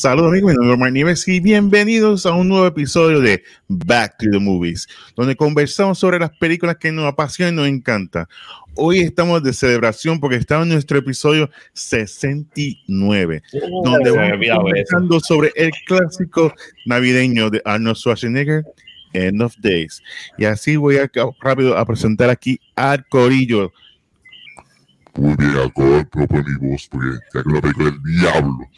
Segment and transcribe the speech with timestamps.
[0.00, 4.16] Saludos amigos, mi nombre es Omar Nieves y bienvenidos a un nuevo episodio de Back
[4.18, 8.26] to the Movies, donde conversamos sobre las películas que nos apasionan y nos encantan.
[8.76, 13.42] Hoy estamos de celebración porque estamos en nuestro episodio 69,
[13.84, 16.54] donde vamos conversando sobre el clásico
[16.86, 18.64] navideño de Arnold Schwarzenegger,
[19.12, 20.02] End of Days.
[20.38, 21.10] Y así voy a
[21.42, 23.70] rápido a presentar aquí al Corillo.
[25.14, 28.70] Muy bien, acabo de proponer mi voz porque ya que la película del diablo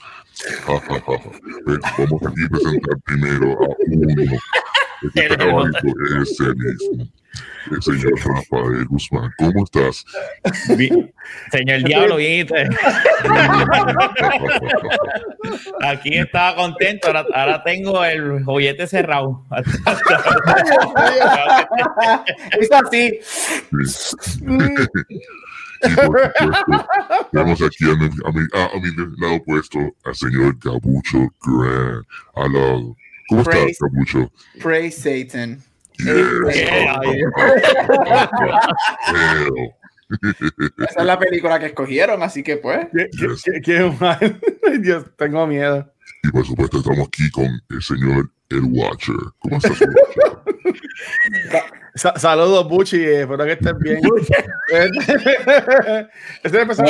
[0.66, 4.38] Vamos aquí a presentar primero a uno.
[5.02, 5.88] Este cabalito
[6.22, 7.08] es el mismo.
[7.70, 9.30] El señor Rafael Guzmán.
[9.38, 10.04] ¿Cómo estás?
[11.50, 12.68] Señor Diablo, ¿viste?
[15.82, 17.06] Aquí estaba contento.
[17.06, 19.42] Ahora, ahora, tengo el joyete cerrado.
[22.60, 23.18] es así.
[27.32, 32.06] Tenemos aquí a mi, a, mi, a mi, lado opuesto al señor Gabucho Grant.
[32.34, 32.96] Al lado.
[33.28, 34.30] ¿Cómo estás, Gabucho?
[34.62, 35.62] Praise Satan.
[40.78, 42.86] Esa es la película que escogieron, así que pues.
[42.92, 43.08] ¿Qué,
[43.44, 44.40] qué, qué mal?
[44.80, 45.92] Dios, tengo miedo.
[46.22, 49.16] Y por supuesto estamos aquí con el señor El Watcher.
[49.38, 49.78] ¿Cómo estás,
[51.94, 52.96] saludos, Buchi.
[52.96, 53.98] Eh, espero que estés bien.
[56.42, 56.80] este es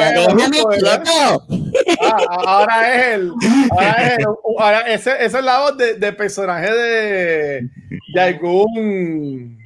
[2.01, 3.33] ah, ahora es él.
[3.71, 4.27] Ahora es él.
[4.59, 7.69] Ahora ese, esa es la voz del de personaje de,
[8.15, 9.59] de algún.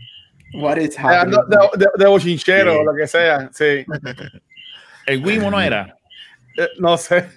[0.55, 1.39] What is happening?
[1.49, 3.51] De, de, de bochinchero o lo que sea.
[3.53, 3.85] Sí.
[5.07, 5.97] El Wimo no era.
[6.57, 7.29] Eh, no sé.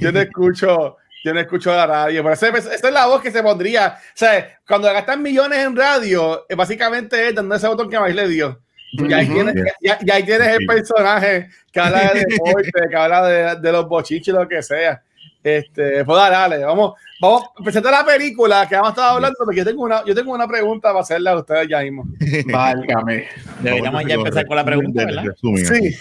[0.00, 3.42] Yo te escucho yo no escucho la radio, pero esa, es la voz que se
[3.42, 3.96] pondría.
[3.98, 8.14] O sea, cuando gastan millones en radio, eh, básicamente es dando ese botón que más
[8.14, 8.60] le dio.
[8.92, 13.60] Y ahí, tienes, ya, ahí tienes el personaje que habla de deporte, que habla de,
[13.60, 15.02] de los bochiches, lo que sea.
[15.42, 19.58] Este, pues dale, dale, vamos, vamos a presentar la película que hemos estado hablando, porque
[19.58, 22.04] yo tengo una, yo tengo una pregunta para hacerle a ustedes ya mismo.
[22.46, 23.26] Válgame.
[23.60, 25.24] Deberíamos ya empezar con la pregunta, ¿verdad?
[25.40, 25.96] Sí.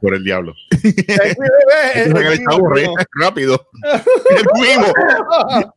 [0.00, 0.54] Por el diablo.
[3.14, 3.68] rápido.
[4.30, 4.86] El mismo.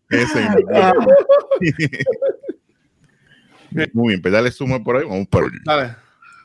[0.09, 0.47] Ese.
[3.93, 5.03] Muy bien, pues dale suma por ahí.
[5.03, 5.47] Vamos para.
[5.65, 5.95] Dale.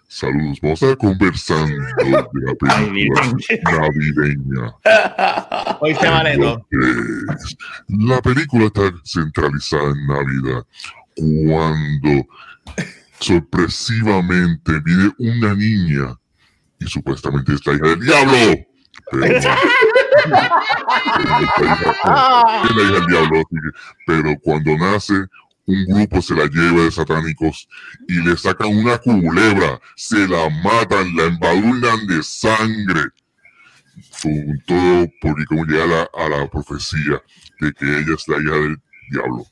[0.09, 1.75] Saludos, vamos a estar conversando
[2.05, 3.33] de la película
[3.65, 4.75] navideña.
[5.81, 6.37] Hoy se vale
[7.89, 10.67] La película está centralizada en Navidad
[11.17, 12.27] cuando
[13.21, 16.15] sorpresivamente viene una niña
[16.85, 18.39] y supuestamente es la hija del diablo.
[19.11, 19.57] Pero, es la
[22.83, 23.43] hija del diablo,
[24.07, 25.15] pero cuando nace,
[25.67, 27.69] un grupo se la lleva de satánicos
[28.09, 33.11] y le sacan una culebra, se la matan, la embadurnan de sangre.
[34.67, 37.23] todo porque como llega a la, profecía
[37.61, 38.77] de que ella es la hija del
[39.11, 39.47] diablo.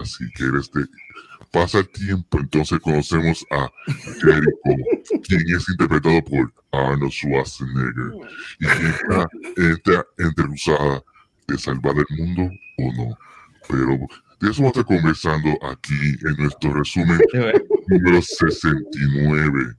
[0.00, 0.84] Así que eres de
[1.54, 3.70] pasa el tiempo, entonces conocemos a
[4.20, 4.50] Jericho,
[5.22, 8.12] quien es interpretado por Arnold Schwarzenegger,
[8.58, 11.02] y quien está entre usada
[11.46, 13.18] de salvar el mundo o no.
[13.68, 13.98] Pero
[14.40, 17.20] de eso vamos a estar conversando aquí en nuestro resumen
[17.88, 19.76] número 69,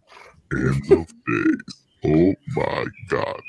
[0.51, 1.84] End of Days.
[2.07, 3.41] Oh my God.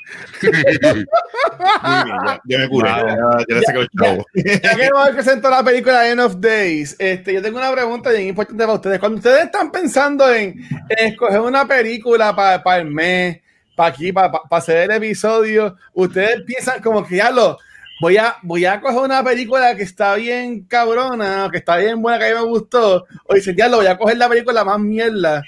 [2.45, 2.89] ya, me curé.
[2.89, 4.25] ya, ya, sé que chavo.
[4.33, 8.09] Ya, que voy a presentar la película End of Days, este, yo tengo una pregunta
[8.09, 8.99] bien importante para ustedes.
[8.99, 10.55] Cuando ustedes están pensando en,
[10.89, 13.41] escoger una película para, para el mes,
[13.75, 17.59] para aquí, para, para, hacer el episodio, ustedes piensan como que ya lo
[17.99, 22.19] voy a, voy a coger una película que está bien cabrona, que está bien buena,
[22.19, 25.41] que a mí me gustó, o ya lo voy a coger la película más mierda,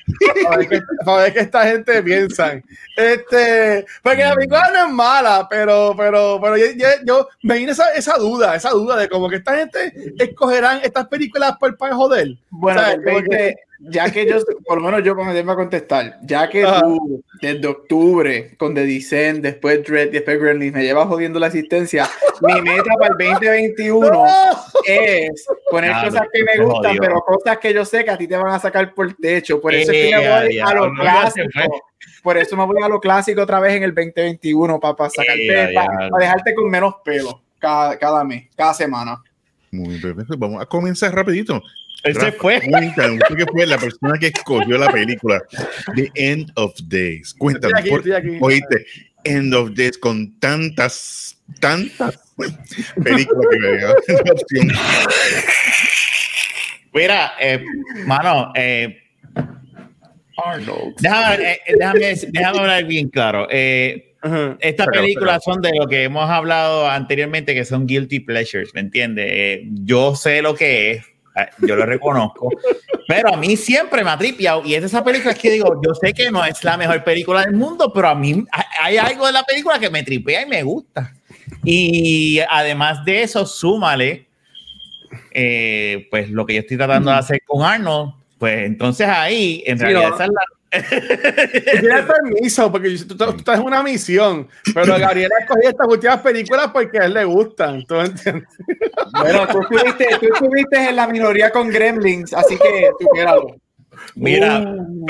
[0.43, 2.61] para ver qué, para ver qué esta gente piensa.
[2.95, 6.65] Este, porque la película no es mala, pero, pero, pero yo,
[7.05, 11.07] yo, me viene esa, esa, duda, esa duda de como que esta gente escogerán estas
[11.07, 12.35] películas por, para joder.
[12.49, 17.23] Bueno, porque, ya que yo, por lo menos yo como a contestar, ya que tú
[17.41, 22.07] desde octubre con The Descent, después Dread, después Gremlins me llevas jodiendo la asistencia,
[22.41, 24.25] mi meta para el 2021
[24.85, 28.35] es poner cosas que me gustan, pero cosas que yo sé que a ti te
[28.35, 29.61] van a sacar por el techo.
[29.61, 31.47] Por eso es que me eh, voy a lo clásico.
[32.21, 35.71] Por eso me voy a lo clásico otra vez en el 2021 para, para sacarte,
[35.73, 39.21] para, dejarte con menos pelo cada, cada mes, cada semana.
[39.71, 41.61] Muy bien, vamos a comenzar rapidito.
[42.03, 42.61] Ese fue.
[42.61, 45.41] Cuéntanos, usted que fue la persona que escogió la película
[45.95, 47.33] The End of Days.
[47.33, 48.37] Cuéntanos, Estoy aquí, por- estoy aquí.
[48.41, 48.85] oíste,
[49.25, 52.19] End of Days con tantas, tantas
[53.03, 53.91] películas que me dio
[54.31, 54.71] opción.
[56.93, 57.63] Mira, eh,
[58.05, 58.97] mano, eh,
[60.37, 60.95] Arnold.
[60.99, 63.47] déjame, eh, déjame, déjame hablar bien claro.
[63.51, 64.57] Eh, Ajá.
[64.59, 68.81] Estas Pero, películas son de lo que hemos hablado anteriormente, que son guilty pleasures, ¿me
[68.81, 69.27] entiendes?
[69.29, 71.03] Eh, yo sé lo que es, eh,
[71.59, 72.49] yo lo reconozco,
[73.07, 75.93] pero a mí siempre me ha tripiado y es de esas películas que digo, yo
[75.93, 79.25] sé que no es la mejor película del mundo, pero a mí hay- hay algo
[79.27, 81.13] de la película que me tripea y me gusta.
[81.63, 84.27] Y además de eso, súmale,
[85.31, 89.77] eh, pues lo que yo estoy tratando de hacer con Arnold, pues entonces ahí, en
[89.77, 90.15] Sí, realidad, ¿no?
[90.15, 90.41] esa es la,
[90.71, 95.87] Tú tienes permiso, porque tú, tú- tú estás en una misión, pero Gabriela escogió estas
[95.87, 98.47] últimas películas porque a él le gustan, ¿tú entiendes?
[99.11, 103.55] Bueno, tú estuviste, tú estuviste en la minoría con Gremlins, así que tú quédalo.
[104.15, 105.05] Mira, Uh,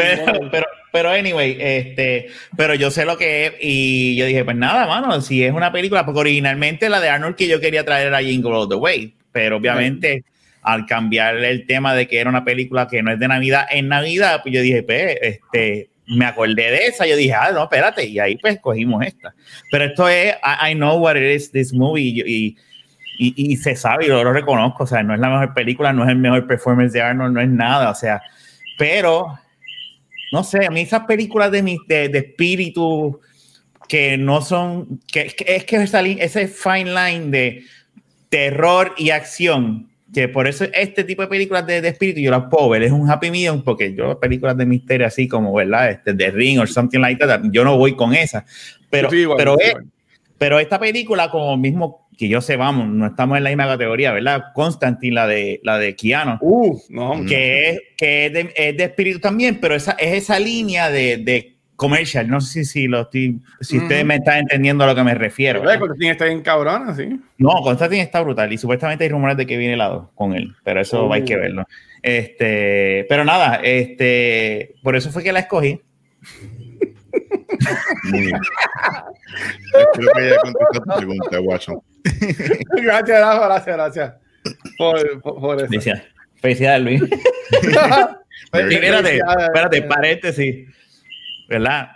[0.49, 2.27] pero, pero anyway, este,
[2.57, 5.71] pero yo sé lo que es y yo dije, pues nada, mano, si es una
[5.71, 9.13] película, porque originalmente la de Arnold que yo quería traer era Jingle All the Way,
[9.31, 10.23] pero obviamente
[10.61, 13.87] al cambiar el tema de que era una película que no es de Navidad en
[13.87, 18.05] Navidad, pues yo dije, pues, este, me acordé de esa, yo dije, ah, no, espérate,
[18.05, 19.33] y ahí pues cogimos esta.
[19.71, 20.35] Pero esto es,
[20.69, 22.57] I, know what it is, this movie, y,
[23.19, 26.03] y, y- se sabe, yo lo reconozco, o sea, no es la mejor película, no
[26.03, 28.21] es el mejor performance de Arnold, no es nada, o sea,
[28.77, 29.37] pero
[30.31, 33.19] no sé, a mí esas películas de, mis- de, de espíritu
[33.87, 37.63] que no son, que, que es que esa ese fine line de
[38.29, 42.45] terror y acción, que por eso este tipo de películas de, de espíritu yo las
[42.49, 45.91] puedo ver, es un happy medium, porque yo películas de misterio así como, ¿verdad?
[45.91, 48.45] Este, The Ring or something like that, yo no voy con esa,
[48.89, 49.75] pero, estoy igual, pero, es-
[50.37, 54.11] pero esta película como mismo, que yo sé, vamos, no estamos en la misma categoría,
[54.11, 54.45] ¿verdad?
[54.53, 58.83] Constantine, la de, la de Keanu Uh, no, que es, que es de, es de
[58.85, 62.27] espíritu también, pero esa, es esa línea de, de comercial.
[62.27, 63.85] No sé si, si lo estoy, si Ujú.
[63.85, 65.63] ustedes me están entendiendo a lo que me refiero.
[65.63, 67.19] Constantine está bien cabrona, sí.
[67.37, 70.81] No, Constantine está brutal y supuestamente hay rumores de que viene helado con él, pero
[70.81, 71.13] eso Uh.
[71.13, 71.65] hay que verlo.
[72.03, 75.81] Este, pero nada, este, por eso fue que la escogí.
[78.11, 78.37] Muy bien.
[79.73, 81.81] Espero que haya contestado tu pregunta, Watson.
[82.83, 84.13] Gracias, gracias, gracias.
[84.77, 85.91] Por, por, por eso.
[86.41, 87.01] Felicidades, Luis.
[88.51, 90.67] Espérate, espérate, paréntesis,
[91.49, 91.91] ¿verdad?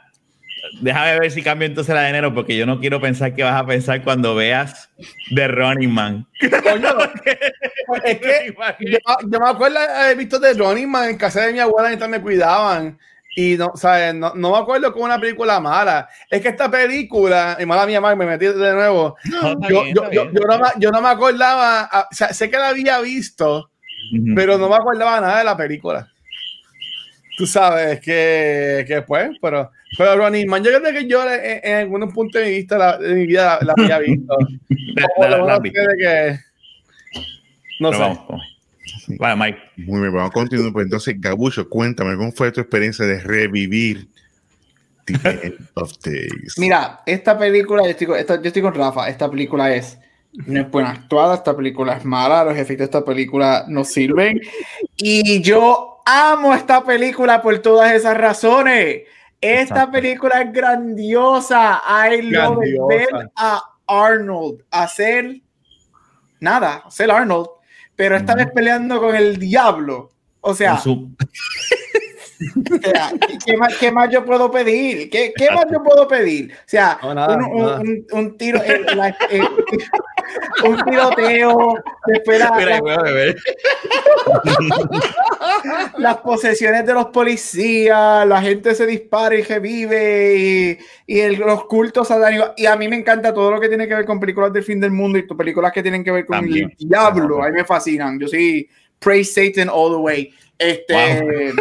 [0.82, 3.62] Déjame ver si cambio entonces la de enero, porque yo no quiero pensar que vas
[3.62, 4.90] a pensar cuando veas
[5.36, 6.26] The Running Man.
[6.64, 6.90] Coño,
[8.04, 8.98] es que yo,
[9.30, 12.22] yo me acuerdo haber visto de Running Man en casa de mi abuela mientras me
[12.22, 12.98] cuidaban.
[13.36, 14.14] Y no, ¿sabes?
[14.14, 16.08] No, no me acuerdo con una película mala.
[16.30, 19.18] Es que esta película, y mala mía, Mike, me metí de nuevo.
[19.26, 20.34] No, Yo, bien, yo, está yo, bien.
[20.36, 23.72] yo no, me- yo no me acordaba, o sea, sé que la había visto,
[24.36, 26.08] pero no me acordaba nada de la película.
[27.38, 31.76] Tú sabes que, que pues, pero, pero Running Man, yo creo que yo en, en
[31.78, 34.38] algún punto de vista la, de mi vida la, la había visto.
[35.20, 36.40] La- la- la que,
[37.80, 38.00] no Pero sé.
[38.00, 38.46] vamos, vamos.
[39.20, 39.60] Vale, Mike.
[39.78, 40.72] Muy bien, vamos a continuar.
[40.72, 44.08] Pues entonces, Gabucho, cuéntame, ¿cómo fue tu experiencia de revivir
[45.06, 46.54] The End of Days?
[46.58, 49.98] Mira, esta película, yo estoy, esta- yo estoy con Rafa, esta película es,
[50.34, 54.40] no es buena actuada, esta película es mala, los efectos de esta película no sirven.
[54.98, 59.04] Y yo amo esta película por todas esas razones.
[59.42, 59.92] Esta Exacto.
[59.92, 61.82] película es grandiosa.
[62.10, 62.60] I love.
[62.88, 65.42] Ver a Arnold hacer
[66.40, 67.48] nada, hacer Arnold,
[67.96, 70.12] pero esta vez peleando con el diablo.
[70.42, 71.16] O sea, su-
[72.56, 73.12] o sea,
[73.46, 75.10] ¿qué, más, qué más yo puedo pedir?
[75.10, 76.52] ¿Qué, qué más yo puedo pedir?
[76.54, 77.80] O sea, No, nada, un, un- nada.
[77.82, 79.42] un- un tiro, eh, la- eh,
[80.66, 81.76] un tiroteo,
[82.08, 83.36] después la- Mira, la- voy a beber.
[85.98, 91.66] las posesiones de los policías, la gente se dispara y revive, y, y el- los
[91.66, 92.52] cultos satánicos.
[92.58, 94.80] Y a mí me encanta todo lo que tiene que ver con películas del fin
[94.80, 96.72] del mundo y películas que tienen que ver con También.
[96.80, 97.44] el diablo.
[97.44, 98.20] A mí me fascinan.
[98.20, 98.68] Yo sí,
[99.00, 100.34] praise Satan all the way.
[100.64, 101.54] Este.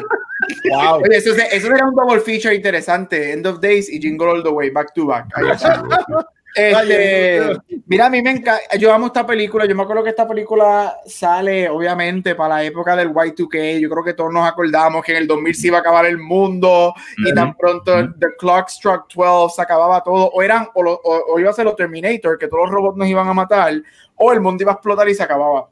[0.70, 1.02] Wow.
[1.10, 1.34] Eso,
[1.74, 3.32] era un double feature interesante.
[3.32, 5.26] End of Days y Jingle All the Way, back to back.
[6.54, 7.40] Este,
[7.86, 8.60] mira, a mí me encanta.
[8.78, 9.64] Yo amo esta película.
[9.64, 13.78] Yo me acuerdo que esta película sale, obviamente, para la época del Y2K.
[13.80, 16.18] Yo creo que todos nos acordamos que en el 2000 se iba a acabar el
[16.18, 17.34] mundo y Ujú.
[17.34, 17.94] tan pronto.
[18.18, 20.26] The Clock Struck 12 se acababa todo.
[20.28, 22.98] O eran, o, lo- o- o iba a ser los Terminator, que todos los robots
[22.98, 23.72] nos iban a matar,
[24.16, 25.68] o el mundo iba a explotar y se acababa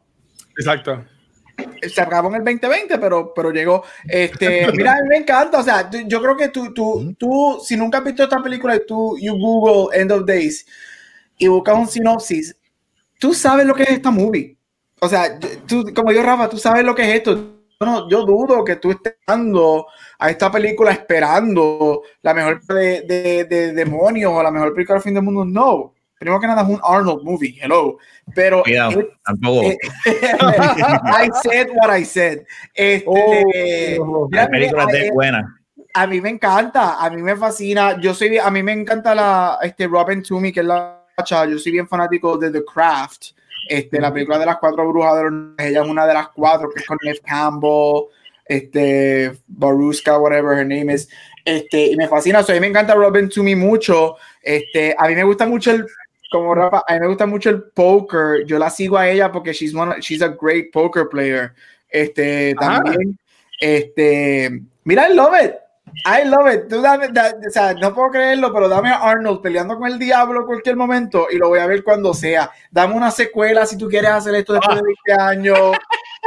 [0.59, 1.05] Exacto.
[1.89, 3.85] Se acabó en el 2020, pero, pero llegó.
[4.09, 5.59] Este, mira, a mí me encanta.
[5.59, 8.87] O sea, yo creo que tú, tú, tú, si nunca has visto esta película y
[8.87, 10.67] tú, you Google End of Days
[11.39, 12.57] y buscas un sinopsis,
[13.19, 14.57] tú sabes lo que es esta movie.
[15.01, 17.57] o sea, tú, como yo, Rafa, tú sabes lo que es esto.
[17.81, 19.87] No, yo dudo que tú estés dando
[20.19, 25.03] a esta película esperando la mejor de, de, de demonios o la mejor película del
[25.03, 25.47] fin del mundo.
[25.47, 25.95] No.
[26.21, 27.97] Primero que nada es un Arnold movie, hello.
[28.35, 29.71] Pero Cuidado, tampoco.
[29.71, 32.41] eh, I said what I said.
[32.75, 33.05] Este,
[33.99, 34.29] Oh.
[34.31, 35.57] la película es buena.
[35.95, 37.99] a mí me encanta, a mí me fascina.
[37.99, 41.47] Yo soy, a mí me encanta la este Robin Toomey, que es la chava.
[41.47, 43.29] Yo soy bien fanático de The Craft,
[43.71, 46.69] este, la película de las cuatro brujas de los ella es una de las cuatro,
[46.69, 48.09] que es con Neve Campbell,
[48.45, 51.09] este, Baruska, whatever her name is.
[51.47, 54.17] Este, y me fascina, so, a mí me encanta Robin Toomey mucho.
[54.43, 55.87] Este, a mí me gusta mucho el
[56.31, 58.45] como Rafa, a mí me gusta mucho el poker.
[58.47, 61.53] Yo la sigo a ella porque she's one, she's a great poker player.
[61.89, 62.83] Este, Ajá.
[62.83, 63.19] también,
[63.61, 65.55] este, mira, I love it.
[66.07, 66.69] I love it.
[66.69, 69.99] Tú dame, da- o sea, no puedo creerlo, pero dame a Arnold peleando con el
[69.99, 72.51] diablo en cualquier momento y lo voy a ver cuando sea.
[72.71, 75.59] Dame una secuela si tú quieres hacer esto después de 20 años.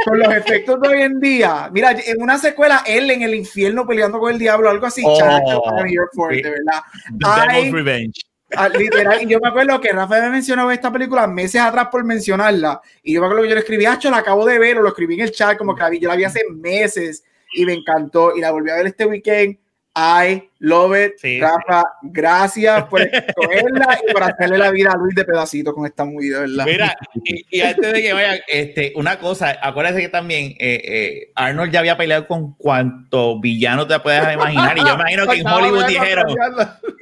[0.04, 1.70] Con los efectos de hoy en día.
[1.72, 5.02] Mira, en una secuela, él en el infierno peleando con el diablo, algo así.
[5.06, 6.82] Oh, chacho, I'm here for it, de verdad.
[7.18, 7.48] The Ay.
[7.48, 8.20] Devil's Revenge.
[8.52, 12.04] Ah, literal, y yo me acuerdo que Rafa me mencionó esta película meses atrás por
[12.04, 12.80] mencionarla.
[13.02, 14.88] Y yo me acuerdo que yo le escribí, Acho, la acabo de ver, o lo
[14.90, 17.24] escribí en el chat, como que la vi- yo la vi hace meses
[17.54, 18.36] y me encantó.
[18.36, 19.58] Y la volví a ver este weekend.
[19.96, 21.12] I love it.
[21.18, 21.38] Sí.
[21.40, 26.04] Rafa, gracias por escogerla y por hacerle la vida a Luis de pedacito con esta
[26.04, 26.64] movie, de verdad.
[26.66, 31.32] Mira, y, y antes de que vayan, este, una cosa, acuérdense que también eh, eh,
[31.36, 34.76] Arnold ya había peleado con cuanto villano te puedas imaginar.
[34.76, 36.26] Y yo imagino que en Hollywood dijeron,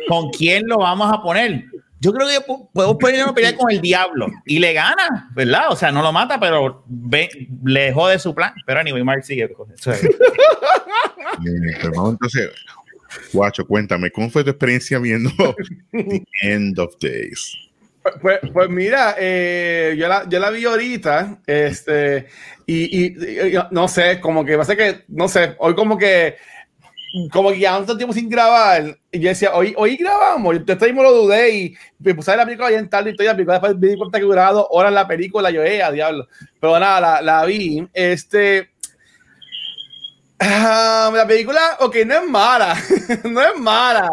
[0.09, 1.65] ¿con quién lo vamos a poner?
[1.99, 5.67] Yo creo que po- podemos poner una pelea con el diablo y le gana, ¿verdad?
[5.71, 7.29] O sea, no lo mata, pero ve,
[7.65, 8.53] le jode su plan.
[8.67, 9.47] Pero anyway, Mark sigue.
[11.39, 11.61] Bien,
[11.95, 12.51] vamos entonces,
[13.33, 15.31] Guacho, cuéntame, ¿cómo fue tu experiencia viendo
[15.93, 17.57] The End of Days?
[18.21, 22.27] Pues, pues mira, eh, yo, la, yo la vi ahorita, este,
[22.67, 23.07] y, y-
[23.55, 26.35] y- no sé, como que pasa que, no sé, hoy como que,
[27.31, 30.87] como que ya tanto tiempo sin grabar, y yo decía, hoy, hoy grabamos, yo este
[30.87, 33.37] mismo lo dudé y me puse a ver la película bien tarde y toda la
[33.37, 36.27] película, después me di cuenta que duraba dos horas la película, yo, eh, a diablo,
[36.61, 38.72] pero nada, la, la vi, este,
[40.43, 42.77] ah, la película, ok, no es mala,
[43.25, 44.11] no es mala,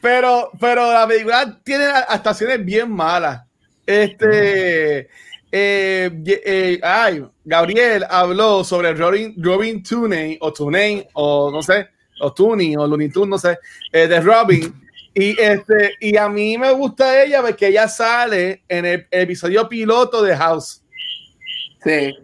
[0.00, 3.42] pero, pero la película tiene actuaciones bien malas.
[3.86, 5.08] Este,
[5.52, 11.88] eh, eh, ay, Gabriel habló sobre Robin, Robin Tooney o Tooney o no sé,
[12.20, 13.58] o Tooney o Looney Tunes, no sé,
[13.92, 14.72] eh, de Robin.
[15.12, 20.22] Y este, y a mí me gusta ella porque ella sale en el episodio piloto
[20.22, 20.82] de House.
[21.82, 22.16] Sí.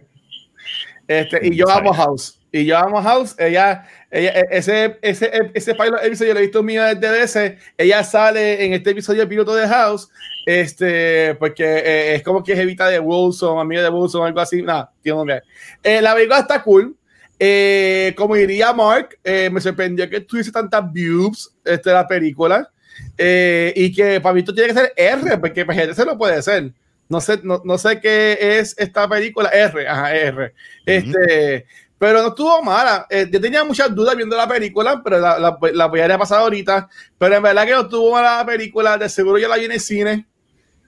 [1.08, 2.38] Este, y yo amo House.
[2.56, 3.34] Y yo amo House.
[3.38, 7.62] Ella, ella e- ese, ese, ese pilot episodio lo he visto mío desde veces.
[7.76, 10.08] Ella sale en este episodio piloto de House.
[10.46, 14.62] Este, porque eh, es como que es Evita de Wilson, amiga de Wilson, algo así.
[14.62, 15.42] Nada, tiene nombre.
[15.82, 16.96] Eh, la película está cool.
[17.38, 22.70] Eh, como diría Mark, eh, me sorprendió que tuviese tantas views este, la película.
[23.18, 26.16] Eh, y que para mí esto tiene que ser R, porque para gente se lo
[26.16, 26.72] puede ser.
[27.08, 29.48] No sé, no, no sé qué es esta película.
[29.50, 30.54] R, ajá, R.
[30.84, 31.66] Este,
[31.98, 33.06] pero no estuvo mala.
[33.08, 36.40] Eh, yo tenía muchas dudas viendo la película, pero la, la, la voy a pasar
[36.40, 36.88] ahorita.
[37.18, 38.98] Pero en verdad que no estuvo mala la película.
[38.98, 40.26] De seguro yo la vi en el cine.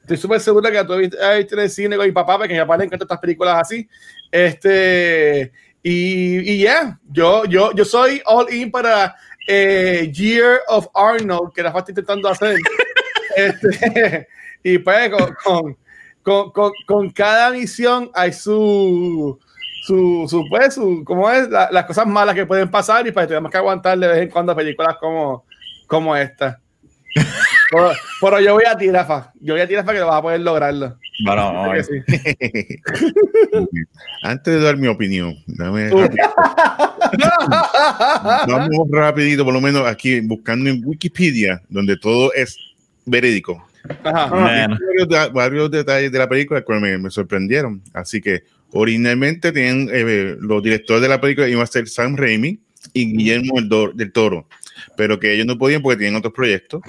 [0.02, 2.62] Estoy súper seguro que has visto en el cine con mi papá, porque a mi
[2.62, 3.88] papá le encantan estas películas así.
[4.30, 9.14] Este, y, y ya, yo, yo, yo soy all in para
[9.46, 12.58] eh, Year of Arnold, que Rafa está intentando hacer.
[13.36, 14.28] este,
[14.62, 15.76] y pues con, con,
[16.22, 19.38] con, con, con cada misión hay su,
[19.88, 21.48] su, su, pues, su, ¿cómo es?
[21.48, 24.28] La- las cosas malas que pueden pasar y pues tenemos que aguantar de vez en
[24.28, 25.46] cuando películas como,
[25.86, 26.60] como esta.
[27.72, 29.32] pero, pero yo voy a ti, Rafa.
[29.40, 30.98] Yo voy a ti, Rafa, que lo vas a poder lograrlo.
[31.24, 31.72] Bueno.
[31.72, 31.92] Que sí.
[34.22, 35.88] Antes de dar mi opinión, dame
[38.46, 42.58] vamos rapidito, por lo menos aquí buscando en Wikipedia, donde todo es
[43.06, 43.66] verídico.
[44.04, 44.26] Ajá.
[44.28, 47.80] Varios, varios detalles de la película que me, me sorprendieron.
[47.94, 52.58] Así que originalmente tenían eh, los directores de la película iban a ser Sam Raimi
[52.92, 53.60] y Guillermo
[53.94, 54.48] del, Toro,
[54.96, 56.82] pero que ellos no podían porque tenían otros proyectos.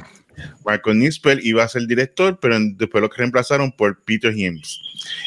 [0.65, 4.79] Michael Nispel iba a ser director, pero después lo reemplazaron por Peter Himes,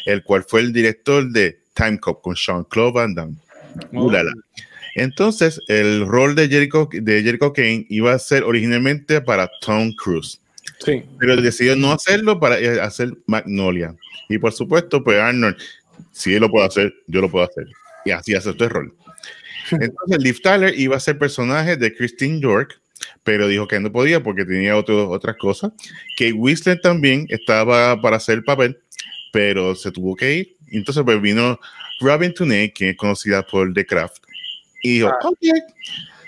[0.07, 3.37] el cual fue el director de Time Cop con Jean-Claude Van Damme.
[3.93, 4.33] Ulala.
[4.95, 10.39] Entonces, el rol de Jericho, de Jericho Kane iba a ser originalmente para Tom Cruise
[10.85, 11.03] Sí.
[11.19, 13.95] pero decidió no hacerlo para eh, hacer Magnolia.
[14.29, 15.57] Y por supuesto, pues Arnold,
[16.13, 17.67] si él lo puede hacer, yo lo puedo hacer.
[18.05, 18.95] Y así aceptó el rol.
[19.71, 22.81] Entonces, Liv Tyler iba a ser personaje de Christine York,
[23.23, 25.73] pero dijo que no podía porque tenía otro- otras cosas.
[26.19, 28.79] Kate Winslet también estaba para hacer el papel,
[29.33, 31.61] pero se tuvo que ir entonces pues vino
[32.01, 34.17] Robin Tunney, que es conocida por The Craft,
[34.83, 35.19] y dijo, Ah.
[35.29, 35.39] ok.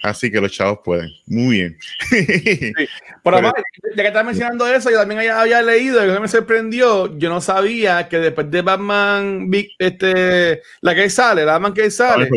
[0.05, 1.11] Así que los chavos pueden.
[1.27, 1.79] Muy bien.
[2.11, 2.89] Pero
[3.23, 3.55] Pero- además,
[3.97, 7.17] ya que estás mencionando eso, yo también había, leído y me sorprendió.
[7.17, 12.29] Yo no sabía que después de Batman, este, la que sale, la Batman que sale,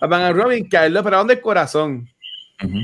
[0.00, 2.08] Batman Robin, que a él le operaron del corazón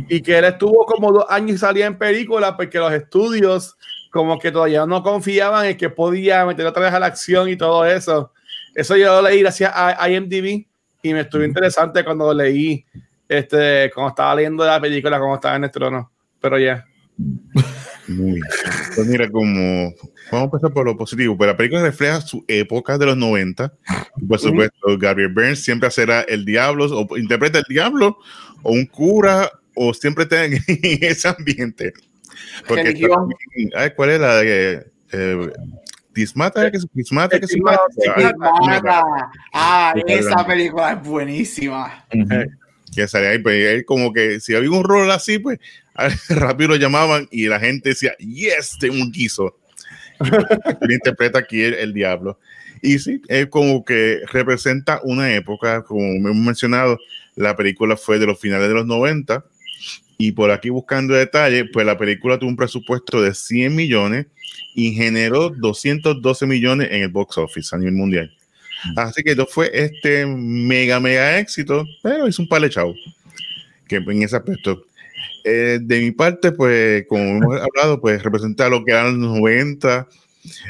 [0.09, 3.77] y que él estuvo como dos años y salía en película porque los estudios
[4.13, 7.57] como que todavía no confiaban en que podía meter otra vez a la acción y
[7.57, 8.33] todo eso.
[8.77, 10.67] Eso yo lo leí gracias a IMDb
[11.03, 12.85] y me estuvo interesante cuando lo leí,
[13.29, 16.11] este, cuando estaba leyendo la película, como estaba en el trono.
[16.41, 16.85] Pero ya.
[18.07, 18.43] Muy bien.
[18.95, 19.93] Pues mira, como
[20.31, 23.73] vamos a empezar por lo positivo, pues la película refleja su época de los 90.
[24.29, 28.19] Por supuesto, Gabriel Burns siempre será el diablo, o interpreta el diablo,
[28.63, 30.55] o un cura, o siempre está en
[31.03, 31.93] ese ambiente.
[32.67, 33.29] Porque Religión.
[33.75, 35.51] ay, ¿cuál es la de eh,
[36.15, 36.71] Dismata?
[36.71, 37.83] que es- Dismata, que Dismata,
[38.61, 39.03] Mata.
[39.53, 42.05] Ah, esa película es buenísima.
[42.15, 42.35] Ujú.
[42.99, 45.59] Que salía ahí, pues él como que si había un rol así, pues
[46.29, 49.57] rápido lo llamaban y la gente decía, yes, tengo un guiso.
[50.81, 52.41] Él interpreta aquí el, el diablo.
[52.83, 56.99] Y sí, él como que representa una época, como hemos mencionado,
[57.37, 59.45] la película fue de los finales de los 90
[60.17, 64.27] y por aquí buscando detalles, pues la película tuvo un presupuesto de 100 millones
[64.75, 68.38] y generó 212 millones en el box office a nivel mundial.
[68.97, 72.97] Así que esto fue este mega, mega éxito, pero hizo un chavos
[73.87, 74.85] que en ese aspecto.
[75.45, 80.07] Eh, de mi parte, pues, como hemos hablado, pues representa lo que eran los 90,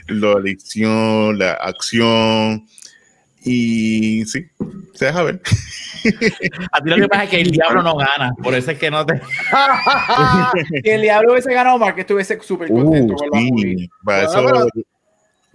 [0.08, 2.66] la elección, la acción,
[3.44, 4.46] y sí,
[4.94, 5.40] se deja ver.
[6.72, 8.90] A ti lo que pasa es que el diablo no gana, por eso es que
[8.90, 9.20] no te.
[10.84, 14.26] Si el diablo hubiese ganado más, que estuviese súper contento Uh, con la sí, para
[14.28, 14.68] pero-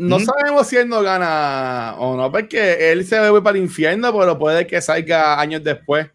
[0.07, 4.17] No sabemos si él no gana o no, porque él se ve para el infierno,
[4.17, 6.07] pero puede que salga años después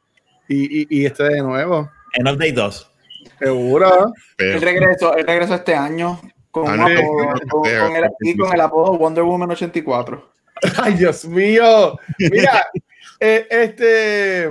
[0.49, 1.91] y, y, y esté de nuevo.
[2.15, 2.91] En Update 2.
[3.39, 4.13] Seguro.
[4.39, 8.05] El regreso, el regreso este año con, un no, apodo- sí, con- sí, con el,
[8.21, 10.31] sí, y con el apodo Wonder Woman 84.
[10.83, 11.99] Ay, Dios mío.
[12.19, 12.67] Mira,
[13.21, 14.51] eh, este.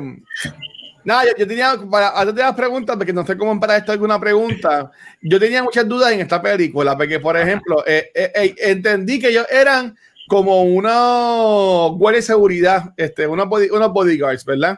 [1.07, 3.93] Nada, yo, yo tenía, para, antes de las preguntas, porque no sé cómo para esto
[3.93, 4.91] alguna pregunta,
[5.21, 9.29] yo tenía muchas dudas en esta película, porque, por ejemplo, eh, eh, eh, entendí que
[9.29, 9.95] ellos eran
[10.27, 14.77] como unos guardias de seguridad, este, unos, body- unos bodyguards, ¿verdad?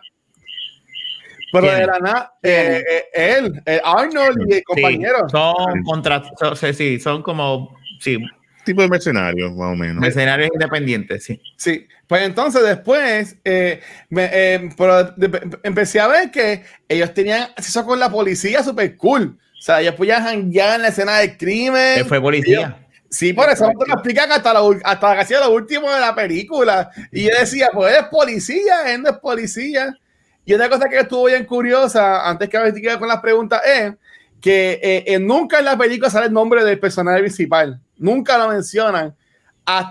[1.51, 1.79] Pero ¿Quién?
[1.79, 5.17] de la nada, eh, eh, él, eh, Arnold y el compañero.
[5.27, 6.23] Sí, son contra.
[6.39, 7.75] son- sí, sí, son como.
[7.99, 8.19] Sí,
[8.65, 10.01] tipo de mercenarios, más o menos.
[10.01, 11.41] mercenarios independientes, sí.
[11.57, 17.43] Sí, pues entonces después eh, me- eh, pero de- empecé a ver que ellos tenían
[17.55, 19.37] acceso con la policía súper cool.
[19.57, 21.99] O sea, ellos podían janguear en la escena del crimen.
[21.99, 22.77] Él fue policía.
[23.09, 26.91] Sí, por eso te lo explican hasta, lo, hasta casi lo último de la película.
[27.11, 29.97] Y yo decía, pues él es policía, él no es policía.
[30.45, 33.93] Y otra cosa que estuvo bien curiosa, antes que me con las preguntas, es
[34.39, 37.79] que eh, eh, nunca en la película sale el nombre del personaje principal.
[37.99, 39.15] Nunca lo mencionan.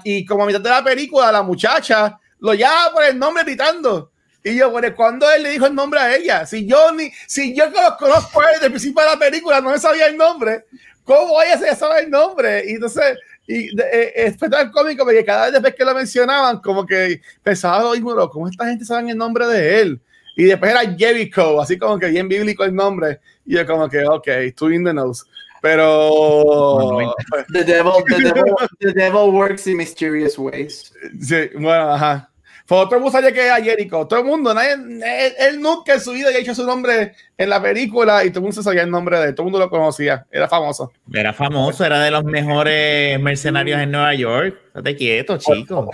[0.05, 4.11] Y como a mitad de la película, la muchacha lo llama por el nombre gritando.
[4.43, 6.47] Y yo, bueno, ¿cuándo él le dijo el nombre a ella?
[6.47, 9.71] Si yo ni, si yo que los conozco desde el principio de la película, no
[9.71, 10.65] me sabía el nombre.
[11.05, 12.65] ¿Cómo ella se sabe el nombre?
[12.67, 13.17] Y entonces,
[13.47, 17.83] y de- eh, eh, tan cómico porque cada vez que lo mencionaban, como que pensaba
[17.83, 20.01] lo mismo, ¿cómo esta gente sabe el nombre de él?
[20.37, 23.21] Y después era Jericho, así como que bien bíblico el nombre.
[23.45, 25.25] Y yo como que, ok, two in the nose.
[25.63, 27.15] Pero,
[27.53, 30.93] The devil, the, devil, the devil works in mysterious ways.
[31.21, 32.31] sí, bueno, ajá.
[32.67, 34.07] Fue otro mundo sabía que era Jericho.
[34.07, 37.49] Todo el mundo, nadie, él, él nunca en su vida había hecho su nombre en
[37.49, 39.35] la película y todo el mundo se sabía el nombre de él.
[39.35, 40.27] Todo el mundo lo conocía.
[40.31, 40.93] Era famoso.
[41.11, 44.55] Era famoso, era de los mejores mercenarios en Nueva York.
[44.75, 45.91] Estate quieto, chico.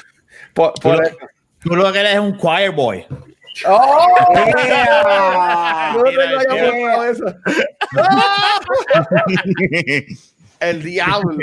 [0.53, 1.17] Por, Tú por- lo,
[1.61, 3.07] tú lo que eres es un choir boy.
[3.69, 4.09] ¡Oh!
[4.65, 5.93] Yeah.
[5.95, 7.25] No, no, no, Mira, pensado eso.
[10.61, 11.37] El diablo.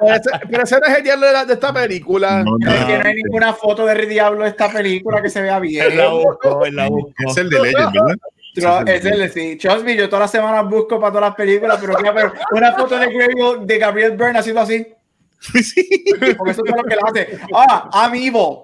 [0.00, 2.42] Pero ese, pero ese no es el diablo de, la- de esta película.
[2.42, 5.42] No, no, Es que no hay ninguna foto de Diablo de esta película que se
[5.42, 5.84] vea bien.
[5.92, 6.86] Él la buscó, él la.
[7.28, 8.14] Es el de Legend, ¿verdad?
[8.54, 9.56] Tro- Es el, sí.
[9.56, 12.98] Trust me, yo todas las semanas busco para todas las películas, pero ver una foto
[12.98, 14.86] de Gabriel, de Gabriel Byrne haciendo así.
[15.62, 16.02] Sí.
[16.38, 17.38] Porque eso es lo que él hace.
[17.52, 18.60] Ah, I'm evil.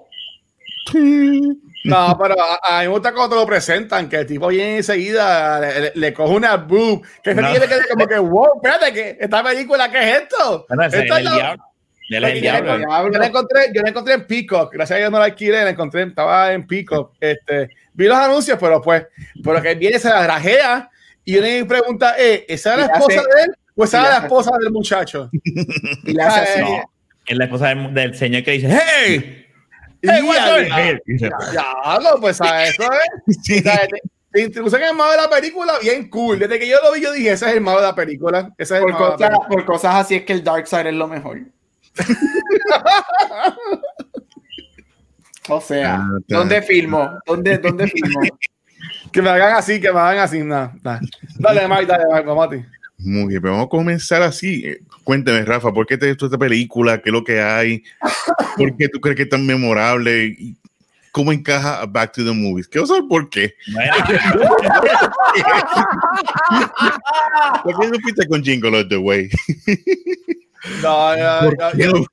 [1.83, 4.77] No, pero a, a mí me gusta cuando te lo presentan, que el tipo viene
[4.77, 7.49] enseguida, le, le- le coge una boob, que se No.
[7.51, 10.65] tiene que como que, wow, espérate, que esta película, ¿qué es esto?
[10.69, 11.63] Bueno, Esto es el la- diablo.
[12.09, 12.77] El yo, diablo.
[12.77, 15.63] la- yo la encontré, yo la encontré en Peacock, gracias a Dios no la alquilé,
[15.63, 17.13] la encontré, estaba en Peacock.
[17.19, 19.07] Este, vi los anuncios, pero pues,
[19.43, 20.89] pero que viene, se la grajea
[21.23, 24.09] y una me pregunta, eh, ¿esa era la esposa hace- de él o esa era
[24.09, 25.29] la hace- esposa del muchacho?
[26.05, 26.59] Y le hace así.
[26.61, 26.83] Ah, No,
[27.27, 29.40] es la esposa del, del señor que dice, ¡Hey!
[30.03, 33.37] Hey, ya, ya, no, pues a eso es.
[33.43, 33.59] Sí.
[33.59, 36.39] O sea, te, te introducen el malo de la película, bien cool.
[36.39, 38.51] Desde que yo lo vi, yo dije, ese es el malo de la película.
[38.57, 39.47] Ese es el Por, malo de la cosas, película.
[39.49, 41.39] por cosas así es que el Dark Side es lo mejor.
[45.49, 46.07] o sea, Ah.
[46.27, 47.09] ¿dónde filmo?
[47.25, 48.21] ¿Dónde, dónde filmo?
[49.11, 50.39] Que me hagan así, que me hagan así.
[50.41, 51.01] Nada, nada.
[51.37, 52.65] Dale, Mike, dale, Mike, vamos a ti.
[53.03, 54.63] Muy bien, pero vamos a comenzar así.
[54.65, 57.01] Eh, Cuéntame, Rafa, ¿por qué te gustó esta película?
[57.01, 57.83] ¿Qué es lo que hay?
[58.57, 60.25] ¿Por qué tú crees que es tan memorable?
[60.37, 60.55] ¿Y
[61.11, 62.67] ¿Cómo encaja a Back to the Movies?
[62.69, 63.53] Quiero saber por qué.
[67.63, 69.29] ¿Por qué no fuiste con Jingle All the Way?
[70.83, 71.87] No, ya, ¿Por ya, qué ya.
[71.87, 72.05] no?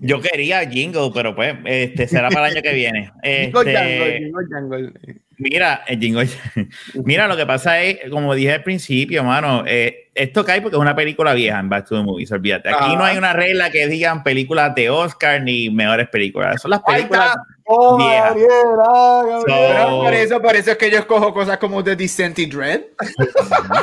[0.00, 3.10] yo quería Jingle, pero pues este será para el año que viene.
[3.24, 4.92] Jingle Jangle, Este, Jingle Jangle.
[5.38, 6.28] Mira, el jingle.
[7.04, 10.80] Mira, lo que pasa es, como dije al principio, mano, eh, esto cae porque es
[10.80, 12.70] una película vieja en Back to the Movies, olvídate.
[12.70, 12.96] Aquí Ah.
[12.96, 16.62] no hay una regla que digan películas de Oscar ni mejores películas.
[16.62, 17.36] Son las películas.
[17.64, 18.28] Oh, vieja.
[18.28, 19.42] Gabriela, Gabriela.
[19.46, 22.80] Pero por eso, por eso es que yo escojo cosas como The Descent y Dread.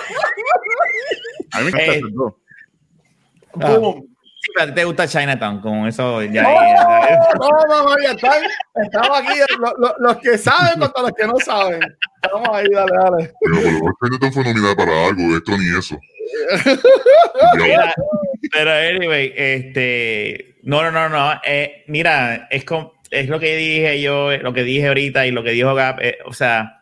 [1.51, 2.33] A mí me Eh, esas dos.
[3.55, 4.12] Boom.
[4.45, 6.43] Sí, pero a ti te gusta Chinatown, con eso ya.
[6.43, 8.43] No, no, no, ya están.
[8.75, 11.79] Estamos aquí, lo- lo- los que saben contra los que no saben.
[12.29, 13.31] Vamos ahí, dale, dale.
[13.39, 15.97] Pero por lo menos Chinatown fue nominada para algo, esto ni eso.
[17.57, 17.93] Mira,
[18.51, 24.01] pero anyway, este, no, no, no, no, eh, mira, es como, es lo que dije
[24.01, 26.81] yo, lo que dije ahorita y lo que dijo Gap, eh, o sea,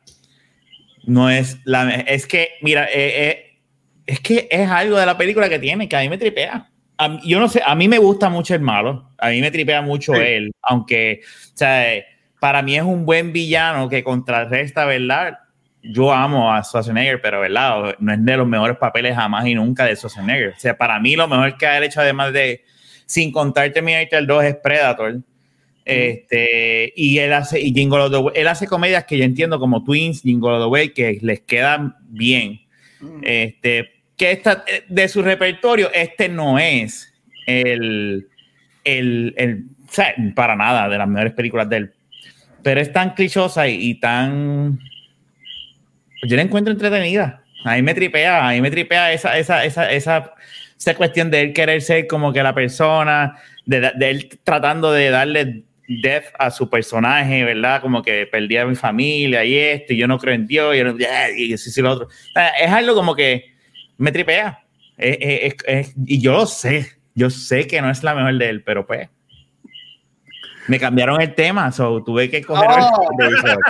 [1.04, 3.60] no es la, es que, mira, eh, eh,
[4.08, 6.70] es que es algo de la película que tiene que a mí me tripea.
[7.01, 9.81] A yo no sé, a mí me gusta mucho el malo, a mí me tripea
[9.81, 10.21] mucho Sí.
[10.21, 12.03] él, aunque, o sea,
[12.39, 15.39] para mí es un buen villano que contrarresta, ¿verdad?
[15.81, 19.85] Yo amo a Schwarzenegger, pero verdad, no es de los mejores papeles jamás y nunca
[19.85, 20.49] de Schwarzenegger.
[20.49, 22.63] O sea, para mí lo mejor que ha hecho, además de,
[23.07, 25.21] sin contar Terminator 2, es Predator.
[25.83, 30.59] Este, y él hace, y Jingle él hace comedias que yo entiendo como Twins, Jingle
[30.59, 32.61] the Way, que les quedan bien.
[33.23, 37.12] Este, que esta, de su repertorio, este no es
[37.47, 38.27] el,
[38.84, 41.91] el, el o sea, para nada de las mejores películas de él.
[42.62, 44.77] Pero es tan clichosa y, y tan.
[46.21, 47.41] Yo la encuentro entretenida.
[47.65, 50.36] A mí me tripea, a mí me tripea esa, esa, esa, esa,
[50.77, 55.10] esa cuestión de él querer ser como que la persona, de, de él tratando de
[55.10, 57.81] darle death a su personaje, ¿verdad?
[57.81, 60.77] Como que perdí a mi familia y esto, y yo no creo en Dios, y,
[60.77, 60.95] yo no-
[61.36, 62.07] y eso y lo otro.
[62.62, 63.50] Es algo como que
[64.01, 64.63] me tripea.
[64.97, 68.49] Es- es- es- y yo lo sé, yo sé que no es la mejor de
[68.49, 69.09] él, pero pues.
[70.67, 72.69] Me cambiaron el tema, so tuve que coger.
[72.69, 73.09] Oh.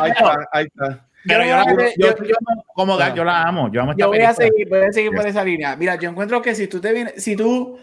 [0.00, 1.04] Ahí está, ahí está.
[1.26, 4.00] Pero yo, Yo la- a- yo- yo- no- como yo la amo, yo amo esta
[4.04, 4.46] Yo voy a película.
[4.48, 5.76] seguir, voy a seguir por esa línea.
[5.76, 7.78] Mira, yo encuentro que si tú te vienes, si tú,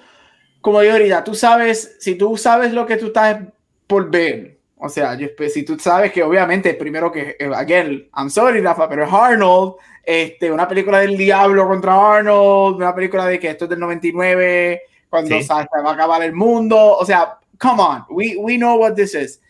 [0.61, 3.39] como yo ahorita, tú sabes, si tú sabes lo que tú estás
[3.87, 8.07] por ver, o sea, yo, pues, si tú sabes que obviamente, primero que, eh, again,
[8.15, 9.73] I'm sorry, Rafa, pero es Arnold,
[10.05, 14.81] este, una película del diablo contra Arnold, una película de que esto es del 99,
[15.09, 15.43] cuando Sí.
[15.43, 19.15] se va a acabar el mundo, o sea, come on, we, we know what this
[19.15, 19.41] is.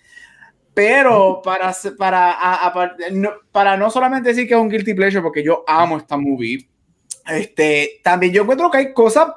[0.73, 5.21] Pero para, para, a- a- no, para no solamente decir que es un guilty pleasure,
[5.21, 6.67] porque yo amo esta movie,
[7.27, 9.27] este, también yo encuentro que hay cosas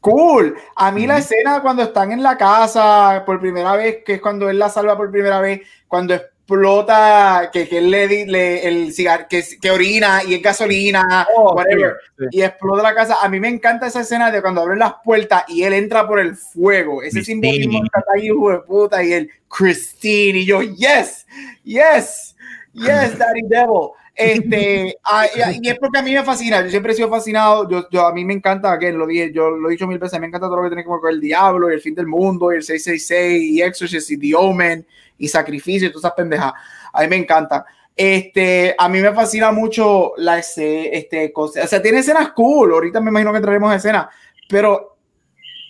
[0.00, 0.56] cool.
[0.76, 4.48] A mí la escena cuando están en la casa por primera vez, que es cuando
[4.48, 6.14] él la salva por primera vez, cuando
[6.46, 11.26] explota, que, que él le, di- le el cigarro, que, que orina y es gasolina,
[11.36, 12.38] Oh, whatever, sí, sí.
[12.38, 13.16] y explota la casa.
[13.20, 16.20] A mí me encanta esa escena de cuando abren las puertas y él entra por
[16.20, 17.02] el fuego.
[17.02, 21.26] Ese simbolismo está ahí, hijo de puta, y el Christine, y yo, yes,
[21.64, 22.36] yes,
[22.72, 23.90] yes, Daddy Devil.
[24.16, 25.26] Este, ah,
[25.60, 28.14] y, es porque a mí me fascina, yo siempre he sido fascinado, yo, yo a
[28.14, 30.56] mí me encta, que lo dije, yo lo he dicho mil veces, me encanta todo
[30.56, 32.62] lo que tiene que ver con el diablo y el fin del mundo y el
[32.62, 34.86] 666 y Exorcist y The Omen
[35.18, 36.52] y Sacrificio y todas esas pendejas,
[36.92, 37.66] a mí me encanta.
[37.94, 43.00] Este, a mí me fascina mucho la este, cosa, o sea, tiene escenas cool, ahorita
[43.00, 44.06] me imagino que entraremos a escenas,
[44.48, 44.98] pero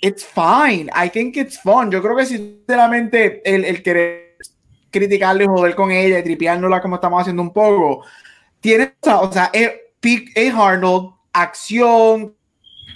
[0.01, 4.37] it's fine, I think it's fun, yo creo que sinceramente el, el querer
[4.91, 8.05] criticarle, joder con ella y tripeándola como estamos haciendo un poco,
[8.61, 12.35] tiene, o sea, es, pic- es Arnold, acción,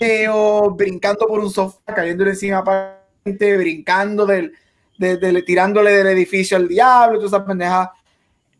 [0.00, 4.52] video, brincando por un sofá, cayéndole encima para gente, brincando del,
[4.98, 7.92] de- de- tirándole del edificio al diablo, toda esa pendeja.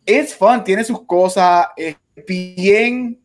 [0.05, 3.19] Es fun, tiene sus cosas, es bien,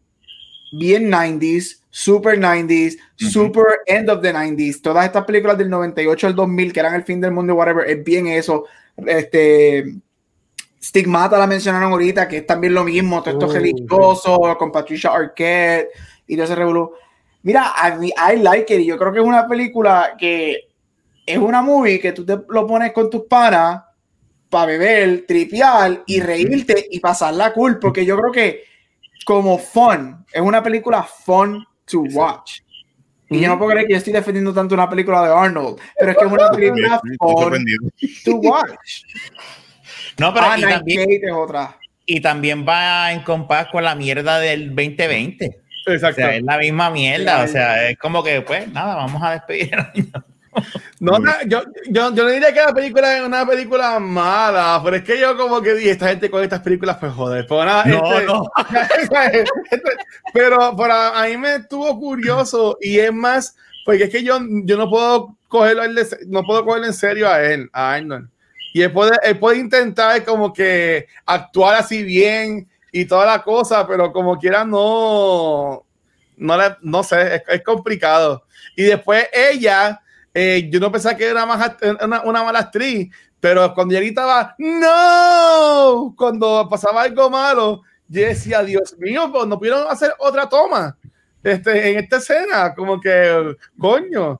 [0.71, 3.31] bien 90s, super 90s, Ujú.
[3.31, 4.81] super end of the 90s.
[4.81, 8.03] Todas estas películas del 98 al 2000, que eran el fin del mundo, whatever, es
[8.03, 8.65] bien eso.
[9.05, 9.95] Este,
[10.85, 15.09] Stigmata la mencionaron ahorita, que es también lo mismo, todo esto Uh, religioso, con Patricia
[15.09, 15.89] Arquette
[16.27, 16.93] y todo ese revolú.
[17.41, 20.67] Mira, a mí, I like it, y yo creo que es una película que
[21.25, 23.81] es una movie que tú te lo pones con tus panas
[24.47, 28.63] para beber, tripear y reírte y pasarla cool, porque yo creo que
[29.25, 32.59] como fun, es una película fun to watch.
[33.27, 36.11] Y yo no puedo creer que yo estoy defendiendo tanto una película de Arnold, pero
[36.11, 37.65] es que es una película fun
[38.23, 39.01] to watch.
[40.17, 41.77] No, pero Ah, y, también, Gate es otra.
[42.05, 45.59] y también va en compás con la mierda del 2020.
[45.87, 46.15] O Exacto.
[46.21, 47.43] sea, es la misma mierda.
[47.43, 49.73] O sea, es como que, pues, nada, vamos a despedir.
[49.73, 50.25] el año.
[51.01, 54.95] No, no, yo, yo, yo no diría que la película es una película mala, pero
[54.95, 57.83] es que yo como que dije, esta gente con estas películas, pues joder, pero nada,
[57.83, 58.43] No, este- no.
[59.69, 59.91] este-
[60.33, 64.77] pero para a mí me estuvo curioso y es más, porque es que yo, yo
[64.77, 65.83] no puedo cogerlo,
[66.27, 68.29] no puedo cogerlo en serio a él, a Arnold.
[68.75, 73.87] Y él puede, él puede intentar como que actuar así bien y toda la cosa,
[73.87, 75.85] pero como quiera no,
[76.35, 78.43] no, no sé, es, complicado.
[78.75, 80.01] Y después ella,
[80.33, 81.45] eh, yo no pensaba que era
[82.01, 83.09] una, una mala actriz,
[83.39, 86.13] pero cuando ella gritaba, ¡No!
[86.17, 90.97] Cuando pasaba algo malo, yo decía, Dios mío, pues no pudieron hacer otra toma
[91.41, 94.37] este, en esta escena, como que, coño.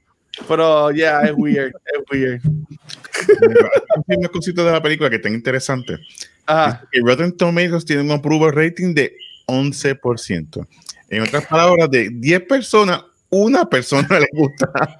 [0.47, 2.41] Pero ya, es weird, es weird.
[4.07, 5.99] Hay unas cositas de la película que están interesantes.
[6.47, 6.83] Ajá.
[6.91, 9.15] que Rotten Tomatoes tiene un approval rating de
[9.47, 10.67] 11%.
[11.09, 14.97] En otras palabras, de 10 personas, una persona le gusta.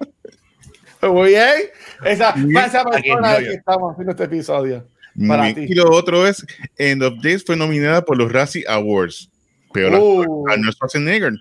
[1.02, 1.52] Muy bien.
[2.04, 4.86] Esa, para esa Aquí persona no, que estamos haciendo este episodio.
[5.28, 5.54] Para bien.
[5.54, 5.66] ti.
[5.72, 6.44] Y lo otro es,
[6.78, 9.30] End of Days fue nominada por los Razzie Awards.
[9.72, 10.48] Peor actor, Uh.
[10.48, 11.32] Arnold Schwarzenegger.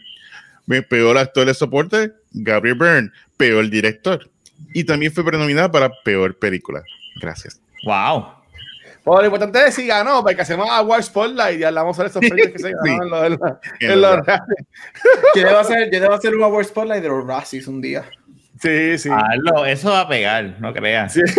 [0.89, 2.12] Peor actor de soporte,
[2.43, 3.12] Gabriel Byrne.
[3.38, 4.30] Peor director.
[4.74, 6.82] Y también fue prenominada para peor película.
[7.21, 7.60] Gracias.
[7.86, 8.34] Wow.
[9.04, 12.50] Bueno, lo importante es si ganó, porque hacemos Award Spotlight y hablamos sobre esos premios
[12.52, 13.39] que se ganaron en los-
[13.80, 14.26] en los-
[15.36, 18.04] Yo debo hacer, yo debo hacer un Award Spotlight de los Razzies un día.
[18.60, 19.10] Sí, sí.
[19.12, 21.13] Hazlo, eso va a pegar, no creas.
[21.13, 21.21] Sí.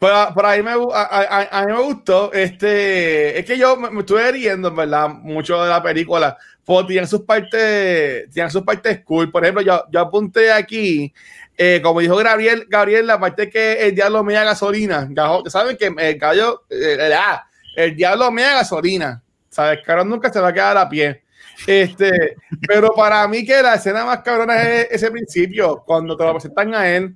[0.00, 2.32] Pero, pero a, mí me, a, a- a mí me gustó.
[2.32, 6.36] Este, es que yo me, me estuve riendo, en verdad, mucho de la película.
[6.64, 9.30] Porque tienen sus partes, tienen sus partes cool.
[9.30, 11.12] Por ejemplo, yo, yo apunté aquí,
[11.56, 15.08] eh, como dijo Gabriel, Gabriel, la parte que el diablo me da gasolina.
[15.46, 17.44] Saben que el gallo, eh, eh, ah,
[17.76, 19.22] el diablo me da gasolina.
[19.48, 21.22] Sabes, cabrón nunca se va a quedar a pie.
[21.66, 26.32] Este, pero para mí que la escena más cabrona es ese principio, cuando te lo
[26.32, 27.14] presentan a él,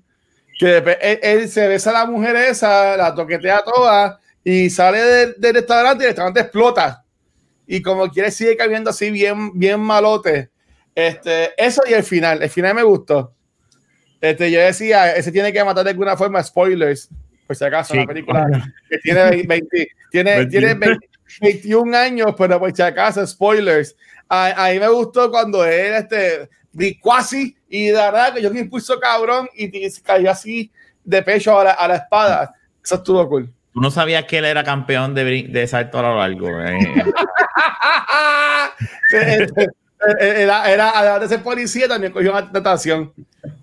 [0.59, 5.35] que él, él se besa a la mujer esa, la toquetea toda y sale del,
[5.39, 7.06] del restaurante y el restaurante explota.
[7.67, 10.51] Y como quiere sigue caminando así bien, bien malote.
[10.95, 13.35] Este, eso y el final, el final me gustó.
[14.21, 17.09] Este, yo decía, ese tiene que matar de alguna forma spoilers,
[17.47, 21.09] por si acaso, Sí, la película que tiene 20, tiene, tiene 20
[21.41, 23.97] 21 años, pero por si acaso, spoilers.
[24.29, 28.61] A, a mí me gustó cuando él, este, Bricuasi, y de verdad que yo me
[28.61, 30.71] impulso cabrón y, cayó así
[31.05, 32.55] de pecho a la, a la espada.
[32.83, 33.53] Eso estuvo cool.
[33.77, 36.49] Tú no sabías que él era campeón de, de salto a lo largo.
[36.63, 36.79] eh.
[39.13, 39.69] Este,
[40.19, 43.13] era, era, además de ser policía, también cogió una natación.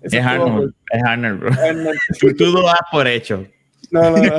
[0.01, 1.53] Eso es Arnold, es Arnold, bro.
[1.53, 1.97] Arnold.
[2.19, 3.45] Tú, tú lo das por hecho.
[3.89, 4.37] No, no, no.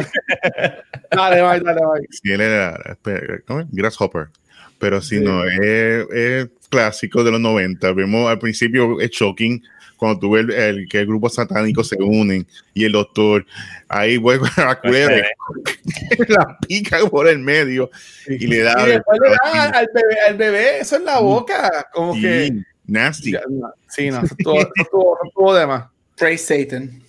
[1.10, 2.06] Dale, bye, dale, bye.
[2.10, 2.96] Si él era
[3.46, 3.66] ¿cómo es?
[3.72, 4.28] Grasshopper.
[4.78, 7.92] Pero si no, es, es clásico de los 90.
[7.92, 9.60] Vemos al principio es shocking
[10.04, 13.44] cuando tú ves el, el- que el grupo satánico se unen y el doctor
[13.88, 15.26] ahí vuelve a la culebra
[16.18, 17.90] y la pica por el medio
[18.28, 18.74] y le da.
[18.86, 21.86] Y después le dan al, bebé, al bebé eso en la boca.
[21.92, 22.52] Como Sí, que.
[22.86, 23.32] nasty.
[23.32, 23.40] Ya,
[23.88, 25.84] Sí, no, eso estuvo, eso estuvo, eso estuvo de más.
[26.16, 27.02] Praise Satan.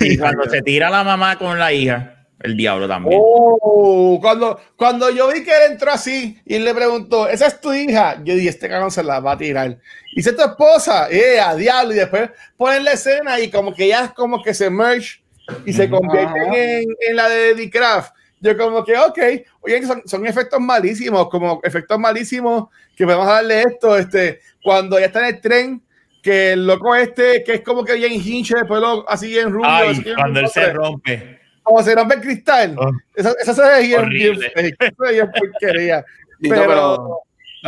[0.00, 3.20] Y cuando se tira la mamá con la hija, el diablo también.
[3.22, 7.72] Oh, cuando, cuando yo vi que él entró así y le preguntó, ¿esa es tu
[7.72, 8.20] hija?
[8.24, 9.78] Yo dije, este cagón se la va a tirar.
[10.12, 11.92] Y dice tu esposa, eh, a diablo.
[11.92, 15.20] Y después ponen la escena y como que ya es como que se merge
[15.66, 18.14] y se convierten en, en la de Eddie Craft.
[18.40, 19.18] Yo como que, ok,
[19.60, 25.06] oye, son, son efectos malísimos, como efectos malísimos que podemos darle esto, este, cuando ya
[25.06, 25.82] está en el tren,
[26.22, 29.68] que el loco este, que es como que bien hinche, después lo, así en rubio.
[29.68, 31.39] Ay, así cuando él se rompe.
[31.70, 32.76] Como se rompe el cristal.
[32.80, 32.90] Ah.
[33.14, 34.00] Eso, eso se ve bien,
[34.40, 36.04] fake, eso se ve bien porquería.
[36.38, 37.18] Dito, Pero-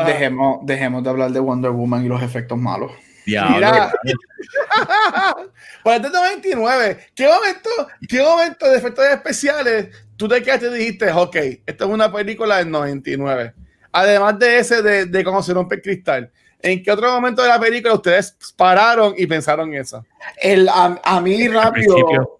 [0.07, 2.91] dejemos, dejemos de hablar de Wonder Woman y los efectos malos.
[3.25, 3.55] Diablo.
[3.55, 3.93] Mira.
[5.85, 7.71] Para el 99, ¿qué momento,
[8.09, 11.37] qué momento de efectos especiales tú te quedaste y dijiste, ok,
[11.67, 13.53] esto es una película del 99?
[13.93, 16.31] Además de ese de, de cómo se rompe el cristal.
[16.61, 20.05] ¿En qué otro momento de la película ustedes pararon y pensaron eso?
[20.41, 22.38] El, a, a mí rápido.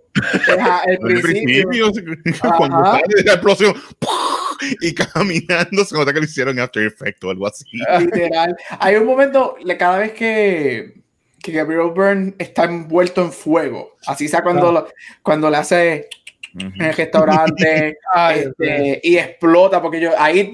[0.87, 1.90] El principio.
[2.57, 2.92] cuando Ajá.
[2.92, 3.75] sale de la explosión
[4.81, 7.64] y caminando, se nota que lo hicieron After Effects o algo así.
[8.01, 8.57] Literal.
[8.79, 11.03] Hay un momento, le- cada vez que,
[11.40, 13.96] que Gabriel Byrne está envuelto en fuego.
[14.07, 14.88] Así sea cuando, lo-
[15.22, 16.09] cuando le hace
[16.59, 20.53] en el restaurante Ay, este, y explota, porque yo ahí,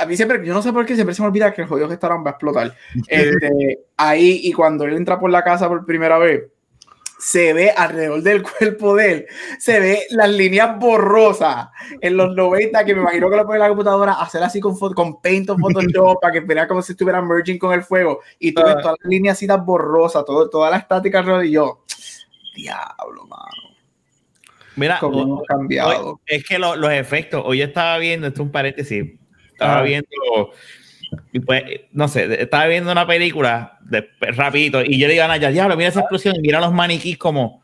[0.00, 1.88] a mí siempre, yo no sé por qué siempre se me olvida que el jodido
[1.88, 2.74] restaurante va a explotar.
[3.08, 6.44] Este, ahí, y cuando él entra por la casa por primera vez,
[7.24, 9.26] se ve alrededor del cuerpo de él,
[9.60, 11.68] se ve las líneas borrosas
[12.00, 15.22] en los 90, que me imagino que lo pone la computadora, hacer así con, con
[15.22, 18.62] Paint o Photoshop para que vea como si estuviera merging con el fuego, y tú
[18.64, 18.80] ves Ah.
[18.82, 21.84] todas las líneas así tan borrosas, todo, toda la estática alrededor, y yo,
[22.56, 23.70] diablo, mano,
[24.74, 26.12] Mira, cómo hemos cambiado.
[26.14, 29.04] Hoy- es que lo- los efectos, hoy yo estaba viendo, esto es un paréntesis,
[29.52, 29.82] estaba Ah.
[29.82, 30.08] viendo,
[31.32, 35.28] y pues, no sé, estaba viendo una película de, rapidito y yo le digo a
[35.28, 37.62] Naya, diablo, mira esa explosión y mira los maniquís como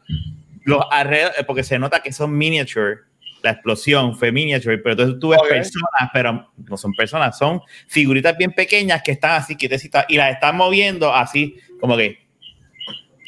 [0.64, 2.98] los alrededor, eh, porque se nota que son miniature,
[3.42, 8.36] la explosión fue miniature, pero entonces tú ves personas, pero no son personas, son figuritas
[8.36, 12.26] bien pequeñas que están así quietecitas y las están moviendo así, como que...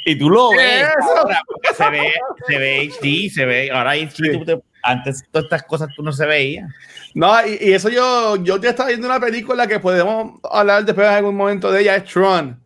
[0.07, 0.87] Y tú lo ¿Qué ves,
[1.19, 1.43] ahora,
[1.77, 2.13] se ve,
[2.49, 4.09] se ve HD, se ve, ahora Sí.
[4.33, 6.69] tú te- antes todas estas cosas tú no se veía.
[7.15, 11.15] No, y, eso yo, yo ya estaba viendo una película que podemos hablar después en
[11.15, 12.59] algún momento de ella, es Tron.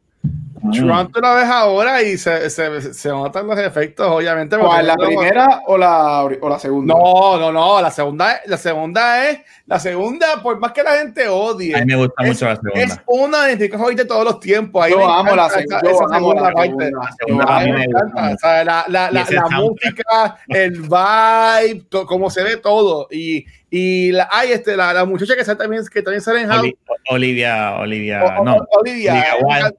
[0.73, 4.57] Tron tú la ves ahora y se, se, se notan los efectos, obviamente.
[4.57, 6.95] ¿Cuál, la no- primera o la, o la segunda?
[6.95, 11.29] No, no, no, la segunda, la segunda es, la segunda, por más que la gente
[11.29, 13.03] odie, A mí me gusta es, mucho la es segunda.
[13.07, 14.85] una de mis favoritas de todos los tiempos.
[14.85, 16.91] Ahí yo me amo la, esa- yo esa amo segunda la parte.
[16.91, 17.01] la
[17.31, 17.35] o
[18.55, 23.09] la, música, el vibe, to- cómo se ve todo.
[23.11, 26.49] Y, y la, ay, este, la, la muchacha que, sale también, que también sale en
[26.49, 26.77] House, Oli-
[27.11, 29.73] Olivia, Olivia, o- o- no, Olivia, Olivia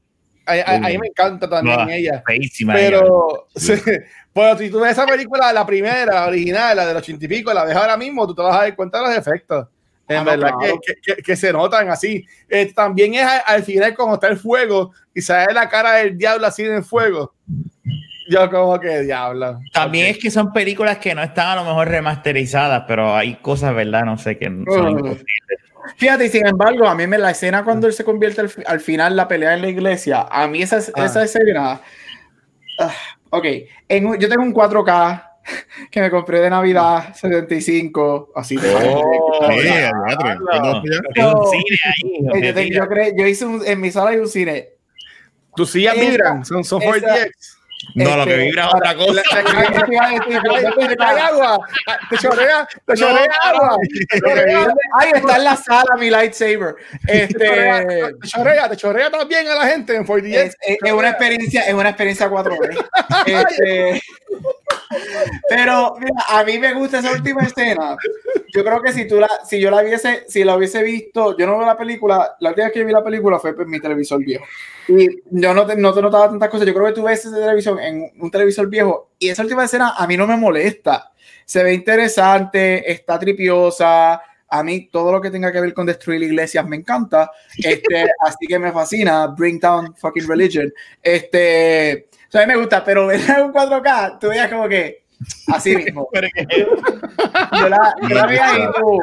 [0.46, 2.24] a a, a- a mí me encanta también Ah, ella.
[2.26, 2.80] feísima.
[2.80, 3.00] ella.
[3.00, 3.74] Pero, sí,
[4.34, 7.28] pero si tú ves esa película, la primera, la original, la de los ochenta y
[7.28, 9.68] pico, la ves ahora mismo, tú te vas a dar cuenta de los efectos.
[10.08, 10.80] En Ah, no, verdad claro.
[11.04, 12.26] que, que- se notan así.
[12.48, 16.16] Eh, también es al, al final cuando está el fuego y sale la cara del
[16.18, 17.34] diablo así en el fuego.
[18.30, 19.60] Yo como que diablo.
[19.72, 23.74] También es que son películas que no están a lo mejor remasterizadas, pero hay cosas,
[23.76, 24.04] ¿verdad?
[24.04, 24.90] No sé, que son Mm.
[24.90, 25.60] imposibles.
[25.98, 28.80] Fíjate, y sin embargo, a mí me la escena cuando él se convierte al, al
[28.80, 31.82] final la pelea en la iglesia, a mí esa, esa escena.
[32.80, 33.46] Uh, ok,
[33.88, 35.32] en, yo tengo un 4K
[35.92, 39.92] que me compré de Navidad 75, así de oh, eh,
[43.18, 44.70] yo hice en mi sala hay un cine.
[45.56, 47.02] Tus sillas vibran, son software
[47.94, 49.22] no, este, lo que vibra es otra cosa.
[50.88, 51.60] Te cae agua.
[52.10, 53.78] Te chorrea, te chorrea agua.
[55.00, 56.76] Ahí está en la sala mi lightsaber.
[57.08, 57.38] Este,
[58.22, 61.74] te chorrea, te chorrea también a la gente en 4 Es, es una experiencia, es
[61.74, 62.86] una experiencia 4D.
[63.26, 64.02] Este,
[65.50, 67.96] pero mira, a mí me gusta esa última escena.
[68.54, 71.46] Yo creo que si tú la, si yo la hubiese, si la hubiese visto, yo
[71.46, 74.46] no veo la película, la última vez que vi la película fue mi televisor viejo.
[74.88, 76.68] Y yo no te, no te notaba tantas cosas.
[76.68, 79.94] Yo creo que tú ves esa televisión en un televisor viejo y esa última escena
[79.98, 81.12] a mí no me molesta.
[81.46, 84.22] Se ve interesante, está tripiosa.
[84.48, 87.32] A mí todo lo que tenga que ver con destruir iglesias me encanta.
[87.58, 89.28] Este, así que me fascina.
[89.28, 90.72] Bring down fucking religion.
[91.02, 95.06] Este, o sea, a mí me gusta, pero en un 4K, tú veías como que
[95.48, 96.08] así mismo.
[97.52, 99.00] Yo la, yo la vi ahí, tú.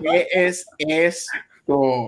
[0.00, 1.32] ¿Qué es esto?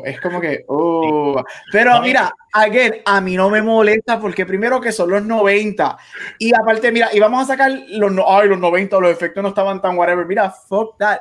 [0.05, 1.43] Es como que, oh.
[1.73, 5.99] Pero mira, again, a mí no me molesta porque primero que son los 90
[6.39, 9.49] y aparte, mira, y vamos a sacar los, no- ay, los 90, los efectos no
[9.49, 10.25] estaban tan whatever.
[10.27, 11.19] Mira, fuck that.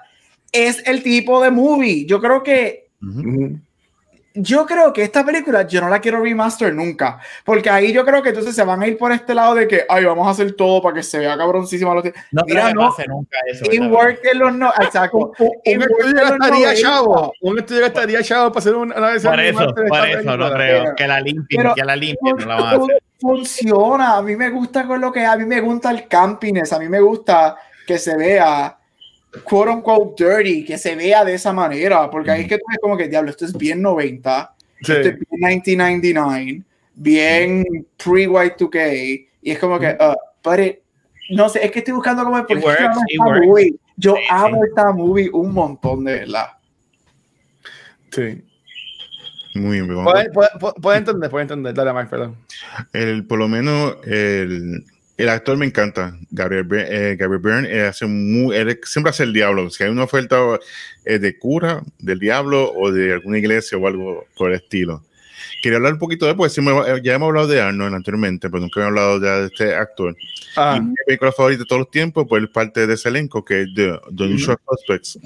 [0.52, 2.06] Es el tipo de movie.
[2.06, 2.90] Yo creo que.
[4.40, 8.22] Yo creo que esta película yo no la quiero remaster nunca, porque ahí yo creo
[8.22, 10.54] que entonces se van a ir por este lado de que, ay, vamos a hacer
[10.54, 11.94] todo para que se vea cabroncísimo.
[12.32, 12.90] No Mira, no.
[12.90, 13.66] pase nunca eso.
[13.70, 13.92] ¿verdad?
[13.92, 15.32] worked en los no, exacto.
[15.40, 16.76] Un, estudio gastaría 90.
[16.76, 17.34] chavo.
[17.42, 20.84] Un estudio gastaría chavo para hacer una, una versión Por eso, por eso, no creo.
[20.84, 23.04] Pero- Que la limpien, pero- que la limpien, no la van a hacer.
[23.20, 26.80] Funciona, a mí me gusta con lo que a mí me gusta el campiness, a
[26.80, 28.77] mí me gusta que se vea
[29.44, 32.78] quote unquote dirty, que se vea de esa manera, porque ahí es que tú ves
[32.82, 34.92] como que diablo, esto es bien 90, Sí.
[34.94, 36.64] esto es bien 1999,
[36.96, 37.66] bien
[37.98, 40.80] pre-Y2K, y es como que, uh, but it-
[41.30, 43.76] no sé, es que estoy buscando como porque works, yo amo it esta movie.
[43.98, 44.70] Yo Sí, amo sí.
[44.70, 46.48] esta movie un montón, de verdad.
[48.12, 48.44] Sí.
[49.56, 50.04] Muy bien.
[50.82, 51.74] puede entender, puede entender.
[51.74, 52.38] Dale, Mike, perdón.
[52.94, 54.84] El, por lo menos el,
[55.18, 59.34] el actor me encanta, Gabriel, eh, Gabriel Byrne, eh, hace muy, él siempre hace el
[59.34, 59.70] diablo.
[59.70, 60.38] Si hay una oferta
[61.06, 65.04] eh, de cura, del diablo o de alguna iglesia o algo por el estilo.
[65.62, 68.80] Quería hablar un poquito de me- eh, ya hemos hablado de Arnold anteriormente, pero nunca
[68.80, 70.16] hemos hablado ya de este actor.
[70.56, 73.44] Ah, Y mi película favorita de todos los tiempos, pues es parte de ese elenco
[73.44, 75.18] que es The, The Usual Suspects,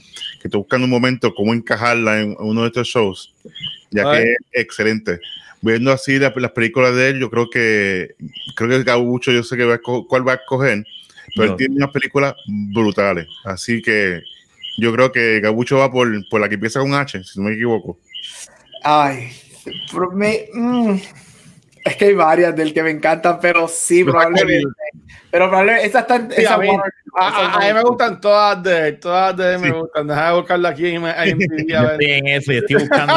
[0.41, 3.33] que estoy buscando un momento cómo encajarla en uno de estos shows,
[3.89, 4.23] ya Ay.
[4.23, 5.19] que es excelente.
[5.62, 8.16] Viendo así la- las películas de él, yo creo que
[8.55, 10.86] creo que Gabucho yo sé que va a cuál va a escoger,
[11.36, 11.51] pero No.
[11.51, 13.28] él tiene unas películas brutales.
[13.45, 14.22] Así que
[14.78, 17.53] yo creo que Gabucho va por, por la que empieza con H, si no me
[17.55, 17.99] equivoco.
[18.84, 19.30] Ay,
[19.91, 20.95] pero me- mm,
[21.84, 24.67] es que hay varias del que me encantan, pero sí, probablemente.
[25.32, 27.73] Pero probablemente esa está en- Sí, esa a mí- Warner- A, esa a- a mí
[27.73, 29.73] me gustan todas de él, todas de él me Sí.
[29.73, 30.07] gustan.
[30.07, 30.86] Deja de buscarla aquí
[31.93, 33.13] estoy en eso, yo estoy buscando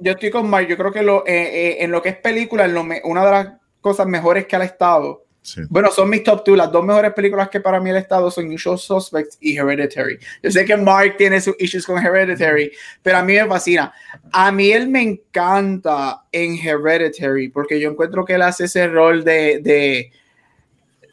[0.00, 0.66] yo- estoy, con Mark.
[0.68, 3.24] Yo creo que lo, eh, eh, en lo que es película, en lo me- una
[3.24, 3.48] de las
[3.80, 5.24] cosas mejores que ha estado.
[5.42, 5.62] Sí.
[5.70, 6.54] Bueno, son mis top two.
[6.56, 10.18] Las dos mejores películas que para mí el estado son Usual Suspects y Hereditary.
[10.42, 12.70] Yo sé que Mark tiene sus issues con Hereditary,
[13.02, 13.92] pero a mí me fascina.
[14.32, 19.24] A mí él me encanta en Hereditary porque yo encuentro que él hace ese rol
[19.24, 20.12] de, de,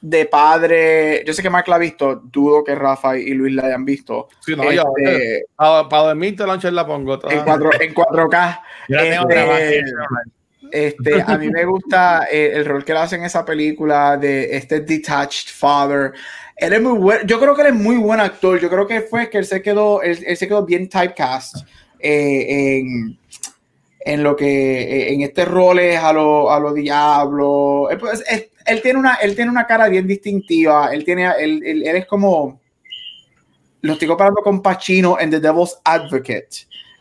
[0.02, 1.24] de padre.
[1.26, 4.28] Yo sé que Mark la ha visto, dudo que Rafa y Luis la hayan visto.
[4.46, 7.14] Sí, no, yo, Este, para, para dormir, te la pongo.
[7.30, 8.62] en, cuatro, en 4K.
[8.90, 9.84] Yo la tengo Este,
[10.72, 14.56] Este, a mí me gusta eh, el rol que él hace en esa película de
[14.56, 16.14] este detached father.
[16.56, 17.22] Él es muy bueno.
[17.26, 18.60] Yo creo que él es muy buen actor.
[18.60, 21.58] Yo creo que fue que él se quedó, él, él se quedó bien typecast
[22.00, 23.18] eh, en,
[24.00, 27.90] en lo que eh, en este roles a lo, a lo diablo.
[27.90, 30.90] Él, pues, él- él tiene una, él tiene una cara bien distintiva.
[30.94, 32.60] Él tiene, él, él- él es como
[33.82, 36.48] lo estoy comparando con Pacino en The Devil's Advocate.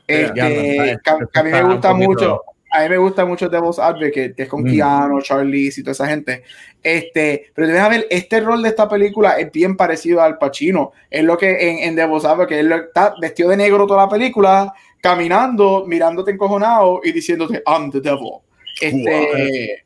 [0.07, 0.55] Este, Ya, no,
[1.03, 2.43] que, que a mí me gusta mucho.
[2.77, 4.67] A mí me gusta mucho Devil's Advocate, que es con Mm.
[4.71, 6.43] Keanu, Charlize y toda esa gente.
[6.83, 10.93] Este, pero debes ver, este rol de esta película es bien parecido al Pacino.
[11.11, 14.73] Es lo que en, en Devil's Advocate, él está vestido de negro toda la película,
[15.01, 18.41] caminando, mirándote encojonado y diciéndote, I'm the devil.
[18.81, 19.83] Este,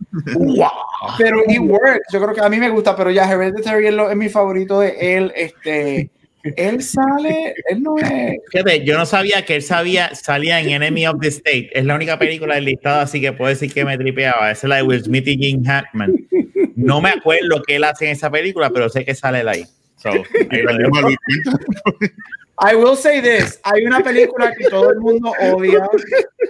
[1.17, 2.01] pero it works.
[2.13, 4.81] Yo creo que a mí me gusta, pero ya Hereditary es, lo- es mi favorito
[4.81, 5.33] de él.
[5.37, 6.11] Este,
[6.43, 8.39] él sale, él no es.
[8.51, 11.71] Fíjate, yo no sabía que él sabía, salía en Enemy of the State.
[11.73, 14.51] Es la única película del listado, así que puedo decir que me tripeaba.
[14.51, 16.15] Esa es la de Will Smith y Jim Hackman.
[16.77, 19.65] No me acuerdo qué él hace en esa película, pero sé que sale él ahí.
[19.97, 21.09] So, ahí lo.
[22.63, 25.89] I will say this: hay una película que todo el mundo odia.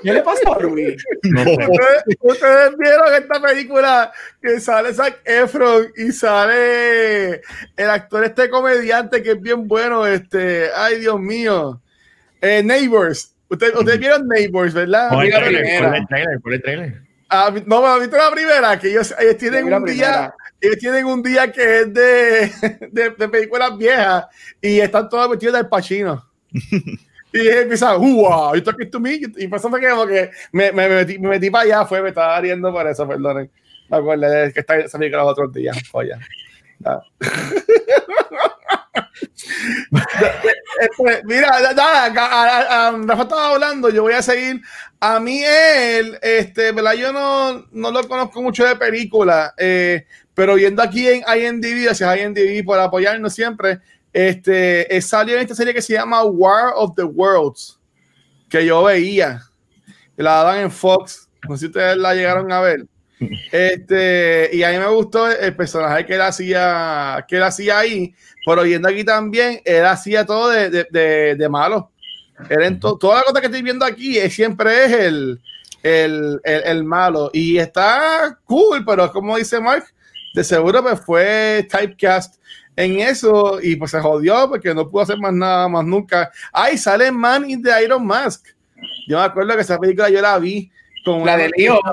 [0.02, 1.02] ¿Qué le pasa a Luis?
[1.22, 1.42] No.
[1.42, 7.42] ¿Ustedes, ustedes vieron esta película que sale Zac Efron y sale
[7.76, 11.80] el actor este comediante que es bien bueno, este, ay Dios mío,
[12.40, 13.34] Eh, Neighbors.
[13.48, 15.10] Ustedes, ustedes vieron Neighbors, ¿verdad?
[15.10, 17.09] Pon el trailer, pon el trailer.
[17.32, 18.78] Ah, no, ¿has visto la primera?
[18.78, 22.52] Que ellos, ellos tienen un día, ellos tienen un día que es de,
[22.90, 24.26] de, de películas viejas
[24.60, 26.28] y están todos vestidos del Pacino.
[27.32, 28.56] Y empiezan, ¡Uah!
[28.56, 29.20] ¿You talking to me?
[29.36, 32.08] Y pasando que como que me, me, me metí, me metí para allá, fue, me
[32.08, 33.48] estaba riendo por eso, perdonen.
[33.88, 35.76] Me acuerdo de que está esa película los otros días.
[35.92, 36.10] Oye.
[36.80, 37.04] Nada.
[40.80, 44.60] Este, mira, nada, Rafa estaba hablando, yo voy a seguir.
[45.02, 46.92] A mí él, este, ¿verdad?
[46.92, 52.06] Yo no, no lo conozco mucho de película, eh, pero viendo aquí en IMDb, gracias
[52.06, 53.80] a IMDb por apoyarnos siempre,
[54.12, 57.80] este, eh, salió en esta serie que se llama War of the Worlds,
[58.50, 59.40] que yo veía,
[60.14, 62.84] que la daban en Fox, no sé si ustedes la llegaron a ver.
[63.52, 68.14] Este, y a mí me gustó el personaje que él hacía, que él hacía ahí,
[68.46, 71.90] pero viendo aquí también, él hacía todo de, de, de, de malo.
[72.48, 75.40] Él en to- toda la cosa que estoy viendo aquí él siempre es el,
[75.82, 77.30] el, el, el malo.
[77.32, 79.84] Y está cool, pero como dice Mark,
[80.34, 82.36] de seguro pues fue typecast
[82.76, 86.30] en eso y pues se jodió porque no pudo hacer más nada más nunca.
[86.52, 88.46] Ay, sale Man in the Iron Mask.
[89.06, 90.70] Yo me acuerdo que esa película yo la vi
[91.04, 91.24] con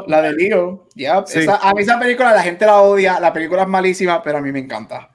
[0.07, 1.27] La de Leo, la de.
[1.27, 1.39] Sí.
[1.39, 4.41] Esa- a mí esa película la gente la odia, la película es malísima, pero a
[4.41, 5.09] mí me encanta.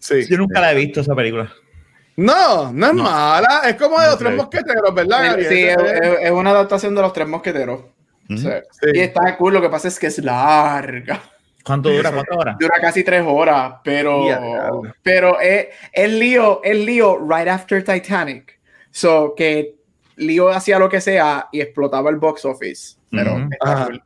[0.00, 0.26] Sí.
[0.28, 1.52] Yo nunca la he visto esa película.
[2.16, 3.02] No, no es No.
[3.02, 3.62] mala.
[3.68, 5.24] Es como de los tres mosqueteros, ¿verdad?
[5.36, 5.48] Gabriel?
[5.48, 5.64] Sí,
[6.22, 7.80] es, una adaptación de los tres mosqueteros.
[8.28, 8.38] Ujú.
[8.38, 8.48] Sí.
[8.70, 8.90] Sí.
[8.94, 11.20] Y está cool, lo que pasa es que es larga.
[11.62, 12.12] ¿Cuánto dura?
[12.12, 12.56] ¿Cuántas horas?
[12.60, 14.24] Dura casi tres horas, pero,
[15.02, 18.58] pero es, es Leo, es Leo right after Titanic.
[18.90, 19.74] So que
[20.14, 22.96] Leo hacía lo que sea y explotaba el box office.
[23.10, 24.02] Pero cool.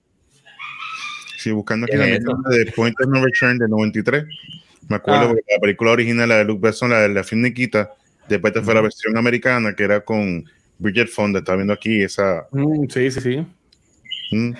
[1.38, 4.24] Sí, buscando aquí ¿Qué la es película de Point of No Return de 93.
[4.88, 5.28] Me acuerdo Ah.
[5.28, 7.92] porque la película original, la de Luke Besson, la de la film Nikita,
[8.38, 10.44] después fue la versión americana que era con
[10.78, 11.38] Bridget Fonda.
[11.40, 12.46] Está viendo aquí esa.
[12.52, 13.46] Mm, sí, sí, sí.
[14.32, 14.52] mm,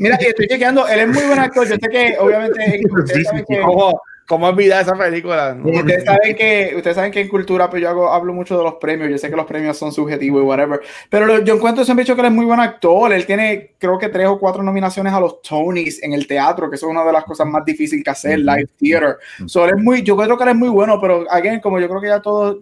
[0.00, 1.66] Mira, y estoy chequeando, él es muy buen actor.
[1.68, 3.54] Yo sé que obviamente ustedes Sí, sí, saben sí.
[3.54, 5.56] que- Como, ¿Cómo olvidar esa película?
[5.80, 8.74] Ustedes saben que ustedes saben que en cultura pues yo hago, hablo mucho de los
[8.74, 9.08] premios.
[9.08, 10.80] Yo sé que los premios son subjetivos y whatever.
[11.08, 13.10] Pero lo- yo encuentro siempre dicho que él es muy buen actor.
[13.10, 16.76] Él tiene creo que tres o cuatro nominaciones a los Tonys en el teatro, que
[16.76, 19.16] eso es una de las cosas más difíciles que hacer, live theater.
[19.46, 21.88] So, él es muy, yo creo que él es muy bueno, pero again, como yo
[21.88, 22.58] creo que ya todos,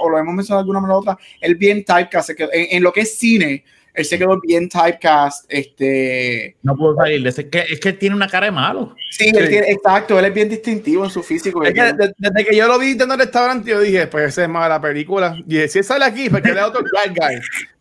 [0.00, 2.92] o lo hemos mencionado de alguna manera u otra, él bien typecast, en, en lo
[2.92, 3.64] que es cine,
[3.98, 7.42] él se quedó bien typecast, este, No puedo salir de ese.
[7.42, 8.94] Es que, es que él tiene una cara de malo.
[9.10, 11.62] sí, él tiene, exacto, él es bien distintivo en su físico.
[11.64, 14.42] Es que de- desde que yo lo vi en el restaurante, yo dije, pues ese
[14.44, 15.36] es más de la película.
[15.46, 17.36] Y dije, si él sale aquí, porque él es otro bad guy.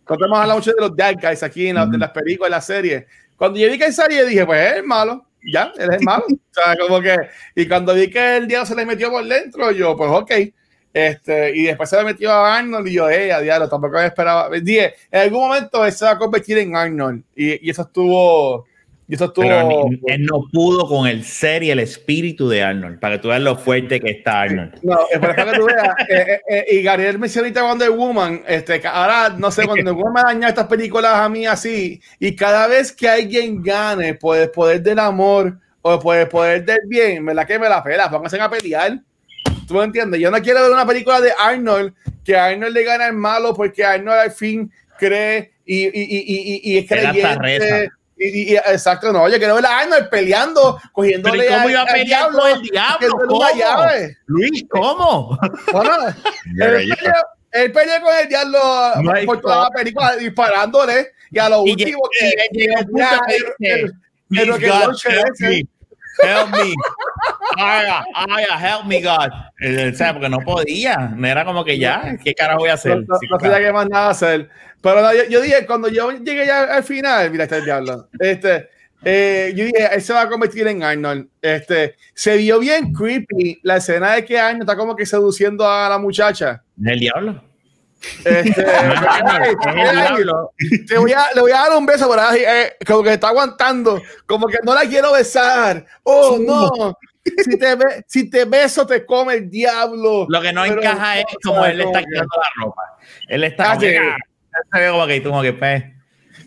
[0.09, 2.51] Nosotros hemos hablado mucho de los bad guys aquí en, la- de las películas, en
[2.51, 3.05] las series.
[3.36, 5.24] Cuando yo vi que él salía, dije, pues él es malo.
[5.53, 6.26] Ya, él es malo.
[6.28, 7.15] o sea, como que.
[7.55, 10.32] Y cuando vi que el diablo se le metió por dentro, yo, pues ok.
[10.98, 14.50] Este, y después se metió a Arnold y yo, eh, a diablo, tampoco me esperaba.
[14.50, 17.24] Dije, en algún momento él se va a convertir en Arnold.
[17.36, 18.66] Y, y eso estuvo.
[19.10, 19.45] Y eso estuvo.
[19.45, 23.22] Pero ni- él no pudo con el ser y el espíritu de Arnold, para que
[23.22, 24.80] tú veas lo fuerte que está Arnold.
[24.82, 25.95] No, es para que tú veas.
[26.10, 28.43] eh, eh, eh, y Gabriel mencionó Wonder Woman.
[28.48, 32.02] Este, ahora, no sé, Wonder Woman me daña estas películas a mí así.
[32.20, 36.66] Y cada vez que alguien gane por el poder del amor o por el poder
[36.66, 39.00] del bien, me la que me la pela, pónganse a pelear.
[39.68, 40.20] ¿Tú me entiendes?
[40.22, 41.93] Yo no quiero ver una película de Arnold
[42.24, 46.74] que Arnold le gana al malo porque Arnold al fin cree y, y, y, y,
[46.74, 47.89] y es creyente.
[48.20, 51.82] Y, y- exacto, no, yo quiero ver a Arnold peleando, Pero cogiéndole ¿y cómo iba
[51.82, 53.07] a pelear diablo, con el diablo?
[53.09, 53.38] ¿Cómo?
[53.38, 54.18] una llave.
[54.26, 55.38] Luis, ¿cómo?
[55.72, 57.13] Bueno, él peleó,
[57.51, 58.59] él peleó con el diablo
[59.03, 62.34] No por toda la película disparándole y a lo Y último que
[66.24, 66.57] help me.
[66.57, 66.74] Help me.
[67.63, 69.30] Aya, Aya, help me, God.
[69.61, 71.11] Eh, O sea, porque no podía.
[71.15, 72.97] No era como que ya, ¿qué carajo voy a no, hacer?
[73.07, 74.49] no, Sí, no sabía qué más nada hacer.
[74.82, 77.65] Pero no, yo, yo dije, cuando yo llegué ya al final, mira, este es el
[77.65, 78.07] diablo.
[78.20, 78.70] Este,
[79.03, 81.28] eh, yo dije, él se va a convertir en Arnold.
[81.41, 85.89] Este, se vio bien creepy la escena de que Arnold está como que seduciendo a
[85.89, 86.61] la muchacha.
[86.84, 87.43] ¿El diablo?
[88.24, 88.66] Este,
[89.26, 89.56] ay,
[90.88, 94.02] te voy a, le voy a dar un beso ahí, eh, como que está aguantando,
[94.26, 95.86] como que no la quiero besar.
[96.04, 96.95] Oh, no.
[97.43, 100.26] Si te, be- si te beso, te come el diablo.
[100.30, 102.98] Lo que no Pero, encaja es como él le está quitando la ropa.
[103.28, 105.84] Él está Ah, como que, ah, tú como que pues.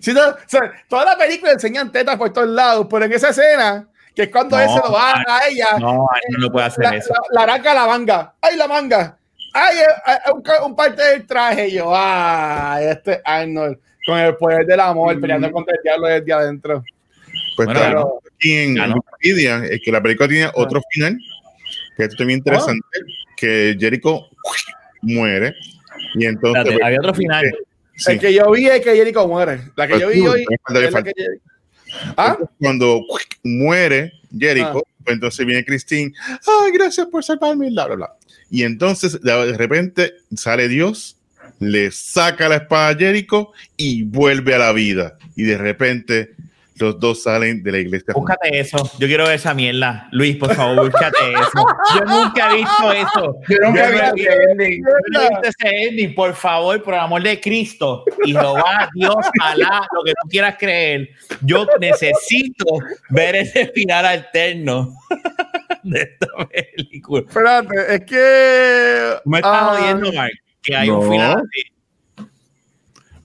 [0.01, 3.29] Si no, o sea, toda la película enseñan tetas por todos lados, pero en esa
[3.29, 6.67] escena, que es cuando No, él se lo va a ella, No, él no puede
[6.67, 7.13] hacer la, eso.
[7.13, 8.35] la, la arranca la manga.
[8.41, 9.19] ¡Ay, la manga!
[9.53, 11.69] ¡Ay, eh, eh, un, ca- un parte del traje!
[11.69, 13.79] Y yo, ¡ay, este Arnold!
[14.07, 15.21] Con el poder del amor, Mm.
[15.21, 16.83] peleando contra el diablo desde adentro.
[17.57, 18.79] Pues Bueno, está pero- aquí en.
[18.81, 21.19] Wikipedia es que la película tiene otro final,
[21.97, 22.81] que esto también interesante,
[23.37, 24.27] que Jericho
[25.03, 25.55] muere
[26.15, 27.45] y entonces Espérate, pues, había otro final.
[27.97, 29.61] sí, El que yo vi es que Jericho muere.
[29.77, 30.41] La que Pues yo vi tú, hoy.
[30.43, 30.95] es
[32.17, 32.39] ¿Ah?
[32.61, 33.03] cuando
[33.45, 38.13] muere Jericho, pues entonces viene Christine, ay, gracias por salvarme, bla, bla, bla.
[38.51, 41.17] Y entonces de repente sale Dios,
[41.59, 45.17] le saca la espada a Jericho y vuelve a la vida.
[45.37, 46.31] Y de repente
[46.77, 48.15] los dos salen de la iglesia.
[48.15, 48.79] Búscate eso.
[48.99, 50.09] Yo quiero ver esa mierda.
[50.13, 51.67] Luis, por favor, búscate eso.
[51.95, 53.37] Yo nunca he visto eso.
[53.51, 54.83] Yo nunca he ese visto- ending.
[54.83, 58.03] yo no he visto ese ending, por favor, por el amor de Cristo.
[58.25, 61.11] Y Jehová, Dios, Alá, lo que tú quieras creer.
[61.43, 62.65] Yo necesito
[63.11, 64.97] ver ese final alterno
[65.85, 67.23] de esta película.
[67.27, 69.15] Espérate, es que.
[69.25, 71.11] Me estás ah, jodiendo, Mark, que hay un no.
[71.11, 71.43] final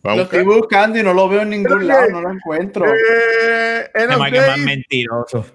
[0.03, 2.85] Lo a estoy buscando y no lo veo en ningún que- lado, no lo encuentro.
[2.85, 5.45] Eh, of Mark es más mentiroso.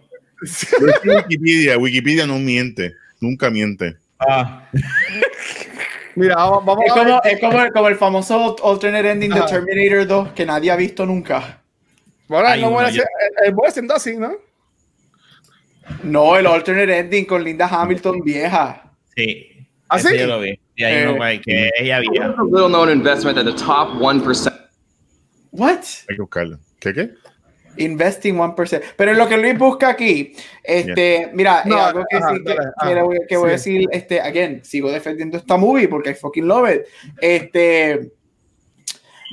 [1.05, 3.97] Wikipedia, Wikipedia no miente, nunca miente.
[4.19, 4.69] Ah,
[6.17, 7.05] Mira, vamos, vamos Es a ver.
[7.07, 9.43] como, es como, el- como el famoso alternate ending de.
[9.47, 11.63] Terminator 2 que nadie ha visto nunca.
[12.27, 14.33] Bueno, no uno, muere yo- así- él muere siendo así, ¿no?
[16.03, 18.93] No, el alternate ending con Linda Hamilton vieja.
[19.17, 19.47] sí.
[19.93, 20.17] ¿Ah, sí?
[20.17, 20.57] Yo lo vi.
[20.77, 20.95] Y hay
[21.35, 22.27] Eh, que ella había.
[22.27, 24.53] a little known investment at the top 1%.
[25.51, 25.79] What?
[26.09, 26.59] Hay que buscarlo.
[26.79, 27.11] ¿Qué qué?
[27.77, 28.83] Investing 1%.
[28.97, 30.33] Pero en lo que Luis busca aquí,
[30.63, 33.51] este, mira, No, eh, algo que, ajá, sí, que, dale, mira, ajá, voy- que voy
[33.51, 33.73] a sí.
[33.73, 36.83] decir, este, again, sigo defendiendo esta movie porque I fucking love it.
[37.21, 38.13] Este,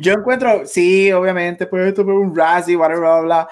[0.01, 3.47] yo encuentro, sí, obviamente, pues esto fue un Razzie, whatever, bla, bla, bla.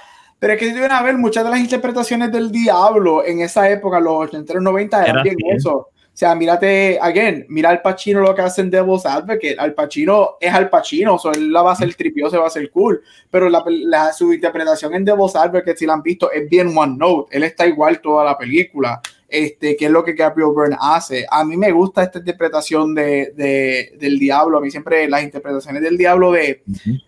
[0.45, 3.67] Pero es que si te a ver, muchas de las interpretaciones del diablo en esa
[3.67, 5.71] época, los 80 y los 90, eran Era bien así, eso.
[5.75, 9.55] O sea, mírate, again, mira al Pacino lo que hace en Devil's Advocate.
[9.57, 12.51] Al Pacino es al Pacino, o sea, él la va a hacer tripioso, va a
[12.51, 13.01] ser cool.
[13.31, 16.95] Pero la, la- su interpretación en Devil's Advocate, si la han visto, es bien one
[16.95, 17.35] note.
[17.35, 19.01] Él está igual toda la película.
[19.27, 21.25] Este, que es lo que Gabriel Byrne hace.
[21.29, 24.59] A mí me gusta esta interpretación de, de- del diablo.
[24.59, 26.61] A mí siempre las interpretaciones del diablo de,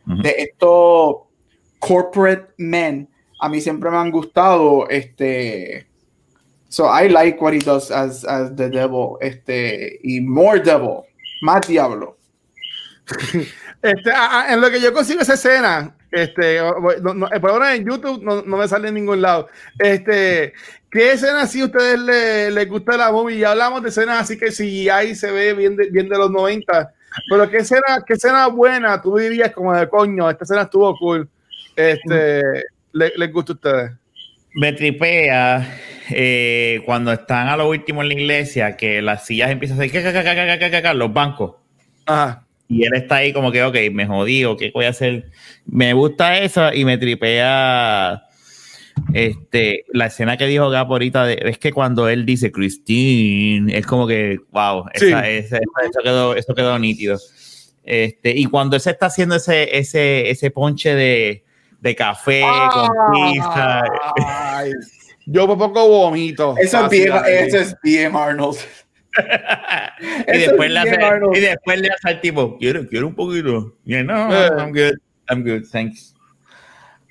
[0.07, 0.21] Ujú.
[0.23, 1.15] de estos
[1.79, 3.07] corporate men,
[3.39, 4.87] a mí siempre me han gustado.
[4.89, 5.87] Este,
[6.69, 11.05] So I like what he does as, as the devil, este, y more devil,
[11.41, 12.17] más diablo.
[13.79, 17.75] Este, ah, ah, en lo que yo consigo esa escena, este, no, no, por ahora
[17.75, 19.47] en YouTube no, no, me sale en ningún lado.
[19.77, 20.53] Este,
[20.89, 23.37] ¿qué escena a ustedes les, les gusta la movie?
[23.37, 26.31] Ya hablamos de escenas así que si ahí se ve bien de, bien de los
[26.31, 26.91] 90,
[27.29, 30.27] pero ¿qué escena, qué escena buena tú dirías como de coño?
[30.27, 31.29] Esta escena estuvo cool.
[31.75, 32.41] Este,
[32.97, 33.91] ¿les, les gusta a ustedes?
[34.53, 35.77] Me tripea
[36.09, 40.95] eh, cuando están a lo último en la iglesia, que las sillas empiezan a hacer
[40.95, 41.55] los bancos.
[42.05, 42.43] Ajá.
[42.69, 45.29] Y él está ahí como que, ok, me jodí, o qué voy a hacer.
[45.65, 48.23] Me gusta eso y me tripea
[49.13, 53.85] este, la escena que dijo Gap ahorita, de, es que cuando él dice Christine, es
[53.85, 55.29] como que, wow, esa, Sí.
[55.29, 57.17] esa- eso, quedó, eso quedó nítido.
[57.83, 61.43] Este, y cuando él se está haciendo ese, ese, ese ponche de,
[61.79, 63.83] de café con pizza,
[64.25, 64.71] Ay,
[65.25, 66.55] yo por poco vomito.
[66.57, 68.57] Eso es bien, eso es bien Arnold.
[70.27, 71.37] y, después es le hace, Arnold.
[71.37, 73.75] y después le hace al tipo, quiero, quiero un poquito.
[73.85, 74.49] Y él, no, Eh.
[74.57, 74.97] I'm good,
[75.29, 76.13] I'm good, thanks.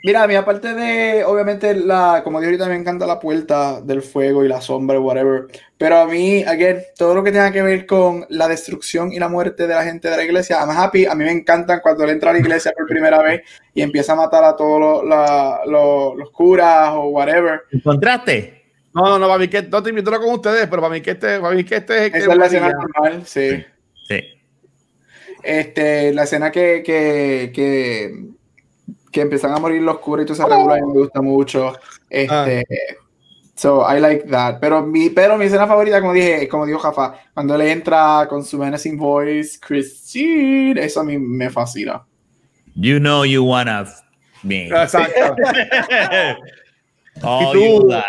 [0.07, 4.02] Mira, a mí aparte de, obviamente, la, como dije ahorita, me encanta la puerta del
[4.02, 5.46] fuego y la sombra, whatever.
[5.76, 9.28] Pero a mí, again, todo lo que tenga que ver con la destrucción y la
[9.28, 11.07] muerte de la gente de la iglesia, I'm happy.
[11.07, 13.42] A mí me encantan cuando él entra a la iglesia por primera vez
[13.74, 17.62] y empieza a matar a todos los, curas o whatever.
[17.72, 18.62] ¿Encontraste?
[18.94, 21.11] No, no, no, para mí que no te invito con ustedes, pero para mí que
[21.11, 23.64] este, para mí que este es el que Esa es la escena normal, sí.
[24.07, 24.20] Sí.
[25.42, 28.36] Este, la escena que, que, que,
[29.11, 31.72] que empiezan a morir los curas y toda esa regula me gusta mucho.
[32.11, 32.64] Este,
[33.57, 34.61] So I like that.
[34.61, 38.44] Pero mi, pero mi escena favorita, como dije, como dijo Jafa, cuando él entra con
[38.44, 42.04] su menacing voice, Christine, eso a mí me fascina.
[42.74, 43.86] You know you wanna
[44.42, 44.66] me.
[44.66, 45.34] Exacto.
[47.22, 47.59] All tú?
[47.59, 48.04] you like.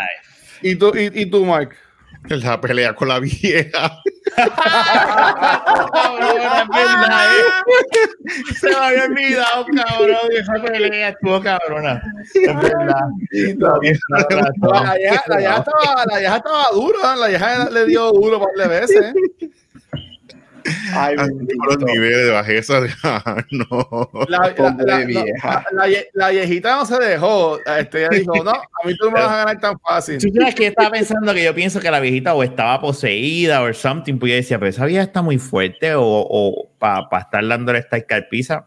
[0.62, 1.78] ¿Y tú, y, y tú, Mark?
[2.30, 4.02] La pelea con la vieja.
[5.94, 7.42] Cabrón, verdad, ¿eh?
[8.60, 10.32] Se me había olvidado, cabrón.
[10.32, 12.02] Esa pelea estuvo cabrona.
[12.34, 13.10] Es verdad.
[13.58, 18.44] La vieja, la vieja estaba, la vieja estaba dura, la vieja le dio duro un
[18.44, 19.14] par de veces.
[20.94, 21.16] Ay.
[21.18, 22.90] Los niveles de bajeza de
[23.52, 24.10] no.
[24.28, 25.66] La, la, Pobre la- la- vieja.
[25.72, 27.60] la- la- viejita no se dejó.
[27.66, 30.18] Este, ella dijo, no, a mí tú no me vas a ganar tan fácil.
[30.20, 33.62] ¿Tú sabes que yo estaba pensando que yo pienso que la viejita o estaba poseída
[33.62, 34.18] o something?
[34.18, 37.98] Pues yo decía, pero esa vieja está muy fuerte o, o para estar dándole esta
[37.98, 38.66] escarpiza.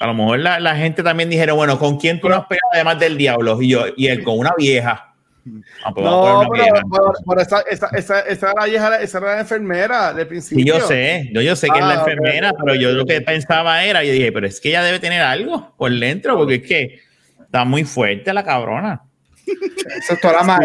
[0.00, 2.70] A lo mejor la, la gente también dijeron, bueno, ¿con quién tú no has pegado
[2.72, 3.60] además del diablo?
[3.60, 5.09] Y yo, y él con una vieja.
[5.84, 9.34] Ah, pues No, pero, pero- pero esa, esa, esa, esa era la vieja, esa era
[9.34, 10.62] la enfermera de principio.
[10.74, 13.20] Sí, yo sé, yo, yo sé que es la Ah, enfermera, pero yo lo que
[13.20, 16.62] pensaba era, yo dije, pero es que ella debe tener algo por dentro, porque es
[16.62, 17.00] que
[17.40, 19.02] está muy fuerte la cabrona.
[19.46, 20.58] Eso es toda la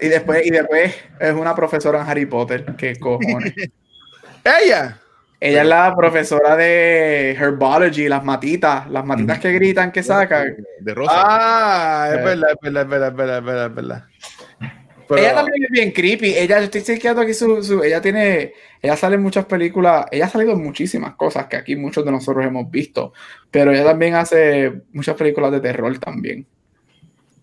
[0.00, 2.64] Y después, y después es una profesora en Harry Potter.
[2.76, 3.52] ¿Qué cojones?
[4.64, 4.98] Ella.
[5.46, 10.56] Ella es la profesora de Herbology, las matitas, las matitas que gritan, que sacan.
[10.80, 11.12] De rosa.
[11.14, 12.24] Ah, es Eh.
[12.24, 14.04] verdad, es verdad, es verdad, es verdad, es verdad, es verdad.
[15.06, 16.34] Pero- ella también es bien creepy.
[16.34, 20.24] Ella, yo estoy chequeando aquí su, su- ella tiene, ella sale en muchas películas, ella
[20.24, 23.12] ha salido en muchísimas cosas que aquí muchos de nosotros hemos visto,
[23.50, 26.46] pero ella también hace muchas películas de terror también.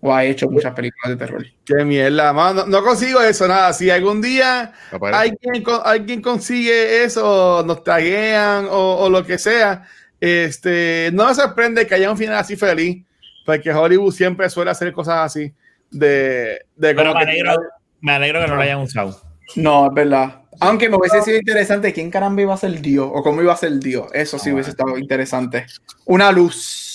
[0.03, 1.45] O ha hecho muchas películas de terror.
[1.63, 2.65] Qué mierda, mano.
[2.65, 3.71] No, no consigo eso, nada.
[3.71, 4.73] Si algún día
[5.13, 9.83] alguien, alguien consigue eso, nos taguean o, o lo que sea,
[10.19, 13.03] este, no me sorprende que haya un final así feliz,
[13.45, 15.53] porque Hollywood siempre suele hacer cosas así.
[15.91, 17.55] De, de Pero me que- alegro,
[17.99, 19.21] me alegro que no lo hayan usado.
[19.55, 20.41] No, es verdad.
[20.61, 23.57] Aunque me hubiese sido interesante quién caramba iba a ser Dios o cómo iba a
[23.57, 24.07] ser Dios.
[24.13, 25.65] Eso sí hubiese estado interesante.
[26.05, 26.87] Una luz.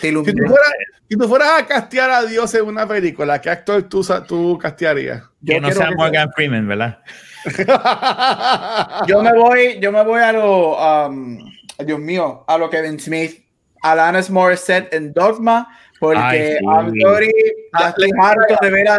[0.00, 0.72] Te Si tú, fueras,
[1.08, 5.22] si tú fueras a castear a Dios en una película, ¿qué actor tú, tú castearías?
[5.40, 6.98] Yo que no sea que- Morgan Freeman, ¿verdad?
[9.06, 11.38] Yo me voy, yo me voy a lo, um,
[11.84, 13.44] Dios mío, a lo Kevin Smith,
[13.82, 15.68] Alanis Morissette en Dogma,
[16.00, 18.96] porque ya estoy Ah, harto de ver a,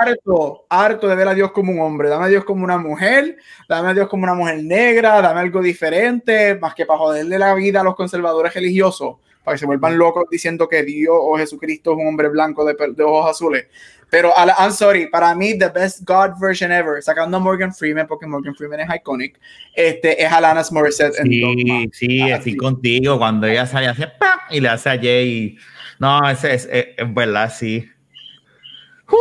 [0.00, 2.08] harto, harto de ver a Dios como un hombre.
[2.08, 3.36] Dame a Dios como una mujer,
[3.68, 7.54] dame a Dios como una mujer negra, dame algo diferente, más que para joderle la
[7.54, 9.16] vida a los conservadores religiosos,
[9.48, 12.76] para que se vuelvan locos diciendo que Dios o Jesucristo es un hombre blanco de,
[12.94, 13.66] de ojos azules.
[14.10, 18.06] Pero Ala- I'm sorry, para mí the best God version ever, sacando a Morgan Freeman
[18.06, 19.38] porque Morgan Freeman es iconic,
[19.74, 21.26] este es Alanis Morissette en.
[21.26, 22.56] Sí, sí, estoy sí.
[22.56, 23.18] contigo.
[23.18, 24.38] Cuando ella sale así ¡pam!
[24.50, 25.58] y le hace a Jay.
[25.98, 27.86] No, ese es, es, es verdad, sí.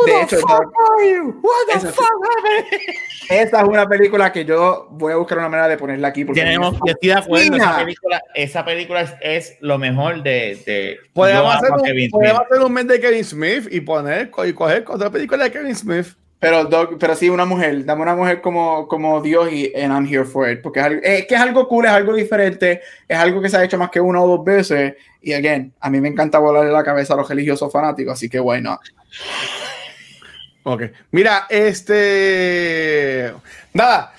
[0.06, 1.40] De hecho, esa, are you?
[1.42, 1.98] What Esa sí.
[3.30, 6.26] esa es una película que yo voy a buscar una manera de ponerla aquí.
[6.26, 7.56] Porque Tenemos, yo estoy de acuerdo.
[7.56, 10.62] Esa película, esa película es, es lo mejor de.
[10.66, 14.84] de Podemos, hacer un, podemos hacer un mes de Kevin Smith y poner y coger
[14.88, 16.08] otra película de Kevin Smith.
[16.40, 17.84] Pero, Doc- pero sí, una mujer.
[17.84, 20.62] Dame una mujer como, como Dios y and I'm here for it.
[20.62, 23.58] Porque es, algo- es que es algo cool, es algo diferente, es algo que se
[23.58, 24.94] ha hecho más que una o dos veces.
[25.22, 28.40] Y again, a mí me encanta volarle la cabeza a los religiosos fanáticos, así que
[28.40, 28.80] why not?
[30.70, 30.82] Ok.
[31.12, 33.34] Mira, este.
[33.74, 34.14] Nada.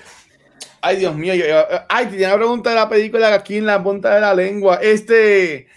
[0.81, 1.35] Ay, Dios mío.
[1.35, 1.45] yo-
[1.89, 4.79] ay, tenía una pregunta de la película aquí en la punta de la lengua.
[4.81, 5.67] Este.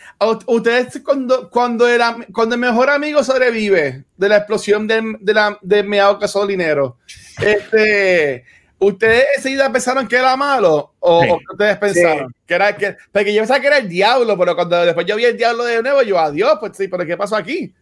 [0.47, 5.59] Ustedes, cuando, cuando, era, cuando el mejor amigo sobrevive de la explosión de, de la,
[5.61, 6.99] de meado gasolinero,
[7.41, 8.45] este.
[8.79, 10.95] ¿Ustedes enseguida pensaron que era malo?
[10.99, 11.29] ¿O, Sí.
[11.31, 12.35] o qué ustedes pensaron?
[12.47, 15.25] Que era, que, porque yo pensaba que era el diablo, pero cuando después yo vi
[15.25, 17.73] el diablo de nuevo, yo, adiós, pues sí, pero ¿qué pasó aquí?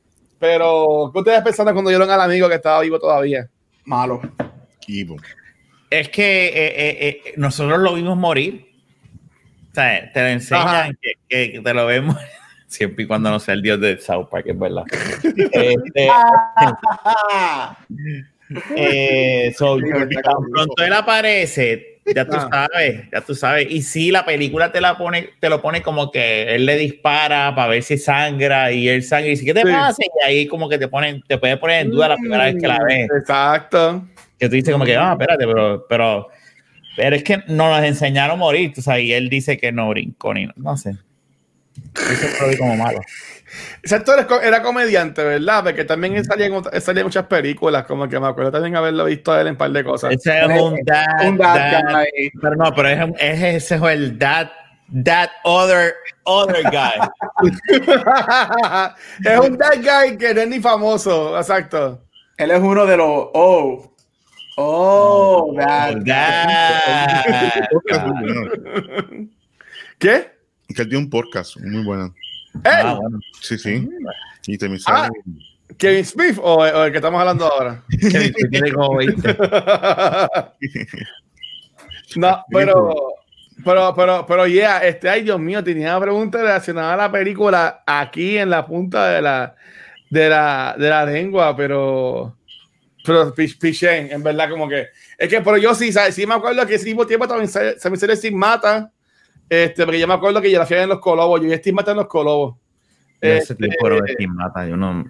[0.41, 3.47] Pero, ¿qué ustedes pensaron cuando vieron al amigo que estaba vivo todavía?
[3.85, 4.21] Malo.
[4.89, 5.21] Evil.
[5.89, 8.67] Es que eh, eh, eh, nosotros lo vimos morir.
[9.71, 12.17] O sea, te lo enseñan que, que te lo vemos
[12.67, 14.85] siempre y cuando no sea el dios de South Park, es verdad.
[15.53, 16.09] Este,
[18.77, 22.69] eh, so, tan pronto él aparece, ya tú Ah.
[22.73, 23.67] sabes, ya tú sabes.
[23.71, 27.55] Y si la película te la pone, te lo pone como que él le dispara
[27.55, 29.67] para ver si sangra y él sangra y dice, ¿qué te Sí.
[29.71, 30.03] pasa?
[30.03, 32.67] Y ahí como que te ponen, te puede poner en duda la primera vez que
[32.69, 33.09] la ves.
[33.19, 34.05] Exacto.
[34.39, 36.29] Que tú dices como que, ah, espérate, pero, pero,
[36.97, 39.89] pero es que no nos enseñaron a morir, tú sabes, y él dice que no
[39.91, 40.97] brincó ni no sé.
[41.95, 43.01] Eso vi como malo.
[43.83, 45.65] Ese actor era comediante, ¿verdad?
[45.65, 48.53] Porque también él salía en, otra- él salía en muchas películas, como que me acuerdo
[48.53, 50.13] también haberlo visto a él en un par de cosas.
[50.13, 52.31] Ese es un dad, Un bad dad- guy.
[52.41, 54.51] pero no, pero es, es ese es el dad,
[55.05, 55.95] that other,
[56.25, 56.93] other guy.
[59.25, 62.03] es un dead guy que no es ni famoso, exacto.
[62.37, 63.07] Él es uno de los.
[63.35, 63.87] Oh.
[64.63, 65.97] Oh, that.
[66.05, 67.69] Dad.
[67.73, 69.29] Podcast muy bueno.
[69.99, 70.31] ¿Qué?
[70.75, 72.15] Que él tiene un podcast muy bueno.
[72.65, 73.21] Ah, bueno.
[73.41, 73.89] Sí, sí.
[74.47, 75.09] Y también Ah.
[75.79, 77.83] ¿Kevin Smith o, o el que estamos hablando ahora?
[77.89, 79.35] Qué difícil como viste.
[82.17, 82.95] no, pero,
[83.65, 87.83] pero, pero, pero, yeah, este, ay, Dios mío, tenía una pregunta relacionada a la película
[87.87, 89.55] aquí en la punta de la,
[90.11, 92.37] de la, de la lengua, pero,
[93.05, 96.15] pero pi- piché, en verdad, como que, es que, pero yo sí, ¿sabes?
[96.15, 98.91] sí me acuerdo que ese mismo tiempo también se, se me sale sin mata,
[99.51, 101.75] este, porque yo me acuerdo que yo la fui en los colobos, yo vi Steve
[101.75, 102.55] Mata en los colobos.
[103.21, 105.05] Ese Este, tipo de Steve mata, yo no.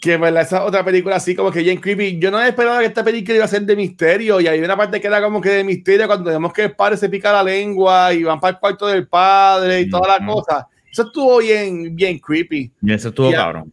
[0.00, 2.18] que verdad esa otra película así como que bien creepy.
[2.18, 5.00] Yo no esperaba que esta película iba a ser de misterio y hay una parte
[5.00, 8.12] que era como que de misterio cuando vemos que el padre se pica la lengua
[8.12, 10.68] y van para el cuarto del padre y toda la cosa.
[10.90, 12.70] Eso estuvo bien, bien creepy.
[12.82, 13.72] Y eso estuvo cabrón.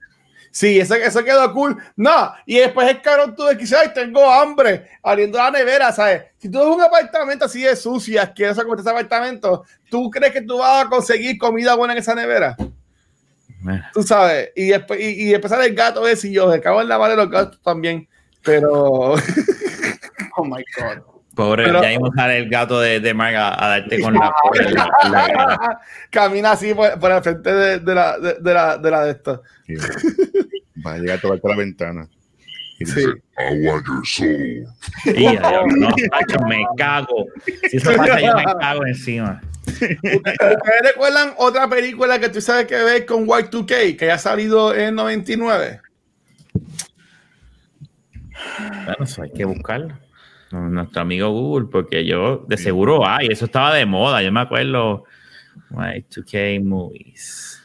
[0.52, 1.78] Sí, eso, eso quedó cool.
[1.95, 6.24] No, y después el cabrón que decir, ay, tengo hambre, abriendo la nevera, ¿sabes?
[6.38, 10.41] Si tú ves un apartamento así de sucio, asqueroso como este apartamento, ¿tú crees que
[10.41, 12.56] tú vas a conseguir comida buena en esa nevera?
[13.93, 16.82] Tú sabes, y después, y, y después sale el gato ese y yo, me cago
[16.82, 18.08] en la madre de los gatos también,
[18.41, 19.16] pero
[20.39, 21.19] Oh my God.
[21.40, 24.30] Pobre, Pero- ya mismo sale el gato de, de Marga a darte con la,
[25.10, 25.80] la- la-
[26.10, 29.12] camina así por, por el frente de, de la de, de la de la de
[29.12, 29.44] esto.
[29.66, 29.76] Sí.
[30.86, 32.08] Va a llegar a tocarte la ventana.
[32.78, 32.96] Y Sí.
[32.96, 34.68] dice, I want your soul.
[35.80, 37.26] No, macho, me cago.
[37.70, 39.42] Si eso pasa, yo me cago encima.
[39.66, 44.76] ¿Ustedes recuerdan otra película que tú sabes que ver con Y2K que ya ha salido
[44.76, 45.80] en 99?
[48.86, 49.98] Bueno, eso hay que buscarlo.
[50.52, 54.22] Nuestro amigo Google, porque yo de seguro hay, eso estaba de moda.
[54.22, 55.04] Yo me acuerdo.
[55.72, 57.62] Y2K movies.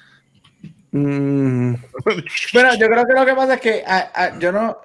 [0.90, 1.74] Mm,
[2.52, 4.78] Bueno, yo creo que lo que pasa es que ah, ah, yo no.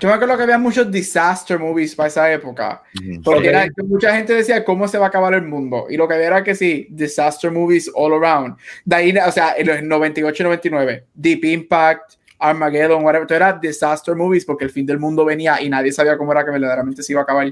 [0.00, 2.82] Yo me acuerdo que había muchos disaster movies para esa época.
[3.22, 5.86] Porque era que mucha gente decía cómo se va a acabar el mundo.
[5.88, 8.56] Y lo que había era que sí, disaster movies all around.
[8.84, 12.14] De ahí, o sea, en los 98 y 99, Deep Impact,
[12.48, 16.16] Armageddon, whatever, todo era disaster movies porque el fin del mundo venía y nadie sabía
[16.16, 17.46] cómo era que verdaderamente se iba a acabar.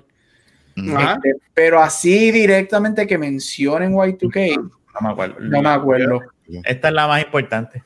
[0.74, 4.70] Este, pero así directamente que mencionen Y2K, No
[5.00, 5.36] me acuerdo.
[5.40, 6.20] no me acuerdo.
[6.64, 7.82] Esta es la más importante.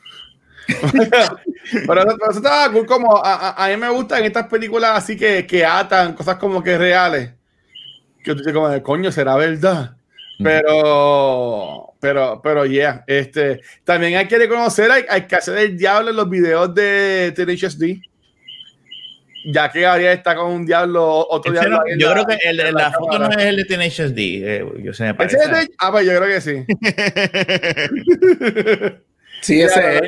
[1.87, 4.93] pero, eso- pero eso estaba cool como a, a- a mí me gustan estas películas
[4.97, 7.33] así que, que atan cosas como que reales.
[8.23, 9.96] Que tú dices como de coño, será verdad.
[10.43, 16.11] Pero, pero, pero, yeah, este, también hay que reconocer, hay, hay que hacer el diablo
[16.11, 18.01] en los videos de Tenacious D.
[19.49, 21.85] Ya que Gabriel está con un diablo, otro Ese diablo.
[21.89, 23.43] no- yo la- creo que el de en la foto no cámara.
[23.43, 24.43] es el de Tenacious D.
[24.57, 25.37] eh, yo sé, me ¿Ese parece.
[25.37, 26.65] es de- Ah, pues yo creo que sí.
[29.43, 30.03] Sí, ese es.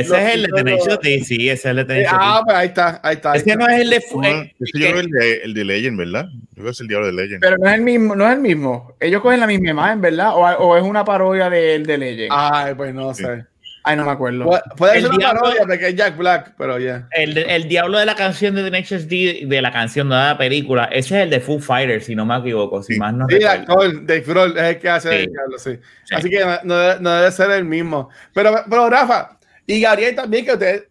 [0.00, 2.42] Ese es el de Tenacious D, sí, ese es el de Tenacious ah, D.
[2.44, 3.34] pues ahí está, ahí está.
[3.34, 4.00] Ese no es el de.
[4.00, 6.26] fu- No, eh, ese yo creo que el de, el de Legend, ¿verdad?
[6.32, 7.40] Yo creo que es el diablo de Legend.
[7.40, 8.96] Pero no es el mismo, no es el mismo.
[9.00, 10.30] Ellos cogen la misma imagen, ¿verdad?
[10.34, 12.28] O, o es una parodia del de Legend.
[12.32, 13.24] Ay, pues no Sí.
[13.24, 13.44] sé.
[13.86, 14.46] Ay, no me acuerdo.
[14.46, 17.06] Pu- Puede ser una diablo- parodia porque es Jack Black, pero ya.
[17.10, 20.38] El, el diablo de la canción de The Next D, de la canción de la
[20.38, 22.98] película, ese es el de Foo Fighters, si no me equivoco, si Sí.
[22.98, 25.14] más no Sí, Dave Grohl, es el que hace Sí.
[25.16, 25.78] el diablo, sí.
[26.04, 26.14] Sí.
[26.14, 28.08] Así que no, no debe, no debe ser el mismo.
[28.32, 30.84] Pero, pero Rafa, y Gabriel también, que usted,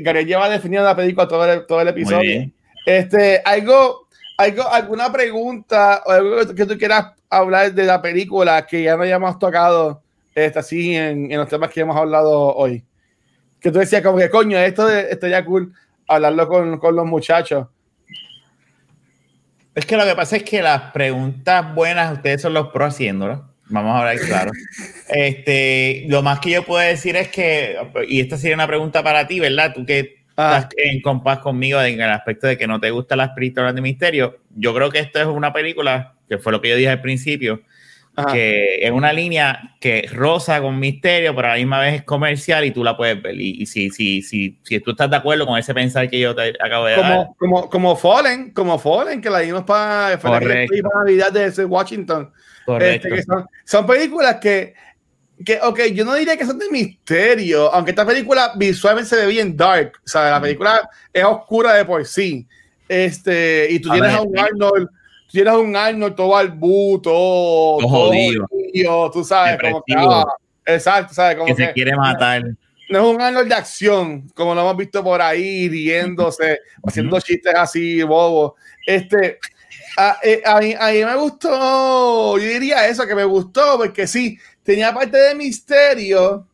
[0.00, 2.50] Gabriel lleva definiendo la película todo el, todo el episodio.
[2.86, 8.82] Este, algo, algo, alguna pregunta o algo que tú- quieras hablar de la película que
[8.82, 10.02] ya no hayamos tocado
[10.34, 12.84] este, así en, en los temas que hemos hablado hoy.
[13.60, 15.72] Que tú decías como que coño, esto estaría cool
[16.08, 17.68] hablarlo con, con los muchachos.
[19.74, 23.40] Es que lo que pasa es que las preguntas buenas, ustedes son los pros haciéndolas.
[23.72, 24.52] Vamos a hablar claro.
[25.08, 27.76] Este, lo más que yo puedo decir es que,
[28.08, 29.72] y esta sería una pregunta para ti, ¿verdad?
[29.74, 30.60] Tú que Ah.
[30.62, 33.82] estás en compás conmigo en el aspecto de que no te gustan las películas de
[33.82, 34.38] misterio.
[34.56, 37.60] Yo creo que esto es una película, que fue lo que yo dije al principio,
[38.14, 38.32] Ajá.
[38.32, 42.64] que es una línea que rosa con misterio, pero a la misma vez es comercial
[42.64, 43.40] y tú la puedes ver.
[43.40, 46.34] Y, y si, si, si, si tú estás de acuerdo con ese pensar que yo
[46.34, 50.40] te acabo de dar, como, como, como Fallen, como Fallen, que la dimos para, para,
[50.40, 52.30] Navidad de ese Washington.
[52.66, 53.08] correcto.
[53.08, 54.74] Este, que son, son películas que,
[55.42, 59.26] que, ok, yo no diría que son de misterio, aunque esta película visualmente se ve
[59.26, 62.46] bien dark, o sea, la película es oscura de por sí.
[62.88, 64.38] Este, y tú A tienes ver, a un.
[64.38, 64.88] Arnold,
[65.32, 68.46] tienes a un Arnold todo barbuto, todo, Todo jodido.
[68.48, 70.24] jodido, tú sabes, como que, ah,
[70.66, 72.42] exacto, sabes, como que que, se quiere matar.
[72.90, 77.54] no es un Arnold de acción, como lo hemos visto por ahí, riéndose, haciendo chistes
[77.54, 78.52] así, bobos.
[78.86, 79.38] Este,
[79.96, 84.06] a, eh, a mí, a mí me gustó, yo diría eso, que me gustó, porque
[84.06, 86.46] sí, tenía parte de misterio,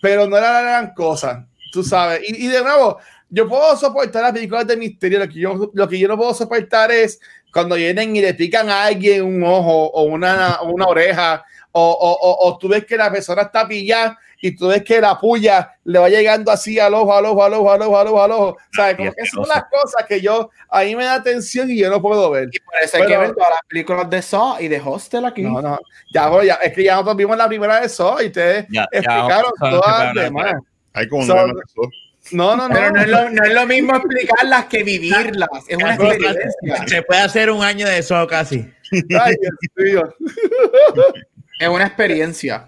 [0.00, 2.22] pero no era la gran cosa, tú sabes.
[2.26, 2.98] Y, y de nuevo,
[3.30, 6.32] yo puedo soportar las películas de misterio, lo que yo, lo que yo no puedo
[6.32, 7.20] soportar es
[7.52, 12.12] cuando vienen y le pican a alguien un ojo o una, una oreja, o, o,
[12.12, 15.72] o, o tú ves que la persona está pillada y tú ves que la puya
[15.84, 18.30] le va llegando así al ojo, al ojo, al ojo, al ojo, al ojo, al
[18.32, 18.56] ojo.
[18.72, 18.96] ¿Sabes?
[18.96, 22.00] Como que son las cosas que yo, a mí me da atención y yo no
[22.00, 22.48] puedo ver.
[22.52, 25.42] Y por eso hay que ver todas las películas de Saw y de Hostel aquí.
[25.42, 25.78] No, no,
[26.14, 28.86] ya, bro, ya, es que ya nosotros vimos la primera de eso y ustedes Ya,
[28.92, 30.54] explicaron todas las demás.
[30.94, 31.64] Hay como So- nueve más.
[32.32, 32.74] No, no, no.
[32.74, 35.48] Pero no es, lo, no es lo mismo explicarlas que vivirlas.
[35.68, 36.86] Es una experiencia.
[36.86, 38.70] Se puede hacer un año de eso casi.
[39.20, 40.16] Ay, Dios mío.
[41.58, 42.66] Es una experiencia.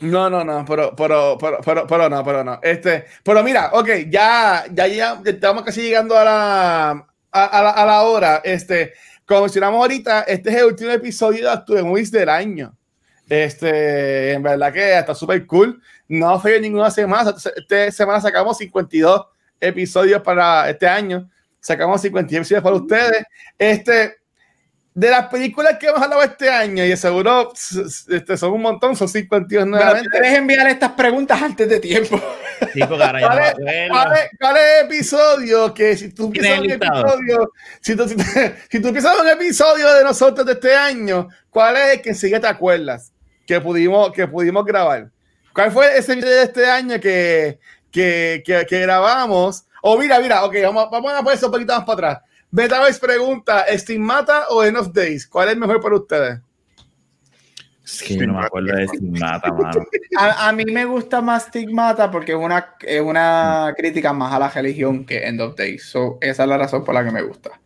[0.00, 2.60] No, no, no, pero, pero, pero, pero, pero no, pero no.
[2.62, 7.70] Este, pero mira, ok, ya, ya, ya estamos casi llegando a la, a, a la,
[7.70, 8.42] a la hora.
[8.44, 8.92] Este,
[9.24, 12.76] como mencionamos ahorita, este es el último episodio de Actúe Movies del año.
[13.28, 15.80] Este, en verdad que está súper cool.
[16.08, 17.34] No fue ninguna semana.
[17.56, 19.26] Esta semana sacamos 52
[19.60, 21.28] episodios para este año.
[21.60, 23.24] Sacamos 52 episodios para ustedes.
[23.58, 24.16] Este,
[24.94, 27.52] de las películas que hemos hablado este año, y seguro
[28.08, 30.08] este, son un montón, son 52 Pero nuevamente.
[30.08, 32.18] tú debes enviar estas preguntas antes de tiempo.
[32.72, 36.08] Sí, porque ahora ya no ¿Cuál es, cuál es- cuál es el episodio que si
[36.14, 37.52] tú ¿Tiene piensas un episodio,
[37.82, 38.22] si tú, si, tú-
[38.70, 42.40] si tú piensas un episodio de nosotros de este año, ¿cuál es el que sigue
[42.40, 43.12] te acuerdas
[43.46, 45.10] que pudimos, que pudimos grabar?
[45.56, 47.58] ¿Cuál fue ese video de este año que,
[47.90, 49.64] que, que, que grabamos?
[49.80, 52.30] O mira, mira, ok, vamos, vamos a poner eso un poquito más para atrás.
[52.50, 55.26] Betavis pregunta, ¿Stigmata o End of Days?
[55.26, 56.40] ¿Cuál es mejor para ustedes?
[57.82, 59.86] Es que yo no me acuerdo de Stigmata, mano.
[60.18, 64.38] A, a mí me gusta más Stigmata porque es una, es una crítica más a
[64.38, 65.84] la religión que End of Days.
[65.84, 67.58] So, esa es la razón por la que me gusta.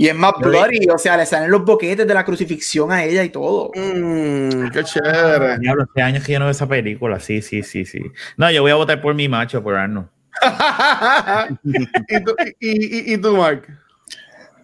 [0.00, 3.24] Y es más bloody, o sea, le salen los boquetes de la crucifixión a ella
[3.24, 3.72] y todo.
[3.74, 5.58] Mmm, qué chévere.
[5.58, 7.18] Diablo, hace años que yo no veo esa película.
[7.18, 8.00] Sí, sí, sí, sí.
[8.36, 10.08] No, yo voy a votar por mi macho, por Arno.
[11.64, 13.66] ¿Y, tú, y, y, y tú, Mark?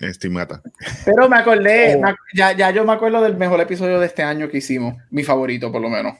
[0.00, 0.60] Estimata.
[1.04, 2.00] Pero me acordé, Oh.
[2.02, 4.94] me ac- ya, ya yo me acuerdo del mejor episodio de este año que hicimos.
[5.10, 6.14] Mi favorito, por lo menos.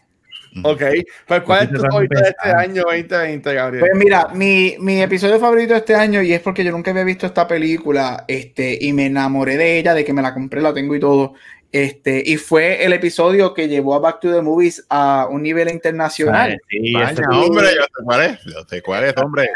[0.62, 0.82] Ok,
[1.26, 2.61] pues ¿cuál es tu favorito de este empezar.
[2.61, 3.80] año 2020, Gabriel?
[3.80, 7.05] Pues mira, mi, mi episodio favorito de este año, y es porque yo nunca había
[7.05, 10.72] visto esta película, este, y me enamoré de ella, de que me la compré, la
[10.72, 11.34] tengo y todo.
[11.75, 15.68] Este, y fue el episodio que llevó a Back to the Movies a un nivel
[15.68, 16.57] internacional.
[16.70, 18.39] Sí, Vaya, ese- hombre, yo sé cuál es.
[18.45, 19.49] Yo sé cuál es, hombre.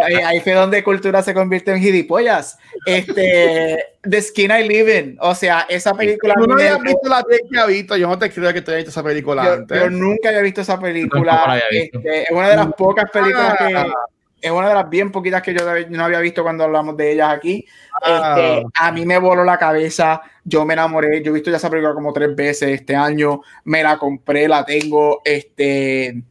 [0.00, 2.56] Ahí, ahí fue donde cultura se convierte en gilipollas.
[2.86, 6.34] Este, The Skin I Live In, o sea, esa película.
[6.34, 8.84] Tú no habías visto la que ha visto, yo no te creo que tú hayas
[8.84, 9.76] visto esa película yo, antes.
[9.80, 11.32] yo nunca había visto esa película.
[11.46, 11.98] había visto.
[11.98, 13.92] Este, es una de las pocas películas que.
[14.40, 15.60] Es una de las bien poquitas que yo
[15.90, 17.66] no había visto cuando hablamos de ellas aquí.
[18.02, 18.36] Ah.
[18.38, 21.68] Este, a mí me voló la cabeza, yo me enamoré, yo he visto ya esa
[21.70, 26.22] película como tres veces este año, me la compré, la tengo, este,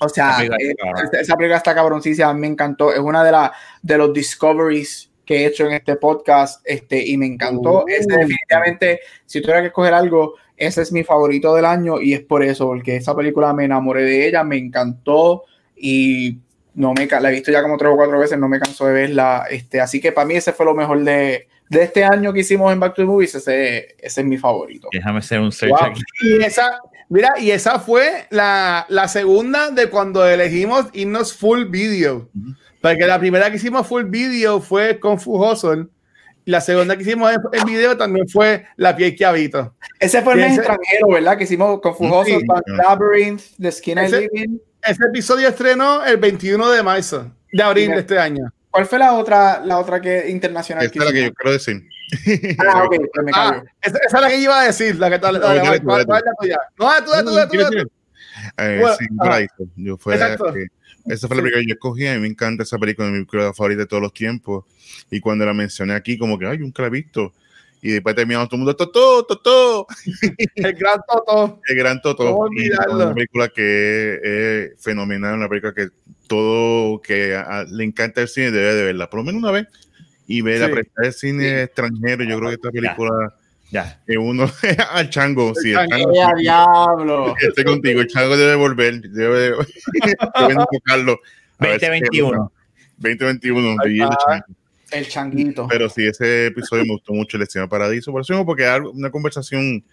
[0.00, 1.04] o sea, Esa película eh, está cabrón.
[1.06, 3.50] esa- esa película está cabroncísima, me encantó, es una de, las
[3.82, 7.88] de los discoveries que he hecho en este podcast, este, y me encantó, Uh.
[7.88, 12.20] Este, definitivamente, si tuviera que escoger algo, ese es mi favorito del año y es
[12.20, 15.44] por eso, porque esa película me enamoré de ella, me encantó
[15.76, 16.38] y
[16.76, 18.92] no me la he visto ya como tres o cuatro veces, no me canso de
[18.92, 19.46] verla.
[19.50, 22.72] Este, así que para mí ese fue lo mejor de, de este año que hicimos
[22.72, 24.88] en Back to the Movies, ese, ese es mi favorito.
[24.92, 25.90] Déjame hacer un search Wow.
[25.90, 26.00] aquí.
[26.22, 32.28] Y esa, mira, y esa fue la, la segunda de cuando elegimos irnos full video.
[32.82, 35.18] Porque la primera que hicimos full video fue con.
[36.44, 39.74] Y la segunda que hicimos en, video también fue La piel que habito.
[39.98, 41.36] Ese fue el mes ese- extranjero, ¿verdad?
[41.36, 42.46] Que hicimos con Fujoso, Sí.
[42.66, 44.62] Labyrinth, The Skin I Ese- Live In.
[44.86, 48.52] Ese episodio estrenó el 21 de marzo, de abril de este año.
[48.70, 50.84] ¿Cuál fue la otra, la otra que internacional?
[50.84, 51.88] Esta es la que yo quiero decir.
[52.58, 55.10] Ah, ok, pues me Ah, esa, esa es la que yo iba a decir, la
[55.10, 55.34] que tal.
[55.34, 55.86] No, dale, tú.
[55.86, 57.90] No, tú, tú, tú, tú, tú.
[58.58, 58.96] Eh, Bueno.
[59.18, 59.54] Paraíso.
[59.76, 60.54] Yo fue, Exacto.
[60.54, 60.68] eh,
[61.06, 62.06] esa fue la película que yo escogí.
[62.06, 64.64] A mí me encanta esa película, mi película favorita de todos los tiempos.
[65.10, 67.32] Y cuando la mencioné aquí, como que, ay, nunca la he visto.
[67.86, 69.86] Y después terminamos todo el mundo, Totó, Totó,
[70.56, 71.60] El gran Toto.
[71.68, 72.34] el gran Totó.
[72.36, 74.18] Una película que
[74.74, 75.90] es fenomenal, una película que
[76.26, 79.52] todo que a- a- le encanta el cine debe de verla, por lo menos una
[79.52, 79.68] vez.
[80.26, 80.64] Y ver, Sí.
[80.64, 82.24] apreciar el cine extranjero.
[82.24, 83.34] Yo creo que esta película
[83.70, 84.02] Ya.
[84.04, 84.50] que uno,
[84.90, 86.12] al chango, sí, el chango.
[86.12, 86.12] chango.
[86.14, 87.34] ¡Eh, a diablo!
[87.40, 89.50] Estoy contigo, el chango debe volver, debe,
[90.40, 91.20] debe invocarlo.
[91.60, 92.52] A ver si 2021.
[92.98, 94.00] 2021, Ahí viví
[94.90, 95.66] el changuito.
[95.68, 98.12] Pero sí, ese episodio me gustó mucho, el Destino Paradiso.
[98.12, 99.84] Por eso porque era una conversación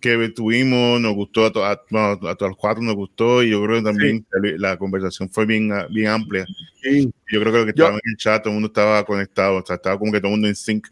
[0.00, 3.50] que tuvimos, nos gustó, a, to- a, bueno, a todos los cuatro nos gustó, y
[3.50, 4.26] yo creo que también
[4.56, 6.46] la conversación fue bien, bien amplia.
[6.82, 7.10] Sí.
[7.30, 9.56] Yo creo que lo que Yo- estaba en el chat, todo el mundo estaba conectado,
[9.56, 10.86] o sea, estaba como que todo el mundo en sync.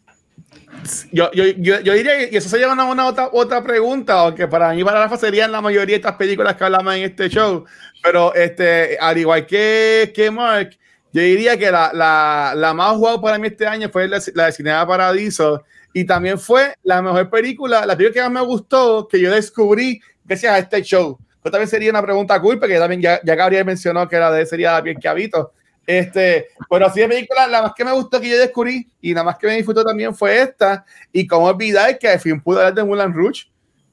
[1.11, 4.47] Yo, yo, yo, yo diría y eso se lleva a una otra, otra pregunta, aunque
[4.47, 7.65] para mí, para Rafa, serían la mayoría de estas películas que hablamos en este show.
[8.03, 10.77] Pero este, al igual que, que Mark,
[11.11, 14.45] yo diría que la, la, la más guau para mí este año fue la, la
[14.45, 15.63] de Cinema Paradiso.
[15.91, 19.99] Y también fue la mejor película, la película que más me gustó, que yo descubrí
[20.23, 21.17] gracias a este show.
[21.37, 24.45] Esto también sería una pregunta cool, porque también ya, ya Gabriel mencionó que la de
[24.45, 25.53] sería La piel que habito.
[25.87, 29.23] Este, pero así de película, la más que me gustó que yo descubrí y la
[29.23, 30.85] más que me disfrutó también fue esta.
[31.11, 33.49] Y cómo olvidar que al fin pude hablar de Mulan Rouge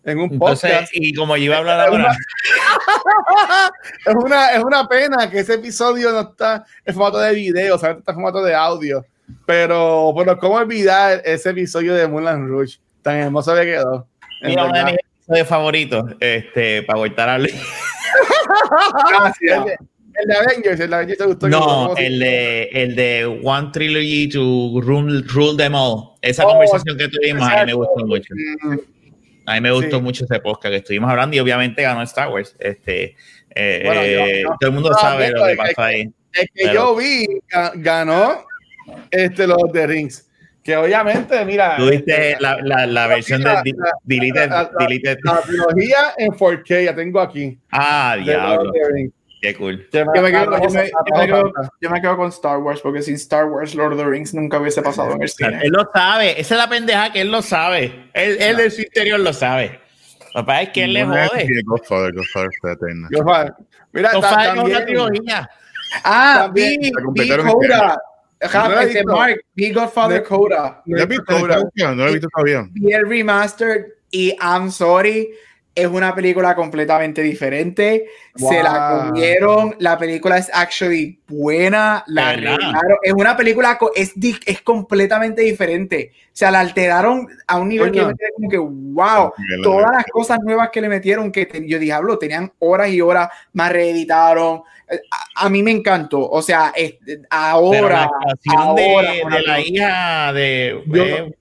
[0.06, 0.92] en un Entonces, podcast.
[0.94, 2.16] y como yo iba a hablar ahora,
[4.06, 8.00] es, una, es una pena que ese episodio no está en formato de video, solamente
[8.00, 9.04] está en formato de audio.
[9.44, 12.78] Pero, pero cómo olvidar ese episodio de Mulan Rouge.
[13.02, 14.06] Tan hermoso que quedó.
[14.42, 17.36] Mira, uno de mis episodios favoritos, este, para voltar a.
[19.40, 19.76] El de,
[20.18, 21.48] el de Avengers, el de Avengers te gustó.
[21.48, 26.10] No, ¿Cómo se- el de, el de One Trilogy to Rule, rule Them All.
[26.22, 28.32] Esa Oh, conversación que tuvimos, a mí me gustó mucho.
[28.62, 28.76] Mm,
[29.46, 30.02] A mí me gustó Sí.
[30.02, 32.54] mucho ese podcast que estuvimos hablando y obviamente ganó Star Wars.
[32.58, 33.14] Este,
[33.54, 35.82] eh, Bueno, yo- yo- todo el mundo no, sabe no, lo que es que- pasó
[35.82, 36.00] ahí.
[36.02, 36.12] El
[36.46, 38.44] que Pero- yo vi ga- ganó
[39.10, 40.22] este, los de Rings.
[40.62, 41.76] Que obviamente, mira.
[41.76, 43.62] Tuviste este, la, la, la versión de la-
[44.02, 44.50] Deleted.
[44.50, 44.68] la-
[45.46, 47.56] trilogía en 4K, ya tengo aquí.
[47.70, 48.72] Ah, diablo.
[49.40, 49.88] Qué cool.
[49.92, 52.58] Yo me, quedo, me- yo, me, yo me quedo, me- yo me quedo con Star
[52.58, 55.60] Wars porque sin Star Wars Lord of the Rings nunca hubiese pasado en el cine.
[55.62, 56.40] Él lo sabe.
[56.40, 58.10] Esa es la pendeja que él lo sabe.
[58.14, 59.80] Él, él en su interior lo sabe.
[60.32, 61.46] Papá, es que él le No jode.
[61.64, 63.08] Godfather, Godfather eterna.
[63.92, 64.12] Mira,
[64.62, 65.50] una trilogía.
[66.04, 67.98] Ah, vi, Coda.
[68.38, 69.12] Este, visto.
[69.16, 70.22] Mark, vi Godfather.
[70.24, 70.82] Coda.
[70.84, 71.24] ¿No visto?
[71.36, 72.66] He visto todavía.
[72.70, 75.30] Vi el remastered y I'm sorry,
[75.76, 78.06] es una película completamente diferente.
[78.34, 79.06] Se la Wow.
[79.10, 79.76] comieron.
[79.78, 82.02] La película es actually buena.
[82.08, 82.32] La.
[83.02, 84.12] Es una película, co- es,
[84.46, 86.12] es completamente diferente.
[86.28, 89.32] O sea, la alteraron a un nivel que como que, wow.
[89.62, 93.28] Todas las cosas nuevas que le metieron, que te- yo diablo, tenían horas y horas,
[93.52, 94.62] más reeditaron.
[94.88, 94.98] Eh,
[95.36, 96.28] A, a mí me encantó.
[96.28, 100.82] O sea, es- Pero ahora, la actuación ahora, de, de la- la hija de.
[100.86, 101.34] Yo- eh,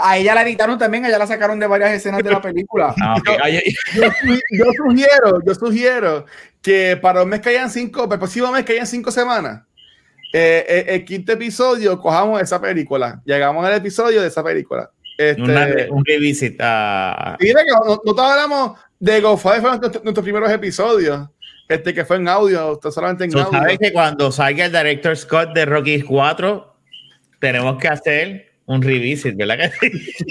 [0.00, 2.94] a ella la editaron también, a ella la sacaron de varias escenas de la película.
[3.02, 3.28] ah, ok.
[3.42, 6.24] Ay, ay, yo, su- yo sugiero, yo sugiero
[6.62, 9.62] que para un mes que hayan cinco, para el próximo mes que hayan cinco semanas,
[10.32, 13.20] eh, eh, el quinto episodio, cojamos esa película.
[13.24, 14.90] Llegamos al episodio de esa película.
[15.16, 17.36] Este, una un revisit a.
[17.40, 21.28] que no, no te hablamos de Godfather, fueron nuestros, nuestros primeros episodios.
[21.68, 23.58] Este que fue en audio, solamente en Tú audio.
[23.58, 26.76] sabes que cuando salga el director Scott de Rocky 4,
[27.40, 29.70] tenemos que hacer un revisit, ¿verdad?
[29.80, 30.26] que sí?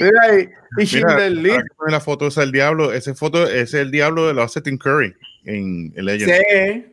[0.00, 1.56] Mira ahí, y Schindler List.
[1.56, 4.78] que pones la foto esa del diablo, ese foto es el diablo de los Tim
[4.78, 6.32] Curry en el Legend.
[6.32, 6.86] Sí.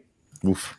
[0.43, 0.71] Uf.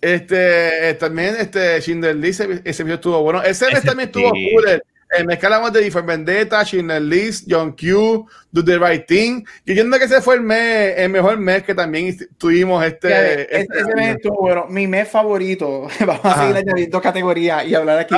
[0.00, 3.42] Este, eh, también este Schindler List, ese, ese video estuvo bueno.
[3.42, 4.50] Ese mes Ese también estuvo sí.
[4.54, 4.68] cool.
[4.68, 4.82] El,
[5.18, 9.42] el mes que hablamos de Different Vendetta, Schindler List, John Q, Do the Right Thing.
[9.64, 13.08] Yo entiendo que ese fue el mes, el mejor mes que también tuvimos este.
[13.08, 14.66] Ese- este ese mes estuvo bueno.
[14.68, 15.88] Mi mes favorito.
[16.00, 16.40] Vamos a Ajá.
[16.42, 18.14] seguir añadiendo categorías y hablar aquí.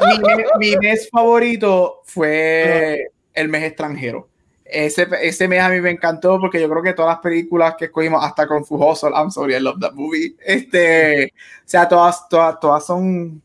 [0.00, 4.28] Mi, mes, mi mes favorito fue el mes extranjero.
[4.64, 7.86] ese, ese mes a mí me encantó porque yo creo que todas las películas que
[7.86, 12.60] escogimos, hasta con Fujoso, I'm sorry, I love that movie, este, o sea, todas, todas,
[12.60, 13.42] todas son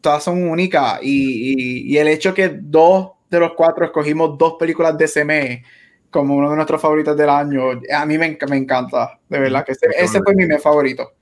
[0.00, 4.54] todas son únicas y, y, y el hecho que dos de los cuatro escogimos dos
[4.58, 5.64] películas de ese mes
[6.10, 9.72] como uno de nuestros favoritos del año, a mí me, me encanta, de verdad, que
[9.72, 11.12] ese, ese fue mi mes favorito.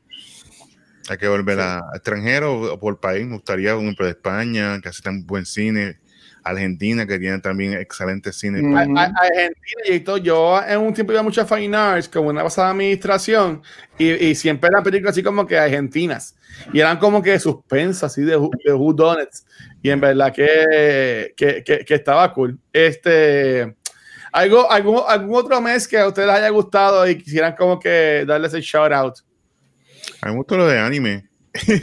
[1.09, 3.27] Hay que volver a, a extranjero o por país.
[3.27, 5.99] Me gustaría, por ejemplo, de España, que hace tan buen cine.
[6.47, 8.61] Argentina, que tiene también excelente cine.
[8.61, 8.97] Mm.
[8.99, 10.19] A- a- Argentina y todo.
[10.19, 13.63] Yo en un tiempo iba mucho a Fine Arts, como una pasada administración,
[13.99, 16.37] y, y siempre eran películas así como que argentinas.
[16.73, 19.31] Y eran como que suspensas, así de, who- de Who Done It.
[19.83, 22.59] Y en verdad que, que, que, que estaba cool.
[22.73, 23.75] Este,
[24.31, 28.25] algo, algún, ¿Algún otro mes que a ustedes les haya gustado y quisieran como que
[28.27, 29.15] darles el shout out?
[30.25, 31.29] A mí me gusta lo de anime.
[31.53, 31.75] Ese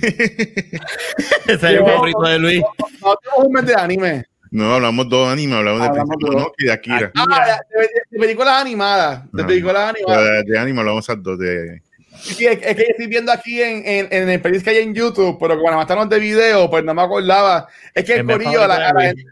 [1.45, 2.61] es el favorito de Luis.
[3.01, 4.25] No tenemos un mes de anime.
[4.49, 6.35] No, hablamos dos anime, hablamos de Hablamos Príncipe de dos.
[6.41, 7.11] Mononoke y de Akira.
[7.15, 9.31] Ah, de, de películas animadas.
[9.31, 10.25] De películas animadas.
[10.25, 11.83] De, de anime hablamos esas dos de.
[12.19, 14.77] Sí, es, es que yo estoy viendo aquí en, en, en el playlist que hay
[14.79, 17.67] en YouTube, pero como nada más de video, pues no me acordaba.
[17.93, 19.25] Es que el El corillo, a la, a, la, gente-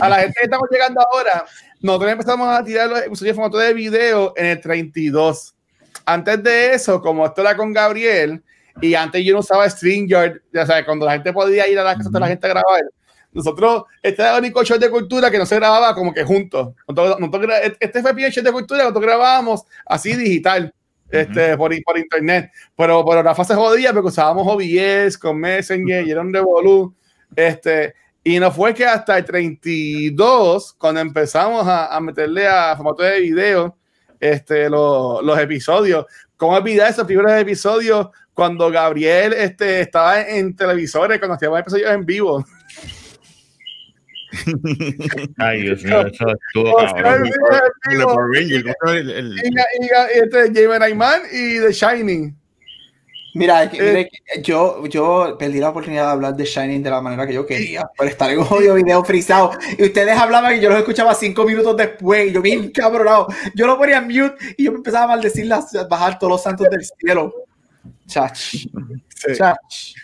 [0.00, 1.44] a la gente que estamos llegando ahora,
[1.80, 5.54] nosotros empezamos a tirar los episodios de formato de video en el 32.
[6.06, 8.42] Antes de eso, como esto era con Gabriel,
[8.80, 11.96] y antes yo no usaba StreamYard, ya sabes, cuando la gente podía ir a la
[11.96, 12.82] casa de la gente a grabar,
[13.32, 16.74] nosotros, este era el único show de cultura que no se grababa como que juntos.
[16.86, 20.74] Nosotros- nosotros gra- este fue el show de cultura que nosotros grabábamos así digital,
[21.10, 22.50] este, por, por internet.
[22.76, 26.94] Pero, pero Rafa se jodía porque usábamos OBS con Messenger y era un revolú.
[27.36, 27.94] Este,
[28.24, 33.20] y no fue que hasta el 32, cuando empezamos a, a meterle a formato de
[33.20, 33.76] video
[34.22, 36.06] este, lo- los episodios.
[36.36, 41.90] ¿Cómo olvidar esos primeros episodios cuando Gabriel este, estaba en, en televisores, cuando hacíamos episodios
[41.90, 42.44] en vivo?
[45.38, 47.26] Ay, Dios mío, eso estuvo O sea, cabrón.
[47.26, 51.58] el- El de Power Ranger, ¿cómo se llama el- el- Y, este, James Ayman y
[51.60, 52.36] The Shining.
[53.34, 54.10] Mira, es que- mira Eh.
[54.10, 57.46] que yo, yo perdí la oportunidad de hablar de Shining de la manera que yo
[57.46, 59.52] quería, por estar en un jodido video frisado.
[59.78, 62.28] Y ustedes hablaban y yo los escuchaba cinco minutos después.
[62.28, 63.28] Y yo bien cabronado.
[63.54, 66.30] Yo lo ponía en mute y yo me empezaba a maldecir, las, a bajar todos
[66.32, 67.32] los santos del cielo.
[68.06, 68.36] Chach.
[68.36, 68.70] Sí.
[69.36, 69.94] Chach.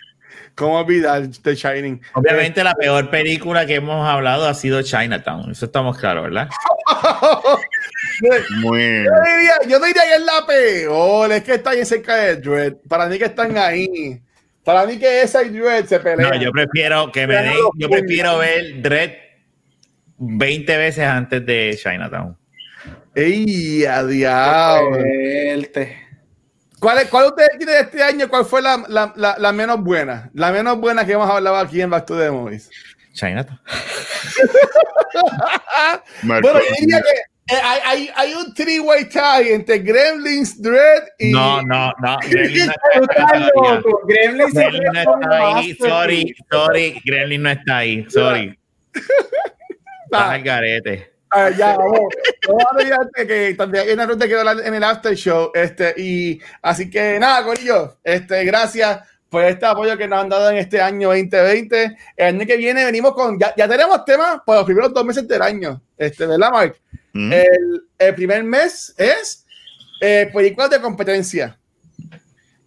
[0.54, 2.00] ¿Cómo olvidar The Shining?
[2.14, 5.52] Obviamente la peor película que hemos hablado ha sido Chinatown.
[5.52, 6.48] Eso estamos claros, ¿verdad?
[8.62, 12.36] Muy- Yo diría, yo diría que es la peor, es que está ahí cerca de
[12.36, 12.74] Dread.
[12.88, 14.20] Para mí que están ahí.
[14.64, 16.30] Para mí que esa y Dread se pelean.
[16.30, 19.12] No, yo prefiero que me den, yo prefiero ver Dread
[20.18, 22.36] 20 veces antes de Chinatown.
[23.14, 24.98] ¡Ey, a diablo!
[26.80, 28.28] ¿Cuál, es- ¿Cuál ustedes tienen de este año?
[28.28, 30.30] ¿Cuál fue la, la, la, la menos buena?
[30.34, 32.68] La menos buena que hemos hablado aquí en Back to the Movies.
[33.12, 33.60] Chinatown.
[36.22, 37.08] Bueno, yo diría que
[37.49, 41.32] hay, hay, hay un three-way tie entre Gremlins, Dread y.
[41.32, 42.18] No, no, no.
[42.28, 44.01] Gremlin no está loco.
[44.07, 45.74] Gremlins no está ahí.
[45.74, 47.01] Sorry, sorry.
[47.05, 48.07] Gremlin no está ahí.
[48.09, 48.59] Sorry.
[50.05, 51.12] Está al garete.
[51.30, 52.01] ah, ya, vamos.
[52.46, 52.84] Vamos
[53.16, 55.51] a que también hay una ruta que hablar en el after show.
[55.55, 57.96] Este, y así que nada, Corillo.
[58.05, 61.96] Este, gracias por este apoyo que nos han dado en este año 2020.
[62.16, 63.38] El año que viene venimos con.
[63.38, 65.80] Ya, ya tenemos temas por los primeros dos meses del año.
[65.96, 66.76] Este, ¿verdad, Mark?
[67.12, 67.32] ¿Mm?
[67.32, 69.44] El, el primer mes es
[70.00, 71.59] eh, películas de competencia.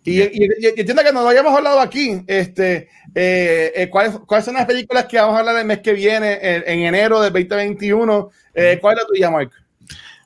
[0.04, 2.24] Y, y- y- y entiendo que nos lo hayamos hablado aquí.
[2.26, 5.94] Este, eh, eh, ¿cuáles, ¿Cuáles son las películas que vamos a hablar el mes que
[5.94, 8.32] viene, en, en enero del 2021?
[8.56, 9.52] Eh, ¿Cuál es la tuya, Mark?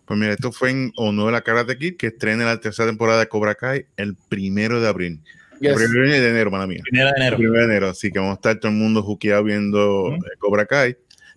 [0.06, 3.20] Pues mira, esto fue en honor a la Karate Kid, que estrena la tercera temporada
[3.20, 5.20] de Cobra Kai el primero de abril.
[5.60, 5.72] Yes.
[5.72, 6.82] El primero de enero, mala mía.
[6.84, 7.38] Primero de El enero.
[7.38, 10.16] primero de enero, así que vamos a estar todo el mundo juqueado viendo Ujú.
[10.16, 10.96] eh, Cobra Kai.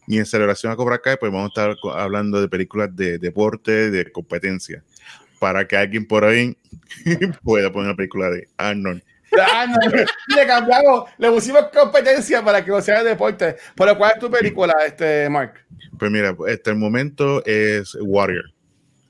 [0.08, 3.90] Y en celebración a Cobra Kai, pues vamos a estar hablando de películas de deporte,
[3.90, 4.82] de competencia,
[5.38, 6.56] para que alguien por ahí
[7.44, 9.02] pueda poner una película de Arnold.
[9.38, 9.76] Ah, no,
[10.34, 13.56] le cambiamos, le pusimos competencia para que no sea de deporte.
[13.76, 15.52] Pero ¿cuál es tu película, este, Mark?
[15.98, 18.46] Pues mira, hasta el momento es Warrior.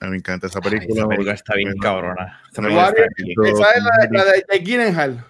[0.01, 0.89] A mí me encanta esa película.
[1.03, 2.41] Esa película está bien cabrona.
[2.51, 3.37] Esa Warrior, está bien.
[3.41, 5.25] Pero- Esa es la, la de, de Gyllenhaal.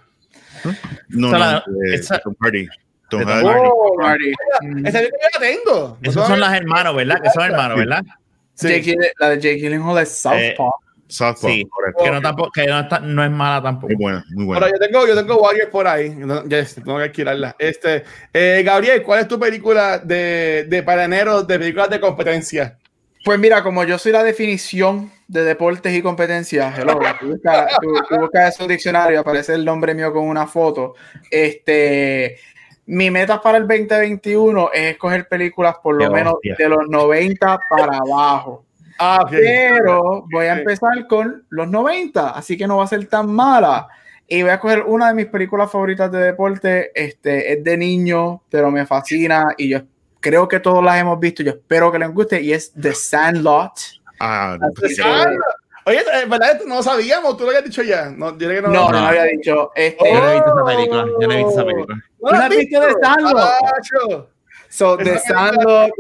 [1.11, 2.20] No, Esa no, la- de esa-
[3.10, 3.47] Tom Hardy.
[3.47, 3.68] Hardy.
[4.01, 4.32] Hardy.
[4.85, 4.89] Oh.
[4.89, 5.98] Esa película yo la tengo.
[6.02, 7.16] Esos son los hermanos, ¿verdad?
[7.22, 8.02] Que son hermanos, ¿verdad?
[8.55, 8.68] Sí.
[8.68, 10.72] Jake Gyllen- la de Jake Gyllenhaal es Southpaw.
[11.06, 11.64] Southpaw, Sí.
[11.70, 12.05] correcto.
[12.05, 13.86] Que no, tampoco, que no, está, no es mala tampoco.
[13.94, 14.66] Muy buena, muy buena.
[14.66, 16.10] Pero yo tengo, yo tengo Warrior por ahí.
[16.10, 17.56] Tengo que alquilarla.
[17.59, 18.05] Este,
[18.35, 22.76] eh, Gabriel, ¿cuál es tu película de, de para enero de películas de competencia?
[23.24, 27.93] Pues mira, como yo soy la definición de deportes y competencias, hello, tú buscas, tú,
[28.09, 30.94] tú buscas eso en un diccionario, aparece el nombre mío con una foto.
[31.30, 32.39] Este,
[32.89, 37.98] mi meta para el 2021 es escoger películas por lo menos de los 90 para
[37.98, 38.65] abajo.
[39.01, 39.24] Ah.
[39.31, 43.86] Pero voy a empezar con los 90, así que no va a ser tan mala.
[44.27, 46.90] Y voy a coger una de mis películas favoritas de deporte.
[47.01, 49.82] Este es de niño, pero me fascina y yo
[50.19, 51.44] creo que todos las hemos visto.
[51.44, 53.73] Yo espero que les guste y es The Sandlot.
[54.19, 55.32] Ah, Ah,
[55.89, 56.52] Oye, eh, ¿verdad?
[56.52, 58.10] Esto no lo sabíamos, tú lo habías dicho ya.
[58.10, 59.70] No, yo creo que no, no, no, había dicho.
[59.74, 61.06] Este, Yo no he visto esa película.
[61.19, 62.05] Yo no he visto esa película.
[62.20, 62.81] ¿No la has ¿No has visto?
[62.81, 64.28] The Sandlot?
[64.69, 65.90] So, película Sandlot.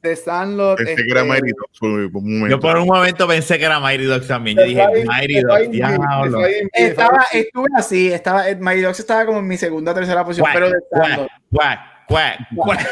[0.00, 0.76] The Sandlot.
[0.76, 2.48] Pensé este, que era Mighty Ducks por un momento.
[2.48, 4.58] Yo por un momento pensé que era Mighty Ducks también.
[4.58, 6.38] Yo dije, Mighty diablo.
[6.38, 10.24] Bill, Estaba, estuve así, estaba, eh, Mighty Ducks estaba como en mi segunda o tercera
[10.24, 11.28] posición, pero The Sandlot.
[11.50, 12.38] cuac, cuac.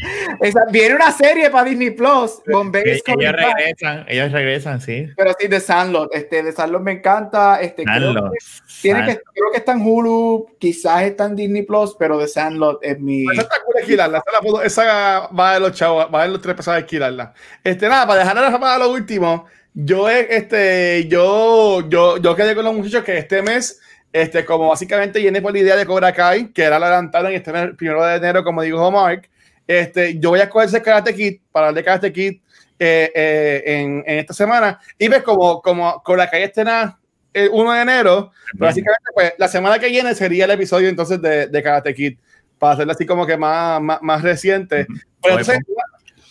[0.40, 3.16] Esa- viene una serie para Disney Plus, Bombay Ellos back.
[3.56, 5.08] regresan, ellos regresan, sí.
[5.16, 8.38] Pero sí, The Sandlot, este, The Sandlot me encanta, este, creo Sandlot, que,
[8.82, 9.24] tiene que, Sandlot.
[9.34, 13.24] creo que está en Hulu, quizás está en Disney Plus, pero The Sandlot es mi...
[13.32, 14.18] Esa está cool alquilarla.
[14.18, 17.34] Esa, la puedo- esa va de los chavos, va de los tres pesos a alquilarla.
[17.62, 22.74] Este, nada, para dejar para lo último, yo, este, yo, yo, yo quedé con los
[22.74, 23.80] muchachos que este mes,
[24.12, 27.36] este, como básicamente llené por la idea de Cobra Kai, que era la adelantada y
[27.36, 29.28] este primero de enero, como dijo Mark,
[29.70, 32.40] este, yo voy a coger ese Karate Kid, para de Karate Kid
[32.76, 36.98] eh, eh, en, en esta semana, y ves como, como Cobra Kai estrena
[37.32, 41.46] el 1 de enero, básicamente, pues, la semana que viene sería el episodio entonces de,
[41.46, 42.18] de Karate Kid,
[42.58, 44.88] para hacerlo así como que más, más, más reciente.
[45.22, 45.60] Pero entonces,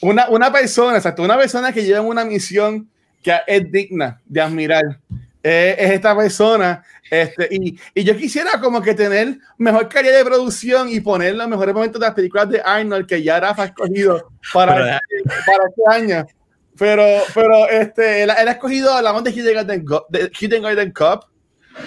[0.02, 2.90] una, una persona, exacto, una persona que lleva una misión
[3.24, 4.99] que es digna de admirar,
[5.44, 6.84] eh, es esta persona.
[7.10, 11.48] Este, y, y yo quisiera como que tener mejor calidad de producción y poner los
[11.48, 15.64] mejores momentos de las películas de Arnold que ya Rafa ha escogido para, este, para
[15.70, 15.82] este
[16.14, 16.28] año.
[16.78, 17.03] Pero,
[17.34, 19.02] pero este, él, él ha escogido,
[19.84, 21.26] Gu- de Hidden Garden Cup.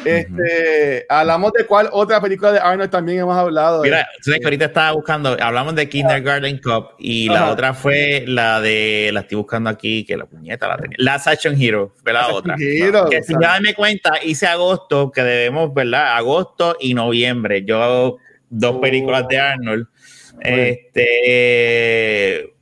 [0.04, 3.82] Este, hablamos de cuál otra película de Arnold también hemos hablado.
[3.82, 9.10] Mira, que ahorita estaba buscando, hablamos de Kindergarten Cup y la otra fue la de,
[9.12, 10.96] la estoy buscando aquí, que la puñeta la tenía.
[10.98, 12.56] La Action Hero fue la otra.
[12.58, 16.16] Hero, que si darme cuenta, hice agosto, que debemos, ¿verdad?
[16.16, 17.64] Agosto y noviembre.
[17.64, 18.80] Yo, dos Oh.
[18.80, 19.86] películas de Arnold.
[20.34, 20.62] Bueno.
[20.62, 22.54] Este,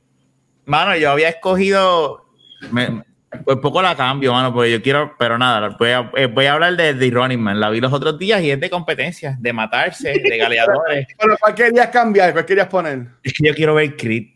[0.65, 2.25] mano, yo había escogido,
[2.71, 3.03] me,
[3.43, 6.53] pues poco la cambio, mano, porque yo quiero, pero nada, voy a, eh, voy a
[6.53, 7.59] hablar de The Running Man.
[7.59, 11.07] La vi los otros días y es de competencia, de matarse, de galeadores.
[11.19, 12.33] Pero ¿cuál querías cambiar?
[12.33, 13.07] ¿Cuál querías poner?
[13.23, 14.27] es que yo quiero ver Creed.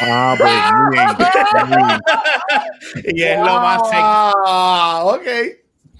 [0.00, 1.98] Ah, pues muy bien.
[3.16, 5.26] Y es lo más sexy, Ah, ok.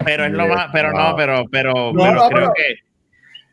[0.03, 2.75] pero es lo más, pero no, pero, pero, No, pero no, creo pero- que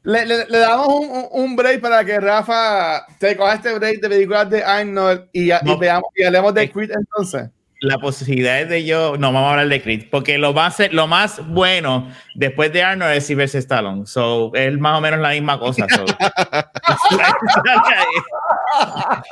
[0.05, 4.09] Le, le- le damos un, un- break para que Rafa te coja este break de
[4.09, 6.71] películas de Arnold y, ya- y veamos y hablemos de.
[6.73, 7.49] Creed entonces.
[7.83, 11.07] La posibilidad es de yo, no vamos a hablar de Creed, porque lo más, lo
[11.09, 15.59] más bueno después de Arnold es Sylvester Stallone, so es más o menos la misma
[15.59, 15.87] cosa.
[15.89, 16.05] so.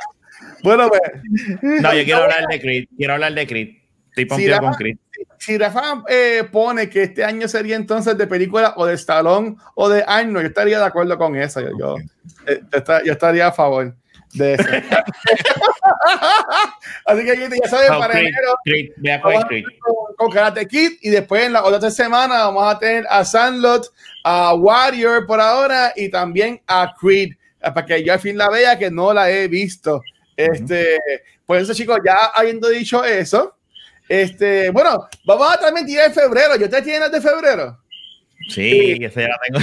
[0.63, 1.01] Bueno, pues,
[1.81, 3.69] no, yo quiero hablar de Creed, quiero hablar de Creed.
[4.09, 4.97] Estoy pompeado Rafa- con Creed.
[5.39, 9.89] si Rafa eh, pone que este año sería entonces de película o de Stallone o
[9.89, 11.61] de Arnold, yo estaría de acuerdo con eso.
[11.61, 11.95] Yo, yo,
[12.47, 13.95] eh, yo yo estaría a favor
[14.33, 14.63] de eso.
[17.05, 18.91] Así que gente, ya saben, So, para Creed, enero Creed,
[19.23, 23.05] vamos a con, con Karate Kid y después en la otra semana vamos a tener
[23.09, 23.91] a Sandlot,
[24.23, 28.49] a Warrior por ahora y también a Creed, eh, para que yo al fin la
[28.49, 30.01] vea que no la he visto.
[30.35, 30.99] Este,
[31.45, 33.57] Pues eso chicos, ya habiendo dicho eso,
[34.07, 36.55] este, bueno, vamos a transmitir en febrero.
[36.55, 37.79] ¿Yo te tienes de febrero?
[38.49, 39.59] Sí, esa ya la tengo.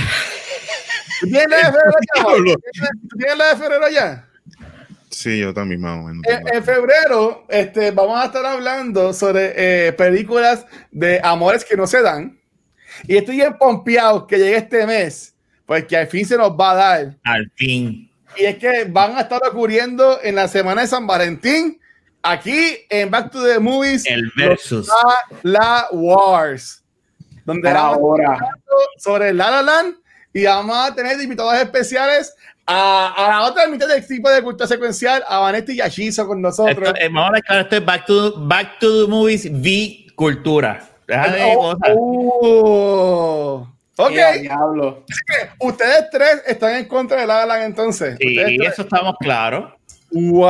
[1.20, 2.56] ¿Tú tienes la de febrero
[3.10, 4.27] ¿Tú tienes la de febrero ya?
[5.10, 6.22] Sí, yo también, más o menos.
[6.26, 9.52] En, en febrero este, vamos a estar hablando sobre
[9.88, 12.38] eh, películas de amores que no se dan.
[13.06, 15.34] Y estoy bien pompeado que llegue este mes,
[15.66, 17.16] porque al fin se nos va a dar.
[17.24, 18.10] Al fin.
[18.36, 21.80] Y es que van a estar ocurriendo en la semana de San Valentín,
[22.22, 24.88] aquí en Back to the Movies, El versus.
[24.88, 26.84] los La, La Wars,
[27.44, 28.56] donde vamos a estar Ahora, hablando
[28.98, 29.94] sobre La La Land
[30.32, 32.34] y vamos a tener invitados especiales
[32.68, 36.26] a, a la otra mitad del tipo de cultura secuencial, a Vanetti y a Shizo
[36.26, 36.88] con nosotros.
[36.88, 40.86] Esto, eh, vamos a declarar esto es back to, back to the Movies V Cultura.
[41.06, 41.96] Deja de Oh, cosas.
[41.98, 43.68] oh.
[44.00, 44.12] Ok,
[44.42, 45.04] diablo.
[45.58, 48.16] ustedes tres están en contra de La entonces.
[48.20, 49.72] Sí, eso estamos claros.
[50.10, 50.48] ¡Wow!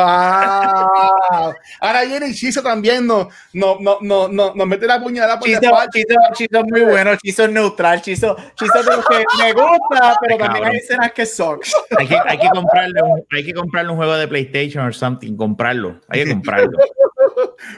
[1.80, 5.58] Ahora viene Shizo también, no, no, no, no, no, nos mete la puñalada por la
[5.58, 5.90] Chizo, espalda.
[5.92, 9.52] Chizo, Chizo es muy bueno, Chizo es neutral, Chizo, Chizo es de los que me
[9.52, 10.68] gusta, pero Ay, también cabrón.
[10.70, 11.58] hay escenas que son.
[11.98, 15.36] Hay que, hay, que comprarle un, hay que comprarle un juego de PlayStation o something.
[15.36, 16.00] Comprarlo.
[16.08, 16.78] Hay que comprarlo.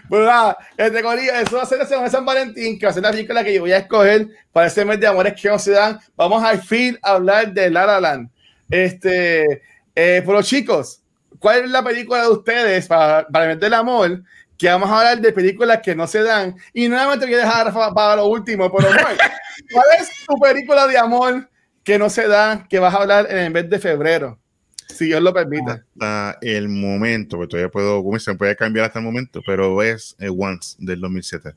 [0.09, 2.90] Pues nada, este corillo, eso va a ser la semana de San Valentín, que va
[2.90, 5.48] a ser la película que yo voy a escoger para ese mes de amores que
[5.48, 5.98] no se dan.
[6.16, 8.31] Vamos al fin a hablar de La La Land.
[8.69, 9.62] Este,
[9.94, 11.00] eh, pero chicos,
[11.41, 14.23] ¿cuál es la película de ustedes para, para meter el amor
[14.61, 16.55] que vamos a hablar de películas que no se dan.
[16.75, 19.25] Y nuevamente voy a dejar para, para lo último, pero Mike,
[19.73, 21.49] ¿cuál es tu película de amor
[21.83, 24.39] que no se da que vas a hablar en el mes de febrero?
[24.87, 25.71] Si Dios lo permite.
[25.71, 30.15] Hasta el momento, porque todavía puedo, como se puede cambiar hasta el momento, pero es
[30.19, 31.55] eh, Once del 2007.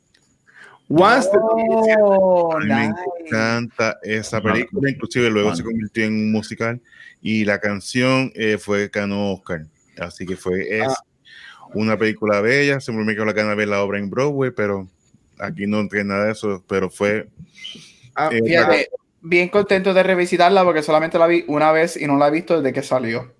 [0.87, 1.29] Once
[2.01, 2.73] Oh, nice.
[2.73, 2.85] me
[3.25, 6.79] encanta esa película, inclusive luego se convirtió en un musical
[7.21, 9.65] y la canción eh, fue ganó Oscar,
[9.99, 10.93] así que fue es
[11.73, 14.87] una película bella, siempre me quedó la gana de ver la obra en Broadway, pero
[15.39, 17.27] aquí no tiene nada de eso, pero fue
[18.15, 18.89] Ah, eh, Fíjate,
[19.21, 22.61] bien contento de revisitarla porque solamente la vi una vez y no la he visto
[22.61, 23.33] desde que salió.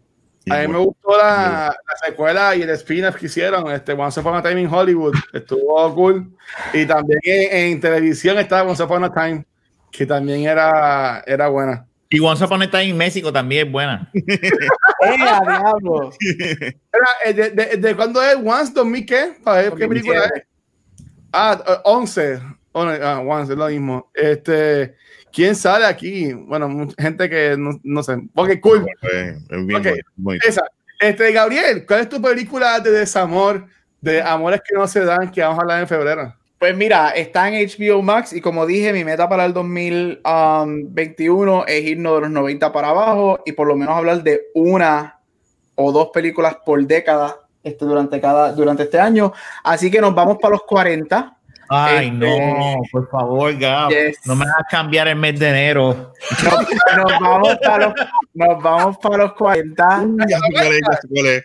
[0.50, 4.36] A mí me gustó la, la secuela y el spin-off que hicieron, este Once Upon
[4.36, 6.36] a Time in Hollywood, estuvo cool.
[6.74, 9.46] Y también en, en televisión estaba Once Upon a Time,
[9.90, 11.88] que también era, era buena.
[12.14, 14.08] Y Once Upon a Time en México también es buena.
[14.14, 14.30] ¡Eh,
[15.02, 16.12] a diablo!
[16.22, 18.36] Era, eh, ¿De, de, de cuándo es?
[18.36, 19.34] ¿Once 2000 qué?
[19.44, 20.44] Para ver qué película es.
[21.32, 22.40] Ah, eh, 11.
[22.74, 24.12] Oh, no, ah, Once es lo mismo.
[24.14, 24.96] Este,
[25.32, 26.32] ¿Quién sale aquí?
[26.34, 28.14] Bueno, mucha gente que no, no sé.
[28.36, 28.86] Ok, cool.
[29.02, 29.86] fue- es bien Ok.
[29.88, 30.48] bonito, bonito.
[30.48, 30.64] Esa.
[31.00, 33.66] Este, Gabriel, ¿cuál es tu película de desamor,
[34.02, 36.36] de amores que no se dan, que vamos a hablar en febrero?
[36.64, 41.84] Pues mira, está en HBO Max y como dije, mi meta para el 2021 es
[41.84, 45.20] irnos de los 90 para abajo y por lo menos hablar de una
[45.76, 49.34] o dos películas por década este, durante, cada, durante este año.
[49.62, 51.36] Así que nos vamos para los 40.
[51.68, 53.90] Ay, Este- no, por favor, Gab.
[53.90, 54.20] Yes.
[54.24, 56.14] No me hagas cambiar el mes de enero.
[56.46, 56.54] Nos,
[56.96, 57.94] nos vamos, para los,
[58.36, 60.06] nos vamos para los 40.
[60.30, 60.80] Ya es,
[61.12, 61.42] ya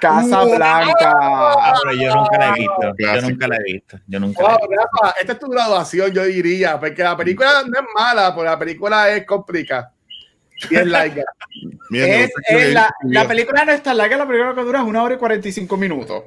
[0.00, 1.14] Casa Ah, Blanca.
[1.82, 2.94] pero yo nunca la he visto.
[2.98, 3.98] Yo nunca la he visto.
[4.06, 4.68] Yo nunca la he visto.
[5.02, 8.58] Rafa, esta es tu graduación, yo diría, porque la película no es mala, pero la
[8.58, 9.92] película es complicada.
[10.70, 11.22] Y es larga.
[11.90, 15.02] Es, es la, la película no es tan larga, la película que dura es una
[15.02, 16.24] hora y 45 minutos.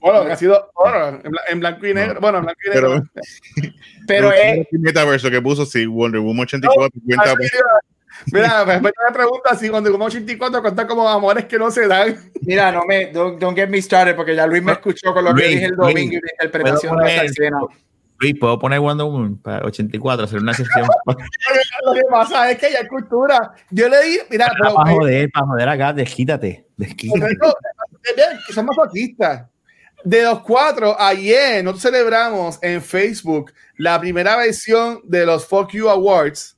[0.00, 2.20] Bueno, que ha sido oro, en, bla- en blanco y negro.
[2.20, 3.02] Bueno, en blanco y negro.
[4.08, 7.48] Pero- es, el metaverso que puso, sí, Wonder Woman 84, cuenta, Así,
[8.32, 12.16] Mira, me pregunta si cuando como 84 cuenta como amores que no se dan.
[12.42, 15.34] Mira, no me, don't, don't get me started, porque ya Luis me escuchó con lo
[15.34, 17.58] que Luis, dije el Luis, domingo y mi interpretación ¿puedo de esa escena.
[18.18, 20.24] Luis, ¿puedo poner Wonder Woman para 84?
[20.24, 20.86] Hacer una sección.
[21.06, 23.52] Lo que pasa es que ya hay cultura.
[23.70, 26.66] Yo le di, mira, pero, para eh, joder, para joder acá, desquítate.
[26.76, 27.32] Desquítate.
[27.32, 29.46] Eh, son masoquistas.
[30.04, 35.88] De los cuatro, ayer nosotros celebramos en Facebook la primera versión de los Fuck You
[35.88, 36.53] Awards.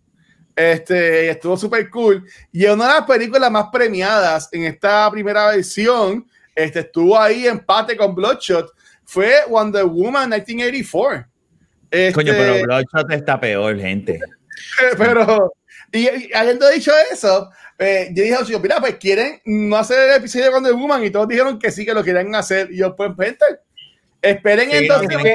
[0.57, 2.27] Este, estuvo súper cool.
[2.51, 7.95] Y una de las películas más premiadas en esta primera versión, este, estuvo ahí empate
[7.95, 8.73] con Bloodshot,
[9.05, 11.27] fue Wonder Woman 1984.
[11.91, 14.19] Este, Coño, pero Bloodshot está peor, gente.
[14.99, 15.53] pero,
[15.93, 20.17] y, y habiendo dicho eso, eh, yo dije, "Oye, mira, pues quieren no hacer el
[20.17, 22.71] episodio de Wonder Woman y todos dijeron que sí, que lo querían hacer.
[22.73, 23.45] Y yo, pues, gente,
[24.31, 25.17] esperen Sí, entonces.
[25.17, 25.35] que.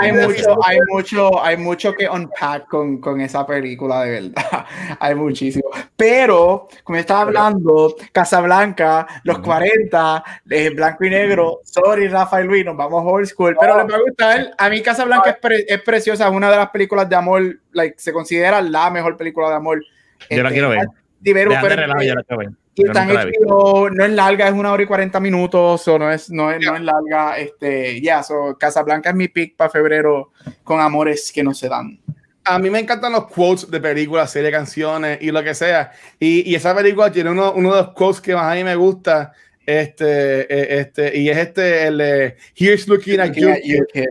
[0.00, 4.66] Hay mucho, hay mucho, hay mucho que unpack con, con esa película, de verdad.
[5.00, 5.68] hay muchísimo.
[5.96, 12.76] Pero, como estaba hablando, Casablanca, los 40, eh, blanco y negro, sorry, Rafael Luis, nos
[12.76, 14.50] vamos old school, pero les va a gustar.
[14.58, 17.96] A mí Casablanca es, pre- es preciosa, es una de las películas de amor, like,
[17.98, 19.82] se considera la mejor película de amor.
[20.30, 20.86] Yo la Este, quiero ver.
[21.20, 22.48] Diveru, Dejan de pero- relajo, yo la quiero ver.
[22.74, 23.10] Y está en.
[23.10, 26.64] HBO, no es larga, es una hora y 40 minutos, o no es, no es,
[26.64, 27.38] no es larga.
[27.38, 30.32] Este, ya, so, Casablanca es mi pick para febrero
[30.64, 32.00] con amores que no se dan.
[32.44, 35.92] A mí me encantan los quotes de películas, series, canciones y lo que sea.
[36.18, 38.74] Y, y esa película tiene uno, uno de los quotes que más a mí me
[38.74, 39.32] gusta.
[39.64, 43.46] Este, eh, este, y es este, el de Here's looking at you.
[43.46, 44.08] Yeah, you kid.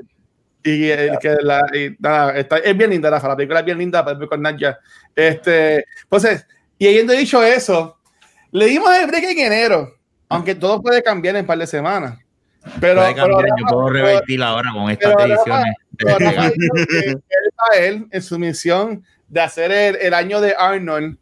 [0.63, 3.29] Y, el que la, y nada, está, es bien linda, Rafa.
[3.29, 4.79] La película es bien linda para ver con Nadia.
[5.15, 6.45] Este, entonces,
[6.77, 8.00] y habiendo dicho eso,
[8.51, 9.95] le dimos el break en enero,
[10.29, 12.19] aunque todo puede cambiar en un par de semanas.
[12.79, 15.75] Pero, Puede cambiar, pero yo puedo revertir ahora con estas ediciones.
[17.79, 21.17] él en su misión de hacer el, el año de Arnold.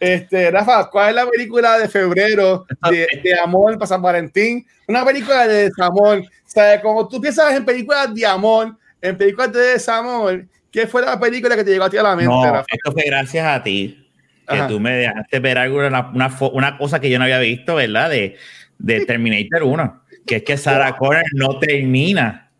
[0.00, 4.66] Este, Rafa, ¿cuál es la película de febrero de, de amor para San Valentín?
[4.88, 6.18] Una película de desamor.
[6.18, 11.02] O sea, como tú piensas en películas de amor, en películas de desamor, ¿qué fue
[11.02, 12.66] la película que te llegó a ti a la mente, No, Rafa?
[12.68, 14.03] esto fue gracias a ti.
[14.46, 14.68] Que Ajá.
[14.68, 16.10] tú me dejaste ver algo, una,
[16.52, 18.10] una, cosa que yo no había visto, ¿verdad?
[18.10, 18.36] De,
[18.78, 20.02] de Terminator 1.
[20.26, 22.50] Que es que Sarah Connor no termina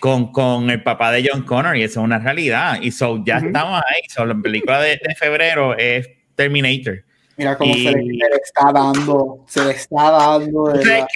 [0.00, 2.78] con, con el papá de John Connor y eso es una realidad.
[2.80, 4.00] Y so, ya estamos ahí.
[4.08, 7.04] So, la película de, de febrero es Terminator.
[7.36, 10.74] Mira cómo Y- se, le, se le está dando, se le está dando.
[10.74, 11.06] no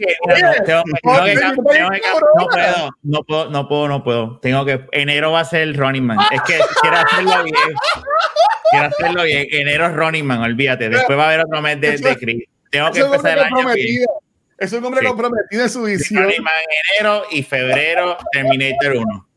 [2.45, 4.39] puedo, no puedo, no puedo, no puedo.
[4.41, 6.19] Tengo que, enero va a ser el Running Man.
[6.33, 7.55] Es que quiero hacerlo bien.
[8.79, 9.47] Quiero hacerlo bien.
[9.51, 10.89] Enero es Running Man, olvídate.
[10.89, 12.45] Después va a haber otro mes de, de Chris.
[12.71, 14.05] Tengo que empezar el año bien.
[14.59, 15.07] Es un hombre Sí.
[15.07, 16.31] comprometido en su visión.
[16.31, 19.29] Iron Man en enero y febrero Terminator 1.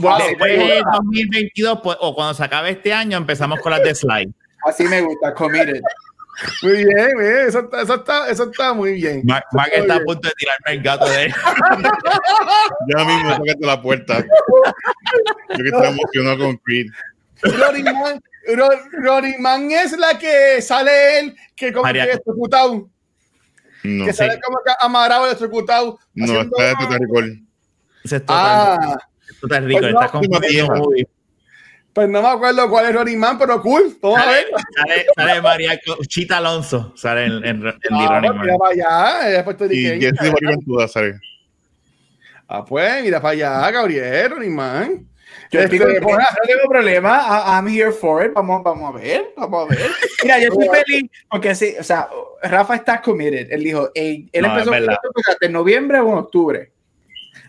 [0.00, 3.94] Wow, Después en 2022 pues, o cuando se acabe este año empezamos con las de
[3.94, 4.30] Slide.
[4.66, 5.80] Así me gusta, committed.
[6.62, 7.36] muy bien, muy bien.
[7.48, 9.22] Eso, está, eso, está, eso está muy bien.
[9.24, 11.34] Mark, Mark está a punto de tirarme el gato de él.
[12.88, 14.18] Ya mismo tocaste la puerta.
[14.20, 16.86] Yo que estoy emocionado con Creed.
[17.42, 18.20] Rory Man,
[18.56, 18.68] Ro-
[19.02, 22.04] Rory Man es la que sale él, que como María.
[22.04, 22.88] que electrocutado,
[23.84, 25.98] No, que sale como que amarrado, electrocutado.
[26.14, 27.40] no, está de Total Recall.
[28.04, 28.98] Ese es total, Ah,
[29.40, 29.80] total rico.
[29.80, 31.08] Pues Está no, muy.
[31.94, 33.96] pues no me acuerdo cuál es Rory Man, pero cool.
[34.02, 34.46] Vamos a ver.
[34.50, 36.92] Sale, sale, sale María Chita Alonso.
[36.96, 38.58] Sale en, en, en Ah, pues mira Man.
[38.58, 40.00] para allá, es Y puertorriqueño.
[40.00, 41.20] Jesse Ventura sale.
[42.46, 45.08] Ah, pues mira para allá, Gabriel, Rory Man.
[45.50, 47.18] Yo Este, estoy con- pues, no tengo problema.
[47.28, 48.32] I- I'm here for it.
[48.32, 49.32] Vamos, vamos a ver.
[49.36, 49.90] Vamos a ver.
[50.22, 52.08] Mira, yo estoy feliz porque sí, o sea,
[52.42, 53.50] Rafa está committed.
[53.52, 54.72] Él dijo, él, él No, empezó
[55.40, 56.70] en noviembre o en octubre.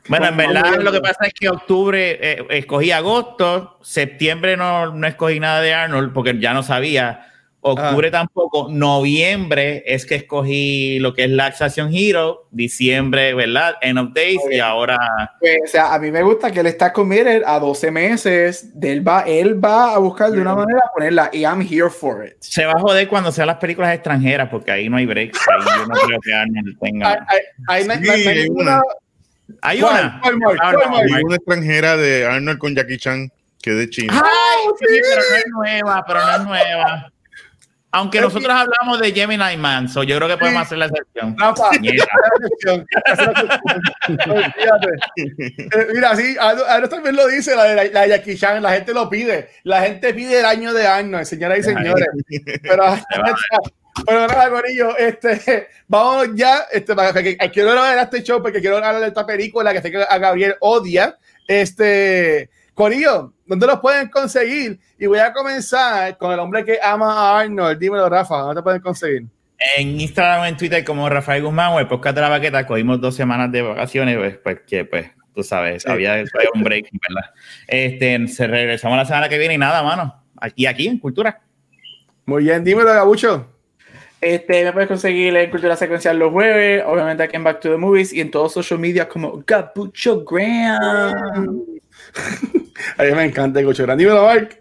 [0.07, 5.07] Bueno, en verdad lo que pasa es que octubre eh, escogí agosto, septiembre no, no
[5.07, 7.33] escogí nada de Arnold porque ya no sabía,
[7.65, 13.75] octubre tampoco, noviembre es que escogí lo que es la Action Hero, diciembre, ¿verdad?
[13.81, 14.97] End of Days y ahora...
[15.39, 18.79] Pues, o sea, a mí me gusta que él está committed a 12 meses.
[18.79, 22.25] De él, va, él va a buscar de una manera ponerla y I'm here for
[22.25, 22.35] it.
[22.39, 25.35] Se va a joder cuando sean las películas extranjeras porque ahí no hay break.
[25.35, 27.27] Ahí yo no creo que Arnold hay, tenga...
[27.67, 28.81] hay, Sí, una.
[29.61, 30.21] ¿Hay una?
[30.21, 30.71] Ah.
[31.15, 33.31] Hay una extranjera de Arnold con Jackie Chan,
[33.61, 34.21] que es de China.
[34.23, 37.11] Ay, sí, pero no es nueva, pero no es nueva.
[37.95, 41.34] Aunque nosotros hablamos de Gemini Man, so yo creo que podemos hacer la excepción.
[41.38, 41.69] Rafa.
[45.17, 48.73] Eh, Mira, sí, ahora ahora también lo dice la de la, de Jackie Chan, la
[48.73, 49.49] gente lo pide.
[49.63, 52.07] La gente pide el año de Arnold, señoras y señores.
[52.61, 52.84] Pero,
[54.05, 58.77] pero nada, Corillo, este, vamos ya, este, para que, quiero ver este show porque quiero
[58.77, 61.17] hablar de esta película que sé que a Gabriel odia.
[61.47, 64.77] Este, Corillo, ¿dónde los pueden conseguir?
[64.99, 67.80] Y voy a comenzar con el hombre que ama a Arnold.
[67.80, 69.26] Dímelo, Rafa, ¿dónde te pueden conseguir?
[69.77, 72.99] En Instagram o en Twitter como Rafael Guzmán o el podcast de la baqueta, cogimos
[72.99, 75.89] dos semanas de vacaciones, pues, pues que pues, tú sabes, Sí.
[75.89, 77.31] había, había un break, ¿verdad?
[77.65, 80.22] Este, se regresamos la semana que viene y nada, mano.
[80.41, 81.41] Aquí, aquí, en Cultura.
[82.26, 83.47] Muy bien, dímelo, Gabucho.
[84.19, 87.77] Este, me puedes conseguir en Cultura Secuencial los jueves, obviamente aquí en Back to the
[87.77, 91.61] Movies y en todos social media como Gabucho Graham.
[92.97, 93.83] A mí me encanta el Gabucho.
[93.83, 94.03] Grande.
[94.03, 94.59] Dímelo, Mark.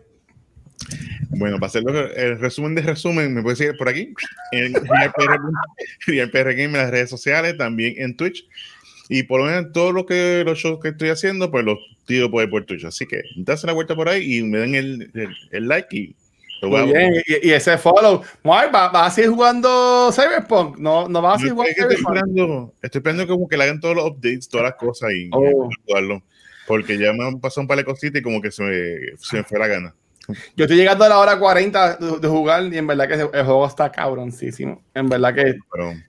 [1.36, 1.82] Bueno, para hacer
[2.16, 4.14] el resumen de resumen, me puedes seguir por aquí,
[4.52, 5.40] en RealPR
[6.06, 8.46] RealPR Game en las redes sociales, también en Twitch.
[9.08, 12.30] Y por lo menos todo lo que los shows que estoy haciendo, pues los tiro
[12.30, 12.84] por, por Twitch.
[12.84, 16.14] Así que dase la vuelta por ahí y me den el, el, el like y
[16.62, 18.22] Muy bien, y, y ese follow.
[18.44, 20.78] Mark, ¿va- ¿vas a seguir jugando Cyberpunk?
[20.78, 22.16] No, no vas a seguir estoy, jugando estoy Cyberpunk.
[22.28, 25.30] esperando, estoy esperando como que le hagan todos los updates, todas las cosas y, y
[25.32, 25.68] Oh.
[25.86, 26.22] jugarlo.
[26.66, 29.36] Porque ya me han pasado un par de cositas y como que se me, se
[29.36, 29.94] me fue la gana.
[30.56, 33.44] Yo estoy llegando a la hora 40 de, de jugar y en verdad que el
[33.44, 34.82] juego está cabroncísimo.
[34.94, 35.54] En verdad que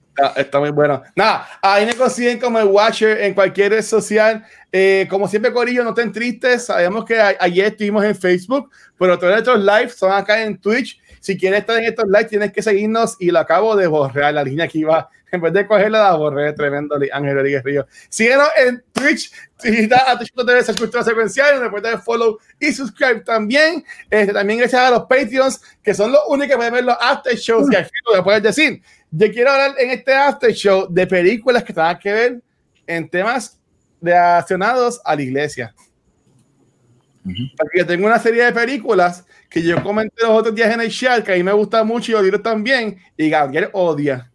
[0.08, 1.02] está, está muy bueno.
[1.14, 4.42] Nada, ahí me consiguen como el Watcher en cualquier red social.
[4.72, 6.64] Eh, como siempre, Corillo, no estén tristes.
[6.64, 10.98] Sabemos que a- ayer estuvimos en Facebook, pero todos nuestros lives son acá en Twitch.
[11.26, 14.32] Si quieres estar en estos lives, tienes que seguirnos y lo acabo de borrar.
[14.32, 16.52] La línea que iba, en vez de cogerla, la borré.
[16.52, 17.84] Tremendo, Ángel Rodríguez Río.
[18.08, 19.32] Síguenos en Twitch.
[19.60, 21.68] Visita a Twitch.tv, se cultura secuencial.
[21.68, 23.84] Puedes dar follow y subscribe también.
[24.08, 27.34] Este, también gracias a los Patreons, que son los únicos que pueden ver los after
[27.34, 27.66] shows.
[27.72, 28.80] Y al fin lo puedes decir.
[29.10, 32.42] Yo quiero hablar en este after show de películas que tengan que ver
[32.86, 33.58] en temas
[34.00, 35.74] relacionados a la iglesia.
[37.56, 41.24] Porque tengo una serie de películas que yo comenté los otros días en el chat
[41.24, 44.30] que a mí me gusta mucho y Oliver también, y Gabriel odia.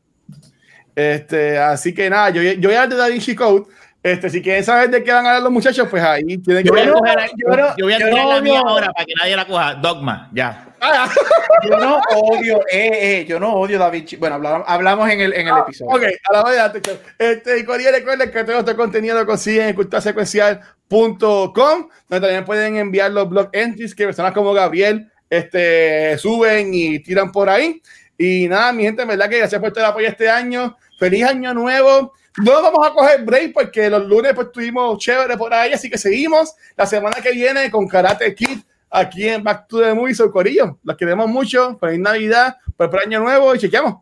[0.96, 3.66] Este, así que nada, yo, yo voy a hablar de Da Vinci Code.
[4.04, 6.70] Este, si quieren saber de qué van a hablar los muchachos, pues ahí tienen que
[6.70, 6.94] Yo voy a ver.
[6.94, 9.36] coger- yo no- yo voy a yo tirar no la mía ahora para que nadie
[9.36, 9.76] la coja.
[9.76, 10.68] Dogma, ya.
[10.82, 11.08] Ah,
[11.70, 14.16] Yo no odio, eh, eh, yo no odio a Da Vinci.
[14.16, 15.92] Bueno, hablamos, hablamos en el, en el episodio.
[15.96, 19.68] Ok, a la vez de Este, y Corey, recuerden que todo este contenido lo consiguen
[19.68, 26.74] en culturasecuencial.com, donde también pueden enviar los blog entries que personas como Gabriel este, suben
[26.74, 27.82] y tiran por ahí.
[28.18, 30.76] Y nada, mi gente, en verdad que gracias por todo el apoyo este año.
[30.98, 32.14] Feliz año nuevo.
[32.38, 35.98] No vamos a coger break porque los lunes pues estuvimos chévere por ahí, así que
[35.98, 38.60] seguimos la semana que viene con Karate Kid
[38.90, 40.78] aquí en Back to the Movies o Corillo.
[40.84, 41.78] Los queremos mucho.
[41.80, 43.96] Feliz Navidad, feliz año nuevo y chequeamos.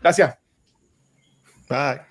[0.00, 0.36] Gracias.
[1.68, 2.05] bye.